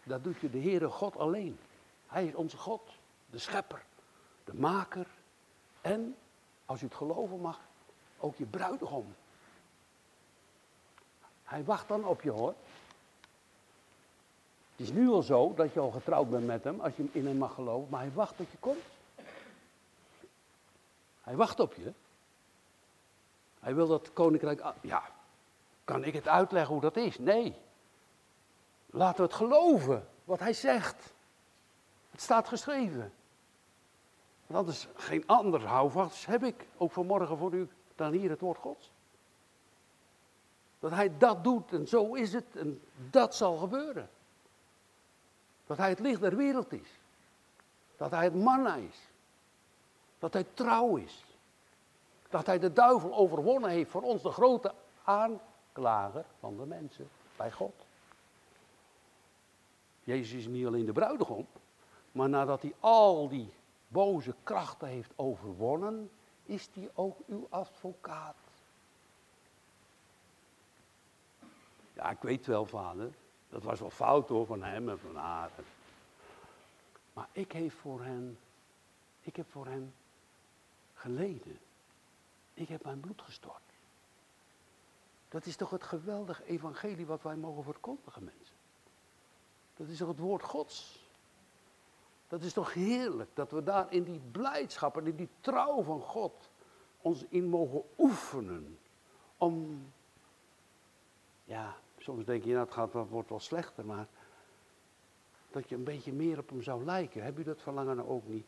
dat 0.03 0.25
doet 0.25 0.39
je 0.39 0.51
de 0.51 0.61
Heere 0.61 0.89
God 0.89 1.17
alleen. 1.17 1.59
Hij 2.07 2.27
is 2.27 2.35
onze 2.35 2.57
God, 2.57 2.83
de 3.31 3.39
schepper, 3.39 3.85
de 4.45 4.55
maker 4.55 5.07
en, 5.81 6.17
als 6.67 6.83
u 6.83 6.85
het 6.85 6.95
geloven 6.95 7.41
mag, 7.41 7.61
ook 8.19 8.37
je 8.37 8.45
bruidegom. 8.45 9.15
Hij 11.45 11.65
wacht 11.65 11.89
dan 11.89 12.05
op 12.05 12.23
je 12.23 12.31
hoor. 12.31 12.55
Het 14.77 14.87
is 14.87 14.93
nu 14.93 15.09
al 15.09 15.23
zo 15.23 15.55
dat 15.55 15.73
je 15.73 15.81
al 15.81 15.91
getrouwd 15.91 16.31
bent 16.31 16.47
met 16.47 16.65
hem, 16.65 16.81
als 16.81 16.97
je 16.97 17.09
in 17.13 17.27
hem 17.27 17.37
mag 17.37 17.55
geloven, 17.55 17.91
maar 17.91 18.01
hij 18.01 18.13
wacht 18.13 18.37
tot 18.37 18.51
je 18.51 18.59
komt. 18.59 18.83
Hij 21.29 21.37
wacht 21.37 21.61
op 21.61 21.75
je. 21.75 21.93
Hij 23.61 23.75
wil 23.75 23.87
dat 23.87 24.13
koninkrijk. 24.13 24.65
Ja, 24.81 25.03
kan 25.85 26.05
ik 26.05 26.13
het 26.13 26.29
uitleggen 26.29 26.73
hoe 26.73 26.83
dat 26.83 26.97
is? 26.97 27.19
Nee. 27.19 27.57
Laten 28.87 29.17
we 29.17 29.23
het 29.23 29.35
geloven 29.35 30.09
wat 30.25 30.39
hij 30.39 30.53
zegt. 30.53 31.13
Het 32.11 32.21
staat 32.21 32.49
geschreven. 32.49 33.13
Want 34.47 34.61
anders 34.61 34.89
geen 34.95 35.27
ander 35.27 35.67
houvast 35.67 36.27
heb 36.27 36.45
ik, 36.45 36.67
ook 36.77 36.93
vanmorgen 36.93 37.39
voor 37.39 37.53
u, 37.53 37.69
dan 37.95 38.13
hier 38.13 38.31
het 38.31 38.41
woord 38.41 38.59
Gods. 38.59 38.91
Dat 40.79 40.91
hij 40.91 41.19
dat 41.19 41.45
doet 41.45 41.73
en 41.73 41.89
zo 41.89 42.15
is 42.15 42.33
het 42.33 42.57
en 42.57 42.83
dat 43.11 43.35
zal 43.35 43.57
gebeuren. 43.57 44.11
Dat 45.67 45.77
hij 45.77 45.89
het 45.89 46.01
licht 46.01 46.21
der 46.21 46.37
wereld 46.37 46.73
is. 46.73 46.89
Dat 47.97 48.11
hij 48.11 48.25
het 48.25 48.35
manna 48.35 48.75
is. 48.75 49.09
Dat 50.19 50.33
hij 50.33 50.47
trouw 50.55 50.97
is. 50.97 51.25
Dat 52.29 52.47
hij 52.47 52.59
de 52.59 52.73
duivel 52.73 53.15
overwonnen 53.15 53.71
heeft 53.71 53.91
voor 53.91 54.03
ons, 54.03 54.23
de 54.23 54.31
grote 54.31 54.75
aanklager 55.05 56.25
van 56.39 56.57
de 56.57 56.67
mensen 56.67 57.09
bij 57.37 57.53
God. 57.53 57.75
Jezus 60.05 60.39
is 60.39 60.47
niet 60.47 60.67
alleen 60.67 60.87
de 60.87 60.93
bruidegom, 60.93 61.47
maar 62.13 62.29
nadat 62.29 62.63
hij 62.63 62.75
al 62.81 63.29
die 63.29 63.53
boze 63.89 64.35
krachten 64.43 64.89
heeft 64.89 65.13
overwonnen, 65.17 66.11
is 66.45 66.69
hij 66.73 66.91
ook 66.95 67.19
uw 67.27 67.47
advocaat. 67.51 68.37
Ja, 71.93 72.11
ik 72.11 72.21
weet 72.21 72.47
wel, 72.47 72.67
vader, 72.67 73.11
dat 73.49 73.63
was 73.63 73.81
wel 73.81 73.91
fout 73.91 74.29
hoor 74.29 74.47
van 74.47 74.63
hem 74.63 74.89
en 74.89 74.99
van 74.99 75.17
haar. 75.17 75.51
Maar 77.13 77.29
ik 77.33 77.53
heb 77.53 77.73
voor 77.73 78.03
hen, 78.03 78.39
ik 79.21 79.37
heb 79.37 79.51
voor 79.51 79.67
hen 79.67 79.95
geleden. 80.99 81.59
Ik 82.55 82.69
heb 82.69 82.85
mijn 82.85 83.01
bloed 83.01 83.23
gestort. 83.23 83.63
Dat 85.29 85.47
is 85.47 85.57
toch 85.57 85.71
het 85.71 85.83
geweldige 85.83 86.45
evangelie 86.45 87.07
wat 87.07 87.23
wij 87.23 87.37
mogen 87.37 87.63
verkondigen, 87.63 88.25
mensen. 88.25 88.57
Dat 89.77 89.89
is 89.89 89.99
toch 89.99 90.09
het 90.09 90.19
woord 90.19 90.43
Gods. 90.43 91.07
Dat 92.29 92.43
is 92.43 92.53
toch 92.53 92.73
heerlijk 92.73 93.31
dat 93.35 93.51
we 93.51 93.63
daar 93.63 93.93
in 93.93 94.05
die 94.05 94.21
blijdschap 94.31 94.97
en 94.97 95.07
in 95.07 95.17
die 95.17 95.29
trouw 95.41 95.83
van 95.83 96.01
God 96.01 96.51
ons 97.01 97.25
in 97.29 97.49
mogen 97.49 97.83
oefenen. 97.99 98.79
Om, 99.37 99.85
ja, 101.45 101.77
soms 101.99 102.25
denk 102.25 102.45
je, 102.45 102.51
nou 102.51 102.65
het 102.65 102.75
gaat, 102.75 102.93
het 102.93 103.09
wordt 103.09 103.29
wel 103.29 103.41
slechter, 103.41 103.85
maar 103.85 104.07
dat 105.51 105.69
je 105.69 105.75
een 105.75 105.85
beetje 105.85 106.13
meer 106.13 106.39
op 106.39 106.49
hem 106.49 106.63
zou 106.63 106.85
lijken. 106.85 107.23
Heb 107.23 107.39
u 107.39 107.43
dat 107.43 107.63
verlangen 107.63 107.97
nou 107.97 108.09
ook 108.09 108.27
niet? 108.27 108.47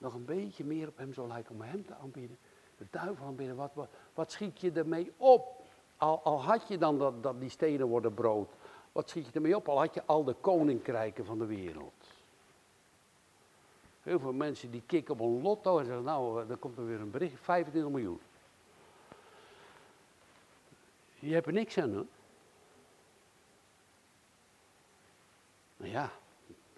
Nog 0.00 0.14
een 0.14 0.24
beetje 0.24 0.64
meer 0.64 0.88
op 0.88 0.98
hem 0.98 1.12
zou 1.12 1.28
lijken 1.28 1.54
om 1.54 1.60
hem 1.60 1.86
te 1.86 1.94
aanbieden. 1.94 2.38
De 2.78 2.86
duivel 2.90 3.26
aanbidden, 3.26 3.56
wat, 3.56 3.70
wat, 3.74 3.88
wat 4.14 4.32
schiet 4.32 4.60
je 4.60 4.72
ermee 4.72 5.12
op? 5.16 5.62
Al, 5.96 6.20
al 6.22 6.42
had 6.42 6.68
je 6.68 6.78
dan 6.78 6.98
dat, 6.98 7.22
dat 7.22 7.40
die 7.40 7.48
stenen 7.48 7.86
worden 7.86 8.14
brood. 8.14 8.52
Wat 8.92 9.08
schiet 9.08 9.26
je 9.26 9.32
ermee 9.32 9.56
op? 9.56 9.68
Al 9.68 9.78
had 9.78 9.94
je 9.94 10.02
al 10.06 10.24
de 10.24 10.34
koninkrijken 10.40 11.24
van 11.24 11.38
de 11.38 11.46
wereld. 11.46 12.06
Heel 14.02 14.18
veel 14.18 14.32
mensen 14.32 14.70
die 14.70 14.82
kicken 14.86 15.14
op 15.14 15.20
een 15.20 15.42
lotto 15.42 15.78
en 15.78 15.84
zeggen, 15.84 16.04
nou, 16.04 16.46
dan 16.46 16.58
komt 16.58 16.78
er 16.78 16.86
weer 16.86 17.00
een 17.00 17.10
bericht, 17.10 17.40
25 17.40 17.92
miljoen. 17.92 18.20
Je 21.18 21.34
hebt 21.34 21.46
er 21.46 21.52
niks 21.52 21.78
aan, 21.78 21.94
hoor. 21.94 22.06
Nou 25.76 25.90
ja, 25.90 26.10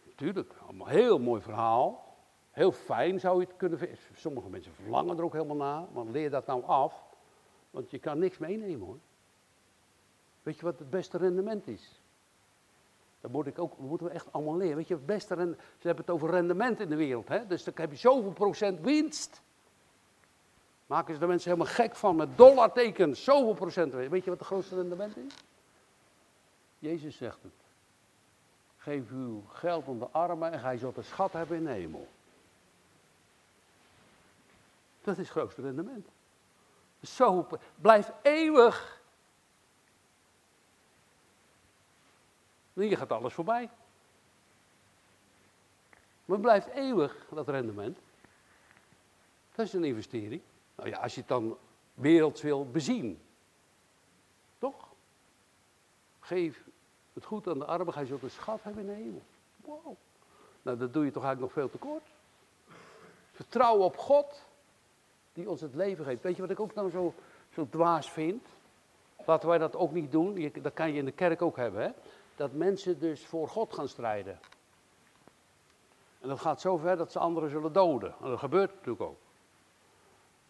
natuurlijk, 0.04 0.52
allemaal 0.66 0.86
heel 0.86 1.18
mooi 1.18 1.42
verhaal. 1.42 2.11
Heel 2.52 2.72
fijn 2.72 3.20
zou 3.20 3.40
je 3.40 3.46
het 3.46 3.56
kunnen 3.56 3.78
vinden. 3.78 3.98
Sommige 4.14 4.48
mensen 4.48 4.72
verlangen 4.74 5.18
er 5.18 5.24
ook 5.24 5.32
helemaal 5.32 5.56
naar, 5.56 5.84
want 5.92 6.10
leer 6.10 6.30
dat 6.30 6.46
nou 6.46 6.64
af. 6.64 6.94
Want 7.70 7.90
je 7.90 7.98
kan 7.98 8.18
niks 8.18 8.38
meenemen 8.38 8.86
hoor. 8.86 8.98
Weet 10.42 10.56
je 10.56 10.64
wat 10.64 10.78
het 10.78 10.90
beste 10.90 11.18
rendement 11.18 11.66
is? 11.66 12.00
Dat, 13.20 13.30
moet 13.30 13.46
ik 13.46 13.58
ook, 13.58 13.78
moeten 13.78 14.06
we 14.06 14.12
echt 14.12 14.26
allemaal 14.30 14.56
leren. 14.56 14.76
Weet 14.76 14.88
je, 14.88 14.94
het 14.94 15.06
beste 15.06 15.34
rendement, 15.34 15.62
ze 15.78 15.86
hebben 15.86 16.04
het 16.04 16.14
over 16.14 16.30
rendement 16.30 16.80
in 16.80 16.88
de 16.88 16.96
wereld. 16.96 17.28
Hè? 17.28 17.46
Dus 17.46 17.64
dan 17.64 17.74
heb 17.76 17.90
je 17.90 17.96
zoveel 17.96 18.32
procent 18.32 18.80
winst. 18.80 19.42
Maken 20.86 21.14
ze 21.14 21.20
de 21.20 21.26
mensen 21.26 21.50
helemaal 21.50 21.74
gek 21.74 21.96
van 21.96 22.16
met 22.16 22.36
dollartekens. 22.36 23.24
Zoveel 23.24 23.54
procent. 23.54 23.92
Weet 23.92 24.24
je 24.24 24.30
wat 24.30 24.38
het 24.38 24.48
grootste 24.48 24.74
rendement 24.74 25.16
is? 25.16 25.34
Jezus 26.78 27.16
zegt 27.16 27.42
het. 27.42 27.52
Geef 28.76 29.10
uw 29.10 29.42
geld 29.48 29.88
aan 29.88 29.98
de 29.98 30.08
armen 30.10 30.52
en 30.52 30.58
gij 30.58 30.76
zult 30.76 30.96
een 30.96 31.04
schat 31.04 31.32
hebben 31.32 31.56
in 31.56 31.64
de 31.64 31.70
hemel. 31.70 32.08
Dat 35.02 35.18
is 35.18 35.28
het 35.28 35.36
grootste 35.36 35.62
rendement. 35.62 36.06
Zo, 37.02 37.48
blijf 37.76 38.12
eeuwig 38.22 39.02
Je 42.72 42.96
gaat 42.96 43.12
alles 43.12 43.32
voorbij. 43.32 43.70
Maar 46.24 46.40
blijft 46.40 46.66
eeuwig, 46.66 47.26
dat 47.30 47.48
rendement. 47.48 47.98
Dat 49.54 49.66
is 49.66 49.72
een 49.72 49.84
investering. 49.84 50.42
Nou 50.74 50.88
ja, 50.88 50.98
als 50.98 51.14
je 51.14 51.20
het 51.20 51.28
dan 51.28 51.56
werelds 51.94 52.42
wil 52.42 52.70
bezien. 52.70 53.20
Toch? 54.58 54.88
Geef 56.20 56.64
het 57.12 57.24
goed 57.24 57.48
aan 57.48 57.58
de 57.58 57.64
armen, 57.64 57.92
gij 57.92 58.06
zult 58.06 58.22
een 58.22 58.30
schat 58.30 58.62
hebben 58.62 58.82
in 58.82 58.88
de 58.88 58.94
hemel. 58.94 59.22
Wow. 59.56 59.96
Nou, 60.62 60.78
dat 60.78 60.92
doe 60.92 61.04
je 61.04 61.10
toch 61.10 61.24
eigenlijk 61.24 61.54
nog 61.54 61.62
veel 61.62 61.78
te 61.78 61.86
kort. 61.86 62.06
Vertrouwen 63.32 63.84
op 63.84 63.96
God, 63.96 64.44
die 65.32 65.50
ons 65.50 65.60
het 65.60 65.74
leven 65.74 66.04
geeft. 66.04 66.22
Weet 66.22 66.36
je 66.36 66.42
wat 66.42 66.50
ik 66.50 66.60
ook 66.60 66.74
nou 66.74 66.90
zo, 66.90 67.14
zo 67.54 67.66
dwaas 67.70 68.10
vind? 68.10 68.46
Laten 69.26 69.48
wij 69.48 69.58
dat 69.58 69.76
ook 69.76 69.92
niet 69.92 70.12
doen. 70.12 70.52
dat 70.62 70.72
kan 70.72 70.92
je 70.92 70.98
in 70.98 71.04
de 71.04 71.12
kerk 71.12 71.42
ook 71.42 71.56
hebben. 71.56 71.82
Hè? 71.82 71.90
Dat 72.36 72.52
mensen 72.52 72.98
dus 72.98 73.26
voor 73.26 73.48
God 73.48 73.74
gaan 73.74 73.88
strijden. 73.88 74.38
En 76.20 76.28
dat 76.28 76.40
gaat 76.40 76.60
zo 76.60 76.76
ver 76.76 76.96
dat 76.96 77.12
ze 77.12 77.18
anderen 77.18 77.50
zullen 77.50 77.72
doden. 77.72 78.14
En 78.22 78.28
dat 78.28 78.38
gebeurt 78.38 78.74
natuurlijk 78.74 79.02
ook. 79.02 79.16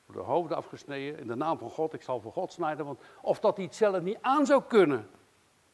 De 0.07 0.18
hoofden 0.18 0.57
afgesneden 0.57 1.18
in 1.18 1.26
de 1.26 1.35
naam 1.35 1.59
van 1.59 1.70
God. 1.70 1.93
Ik 1.93 2.03
zal 2.03 2.20
voor 2.20 2.33
God 2.33 2.53
snijden. 2.53 2.87
Want 2.87 3.01
of 3.20 3.41
dat 3.41 3.57
hij 3.57 3.64
het 3.64 3.74
zelf 3.74 4.01
niet 4.01 4.18
aan 4.20 4.47
zou 4.47 4.62
kunnen. 4.62 5.09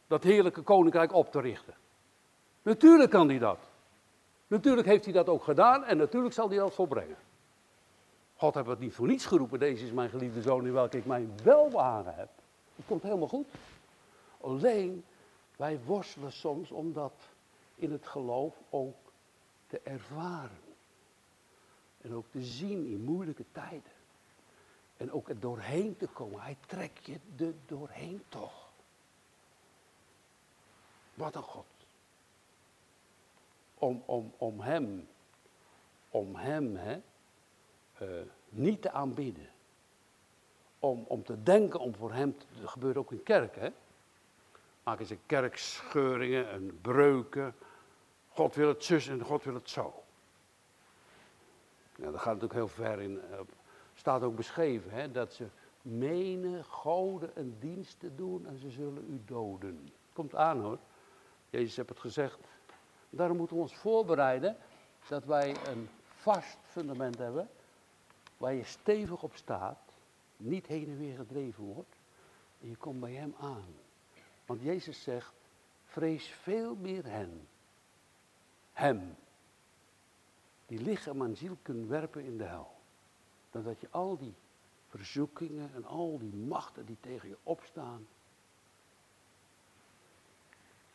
Dat 0.07 0.23
heerlijke 0.23 0.63
koninkrijk 0.63 1.13
op 1.13 1.33
te 1.33 1.41
richten. 1.41 1.75
Natuurlijk 2.63 3.11
kan 3.11 3.29
hij 3.29 3.39
dat. 3.39 3.59
Natuurlijk 4.47 4.87
heeft 4.87 5.05
hij 5.05 5.15
dat 5.15 5.29
ook 5.29 5.43
gedaan 5.43 5.85
en 5.85 5.97
natuurlijk 5.97 6.35
zal 6.35 6.49
hij 6.49 6.59
dat 6.59 6.75
volbrengen. 6.75 7.17
God 8.39 8.55
heeft 8.55 8.67
het 8.67 8.79
niet 8.79 8.95
voor 8.95 9.07
niets 9.07 9.27
geroepen. 9.27 9.59
Deze 9.59 9.85
is 9.85 9.93
mijn 9.93 10.11
geliefde 10.11 10.43
zoon 10.43 10.67
in 10.67 10.73
welke 10.73 10.97
ik 10.97 11.07
mijn 11.07 11.33
welbehagen 11.43 12.15
heb. 12.15 12.29
Het 12.77 12.87
komt 12.87 13.03
helemaal 13.03 13.29
goed. 13.29 13.49
Alleen, 14.41 15.05
wij 15.57 15.81
worstelen 15.85 16.33
soms 16.33 16.71
om 16.71 16.93
dat 16.93 17.13
in 17.75 17.93
het 17.93 18.07
geloof 18.07 18.55
ook 18.71 19.13
te 19.67 19.81
ervaren. 19.81 20.61
En 22.01 22.15
ook 22.15 22.27
te 22.31 22.43
zien 22.43 22.87
in 22.87 23.01
moeilijke 23.01 23.45
tijden. 23.53 23.93
En 24.97 25.13
ook 25.13 25.29
er 25.29 25.41
doorheen 25.41 25.97
te 25.97 26.07
komen. 26.07 26.41
Hij 26.41 26.57
trekt 26.67 27.07
je 27.07 27.19
er 27.37 27.55
doorheen 27.67 28.23
toch. 28.29 28.69
Wat 31.15 31.35
een 31.35 31.43
God. 31.43 31.67
Om, 33.75 34.03
om, 34.07 34.33
om 34.37 34.61
hem, 34.61 35.09
om 36.11 36.37
hem 36.37 36.77
hè, 36.77 37.01
uh, 38.03 38.09
niet 38.49 38.83
te 38.83 38.91
aanbidden. 38.91 39.49
Om, 40.79 41.05
om 41.09 41.25
te 41.25 41.43
denken 41.43 41.81
om 41.81 41.95
voor 41.95 42.13
hem, 42.13 42.39
te, 42.39 42.47
gebeurt 42.67 42.97
ook 42.97 43.13
in 43.13 43.23
kerken. 43.23 43.75
Maken 44.83 45.07
ze 45.07 45.19
kerkscheuringen 45.27 46.51
en 46.51 46.79
breuken. 46.81 47.55
God 48.29 48.55
wil 48.55 48.69
het 48.69 48.85
zus 48.85 49.09
en 49.09 49.21
God 49.21 49.45
wil 49.45 49.55
het 49.55 49.71
zo. 49.71 50.03
Ja, 51.97 52.11
dat 52.11 52.21
gaat 52.21 52.41
natuurlijk 52.41 52.53
heel 52.53 52.69
ver 52.69 53.01
in. 53.01 53.21
Uh, 53.31 53.39
staat 53.95 54.23
ook 54.23 54.37
beschreven 54.37 54.91
hè, 54.91 55.11
dat 55.11 55.33
ze 55.33 55.47
menen 55.83 56.65
goden 56.65 57.31
een 57.35 57.57
dienst 57.59 58.01
te 58.01 58.15
doen 58.15 58.47
en 58.47 58.59
ze 58.59 58.71
zullen 58.71 59.05
u 59.09 59.23
doden. 59.25 59.93
Komt 60.13 60.35
aan 60.35 60.61
hoor. 60.61 60.79
Jezus 61.51 61.77
heeft 61.77 61.89
het 61.89 61.99
gezegd. 61.99 62.39
Daarom 63.11 63.37
moeten 63.37 63.57
we 63.57 63.63
ons 63.63 63.77
voorbereiden 63.77 64.57
dat 65.09 65.25
wij 65.25 65.57
een 65.67 65.89
vast 66.05 66.59
fundament 66.65 67.19
hebben 67.19 67.49
waar 68.39 68.55
je 68.55 68.65
stevig 68.65 69.23
op 69.23 69.35
staat, 69.35 69.79
niet 70.37 70.67
heen 70.67 70.87
en 70.87 70.99
weer 70.99 71.17
gedreven 71.17 71.65
wordt 71.65 71.97
en 72.61 72.69
je 72.69 72.77
komt 72.77 73.01
bij 73.01 73.13
hem 73.13 73.35
aan. 73.41 73.75
Want 74.47 74.63
Jezus 74.63 75.03
zegt, 75.03 75.33
vrees 75.85 76.27
veel 76.27 76.75
meer 76.75 77.05
hen, 77.05 77.49
hem, 78.73 79.17
die 80.67 80.81
lichaam 80.81 81.23
en 81.23 81.37
ziel 81.37 81.57
kunnen 81.63 81.89
werpen 81.89 82.25
in 82.25 82.39
de 82.39 82.45
hel. 82.45 82.77
Dan 83.51 83.63
dat 83.63 83.81
je 83.81 83.89
al 83.91 84.19
die 84.19 84.35
verzoekingen 84.89 85.75
en 85.75 85.85
al 85.85 86.19
die 86.19 86.35
machten 86.35 86.87
die 86.87 86.97
tegen 87.01 87.29
je 87.29 87.37
opstaan, 87.43 88.07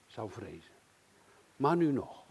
zou 0.07 0.31
vrezen. 0.31 0.73
Maar 1.55 1.75
nu 1.75 1.91
nog. 1.91 2.23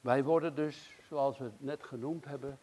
Wij 0.00 0.24
worden 0.24 0.54
dus, 0.54 0.96
zoals 1.08 1.38
we 1.38 1.44
het 1.44 1.60
net 1.60 1.84
genoemd 1.84 2.24
hebben, 2.24 2.58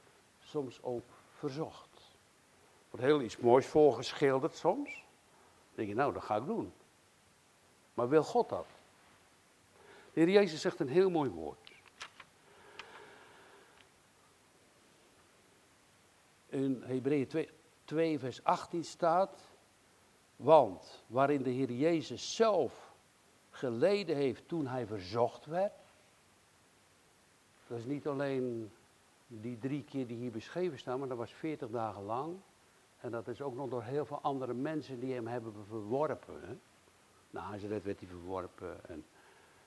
soms 0.51 0.81
ook 0.81 1.05
verzocht. 1.29 1.95
Er 1.95 2.87
wordt 2.89 3.05
heel 3.05 3.21
iets 3.21 3.37
moois 3.37 3.65
voorgeschilderd 3.65 4.55
soms. 4.55 4.93
Dan 4.93 5.75
denk 5.75 5.87
je, 5.87 5.95
nou, 5.95 6.13
dat 6.13 6.23
ga 6.23 6.35
ik 6.35 6.45
doen. 6.45 6.73
Maar 7.93 8.09
wil 8.09 8.23
God 8.23 8.49
dat? 8.49 8.65
De 10.13 10.19
Heer 10.19 10.29
Jezus 10.29 10.61
zegt 10.61 10.79
een 10.79 10.87
heel 10.87 11.09
mooi 11.09 11.29
woord. 11.29 11.71
In 16.49 16.83
Hebreeën 16.85 17.27
2, 17.27 17.49
2, 17.85 18.19
vers 18.19 18.43
18 18.43 18.83
staat, 18.83 19.39
want 20.35 21.03
waarin 21.07 21.43
de 21.43 21.49
Heer 21.49 21.71
Jezus 21.71 22.35
zelf 22.35 22.93
geleden 23.49 24.15
heeft 24.15 24.47
toen 24.47 24.67
hij 24.67 24.85
verzocht 24.85 25.45
werd. 25.45 25.73
Dat 27.67 27.77
is 27.77 27.85
niet 27.85 28.07
alleen 28.07 28.71
die 29.39 29.57
drie 29.57 29.83
keer 29.83 30.07
die 30.07 30.17
hier 30.17 30.31
beschreven 30.31 30.79
staan, 30.79 30.99
maar 30.99 31.07
dat 31.07 31.17
was 31.17 31.33
veertig 31.33 31.69
dagen 31.69 32.03
lang. 32.03 32.35
En 32.99 33.11
dat 33.11 33.27
is 33.27 33.41
ook 33.41 33.55
nog 33.55 33.69
door 33.69 33.83
heel 33.83 34.05
veel 34.05 34.19
andere 34.21 34.53
mensen 34.53 34.99
die 34.99 35.13
hem 35.13 35.27
hebben 35.27 35.53
verworpen. 35.67 36.41
Hè? 36.41 36.57
Nazareth 37.29 37.83
werd 37.83 37.99
hij 37.99 38.09
verworpen. 38.09 38.89
En 38.89 39.05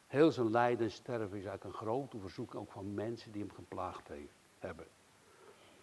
heel 0.06 0.32
zijn 0.32 0.50
lijden 0.50 0.86
en 0.86 0.92
sterven 0.92 1.38
is 1.38 1.44
eigenlijk 1.44 1.64
een 1.64 1.86
grote 1.86 2.18
verzoek 2.18 2.54
ook 2.54 2.72
van 2.72 2.94
mensen 2.94 3.32
die 3.32 3.42
hem 3.42 3.52
geplaagd 3.52 4.10
hebben. 4.58 4.86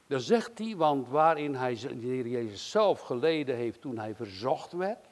Dan 0.08 0.20
zegt 0.20 0.58
hij, 0.58 0.76
want 0.76 1.08
waarin 1.08 1.56
hij, 1.56 1.76
de 1.76 1.96
Heer 1.96 2.28
Jezus 2.28 2.72
zelf 2.72 3.00
geleden 3.00 3.56
heeft 3.56 3.82
toen 3.82 3.98
hij 3.98 4.16
verzocht 4.16 4.72
werd, 4.72 5.08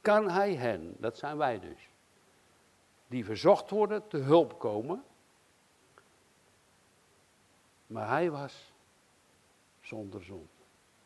kan 0.00 0.30
hij 0.30 0.54
hen, 0.54 0.94
dat 0.98 1.18
zijn 1.18 1.36
wij 1.36 1.60
dus, 1.60 1.88
die 3.06 3.24
verzocht 3.24 3.70
worden, 3.70 4.08
te 4.08 4.16
hulp 4.16 4.58
komen. 4.58 5.04
Maar 7.86 8.08
hij 8.08 8.30
was 8.30 8.72
zonder 9.80 10.22
zon. 10.22 10.48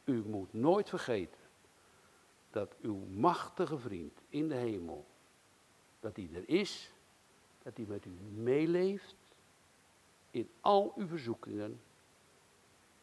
U 0.05 0.24
moet 0.26 0.53
nooit 0.53 0.89
vergeten 0.89 1.41
dat 2.51 2.74
uw 2.81 2.97
machtige 2.97 3.79
vriend 3.79 4.20
in 4.29 4.49
de 4.49 4.55
hemel, 4.55 5.07
dat 6.01 6.16
hij 6.16 6.29
er 6.35 6.49
is, 6.49 6.93
dat 7.62 7.76
hij 7.76 7.87
met 7.87 8.05
u 8.05 8.11
meeleeft 8.35 9.16
in 10.31 10.51
al 10.61 10.93
uw 10.97 11.07
verzoekingen. 11.07 11.81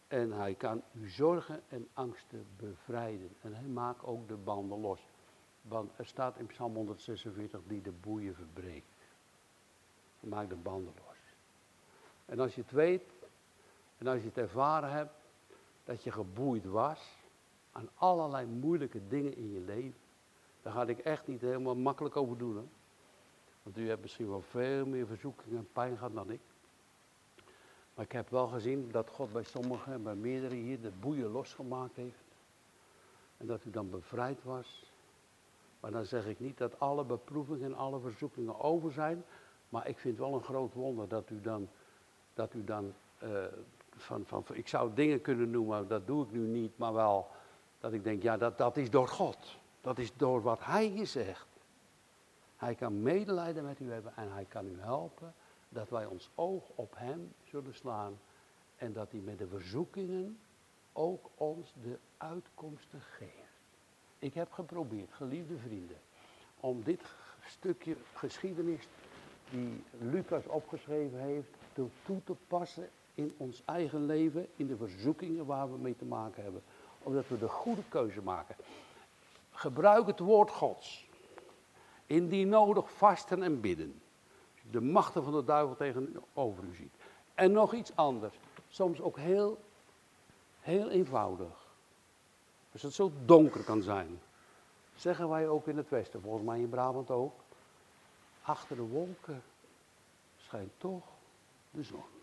En 0.08 0.32
hij 0.32 0.54
kan 0.54 0.84
uw 0.94 1.10
zorgen 1.10 1.64
en 1.68 1.88
angsten 1.94 2.46
bevrijden. 2.58 3.30
En 3.42 3.54
hij 3.54 3.68
maakt 3.68 4.04
ook 4.04 4.28
de 4.28 4.36
banden 4.36 4.80
los. 4.80 5.00
Want 5.62 5.92
er 5.96 6.06
staat 6.06 6.38
in 6.38 6.46
Psalm 6.46 6.76
146 6.76 7.60
die 7.68 7.82
de 7.82 7.92
boeien 7.92 8.36
verbreekt. 8.36 8.86
Maak 10.20 10.50
de 10.50 10.56
banden 10.56 10.94
los. 11.06 11.18
En 12.26 12.40
als 12.40 12.56
je 12.56 12.62
het 12.62 12.72
weet, 12.72 13.04
en 14.06 14.12
als 14.12 14.22
je 14.22 14.28
het 14.28 14.38
ervaren 14.38 14.92
hebt, 14.92 15.14
dat 15.84 16.04
je 16.04 16.12
geboeid 16.12 16.66
was 16.66 17.00
aan 17.72 17.90
allerlei 17.96 18.46
moeilijke 18.46 19.08
dingen 19.08 19.38
in 19.38 19.52
je 19.52 19.60
leven, 19.60 20.00
dan 20.62 20.74
ga 20.74 20.86
ik 20.88 21.00
echt 21.00 21.28
niet 21.28 21.42
helemaal 21.42 21.76
makkelijk 21.76 22.16
over 22.16 22.38
doen. 22.38 22.70
Want 23.64 23.78
u 23.78 23.88
hebt 23.88 24.02
misschien 24.02 24.30
wel 24.30 24.42
veel 24.42 24.86
meer 24.86 25.08
verzoekingen 25.08 25.58
en 25.58 25.68
pijn 25.74 25.98
gehad 25.98 26.14
dan 26.14 26.32
ik. 26.32 26.40
Maar 27.96 28.06
ik 28.06 28.12
heb 28.12 28.30
wel 28.30 28.48
gezien 28.48 28.92
dat 28.92 29.10
God 29.10 29.34
bij 29.34 29.44
sommigen, 29.44 30.04
bij 30.04 30.16
meerdere 30.16 30.56
hier, 30.56 30.82
de 30.82 30.92
boeien 31.00 31.32
losgemaakt 31.32 31.96
heeft. 31.96 32.24
En 33.38 33.48
dat 33.48 33.66
u 33.66 33.70
dan 33.70 33.90
bevrijd 33.90 34.44
was. 34.44 34.92
Maar 35.80 35.92
dan 35.92 36.06
zeg 36.06 36.26
ik 36.26 36.40
niet 36.40 36.58
dat 36.58 36.80
alle 36.80 37.04
beproevingen 37.04 37.66
en 37.66 37.78
alle 37.78 38.00
verzoekingen 38.00 38.60
over 38.60 38.92
zijn. 38.92 39.24
Maar 39.70 39.88
ik 39.88 39.98
vind 39.98 40.18
wel 40.18 40.34
een 40.34 40.44
groot 40.44 40.74
wonder 40.74 41.08
dat 41.08 41.30
u 41.30 41.42
dan, 41.42 41.70
dat 42.34 42.54
u 42.54 42.64
dan 42.64 42.94
uh, 43.24 43.46
van, 43.96 44.26
van, 44.26 44.46
ik 44.52 44.68
zou 44.68 44.94
dingen 44.94 45.22
kunnen 45.22 45.50
noemen, 45.50 45.88
dat 45.88 46.08
doe 46.08 46.26
ik 46.26 46.32
nu 46.32 46.48
niet, 46.48 46.78
maar 46.78 46.94
wel 46.94 47.28
dat 47.80 47.94
ik 47.94 48.04
denk, 48.04 48.22
ja, 48.22 48.38
dat, 48.38 48.58
dat 48.58 48.78
is 48.78 48.90
door 48.90 49.08
God. 49.08 49.58
Dat 49.82 49.98
is 49.98 50.16
door 50.16 50.42
wat 50.42 50.60
Hij 50.64 50.92
je 50.92 51.06
zegt. 51.06 51.48
Hij 52.56 52.76
kan 52.76 53.02
medelijden 53.02 53.64
met 53.64 53.80
u 53.80 53.92
hebben 53.92 54.16
en 54.16 54.32
Hij 54.32 54.46
kan 54.46 54.68
u 54.68 54.80
helpen 54.80 55.34
dat 55.70 55.90
wij 55.90 56.06
ons 56.06 56.30
oog 56.36 56.64
op 56.76 56.94
Hem 56.98 57.34
zullen 57.44 57.74
slaan 57.74 58.20
en 58.76 58.94
dat 58.94 59.12
Hij 59.12 59.20
met 59.20 59.38
de 59.38 59.48
verzoekingen 59.48 60.40
ook 60.94 61.30
ons 61.36 61.74
de 61.84 61.98
uitkomsten 62.18 63.02
geeft. 63.02 63.32
Ik 64.20 64.34
heb 64.34 64.52
geprobeerd, 64.52 65.14
geliefde 65.14 65.58
vrienden, 65.58 65.98
om 66.60 66.84
dit 66.84 67.02
stukje 67.46 67.96
geschiedenis 68.14 68.88
die 69.50 69.84
Lucas 70.00 70.46
opgeschreven 70.46 71.20
heeft, 71.20 71.50
toe 71.74 72.24
te 72.24 72.36
passen 72.48 72.90
in 73.16 73.34
ons 73.38 73.62
eigen 73.66 74.06
leven, 74.06 74.48
in 74.56 74.68
de 74.68 74.78
verzoekingen 74.78 75.46
waar 75.46 75.72
we 75.72 75.78
mee 75.78 75.96
te 75.96 76.06
maken 76.06 76.44
hebben. 76.44 76.64
Omdat 77.04 77.28
we 77.28 77.38
de 77.38 77.48
goede 77.48 77.84
keuze 77.90 78.22
maken. 78.22 78.56
Gebruik 79.52 80.08
het 80.08 80.20
woord 80.20 80.52
Gods. 80.52 81.08
Indien 82.06 82.50
nodig 82.50 82.92
vasten 82.92 83.44
en 83.44 83.62
bidden. 83.62 84.02
De 84.72 84.82
machten 84.82 85.24
van 85.24 85.34
de 85.34 85.44
duivel 85.44 85.76
tegenover 85.76 86.64
u 86.64 86.76
ziet. 86.76 86.94
En 87.34 87.52
nog 87.52 87.74
iets 87.74 87.96
anders. 87.96 88.36
Soms 88.70 89.02
ook 89.02 89.18
heel, 89.18 89.60
heel 90.60 90.90
eenvoudig. 90.90 91.66
Als 92.72 92.82
het 92.82 92.94
zo 92.94 93.12
donker 93.26 93.64
kan 93.64 93.82
zijn. 93.82 94.20
Zeggen 94.96 95.30
wij 95.30 95.48
ook 95.48 95.68
in 95.68 95.78
het 95.78 95.90
westen, 95.90 96.22
volgens 96.22 96.46
mij 96.46 96.60
in 96.60 96.70
Brabant 96.70 97.12
ook. 97.12 97.34
Achter 98.42 98.76
de 98.76 98.82
wolken 98.82 99.44
schijnt 100.38 100.72
toch 100.78 101.04
de 101.72 101.84
zon. 101.84 102.15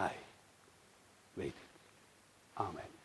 I 0.00 0.12
waited. 1.36 1.52
Amen. 2.58 2.99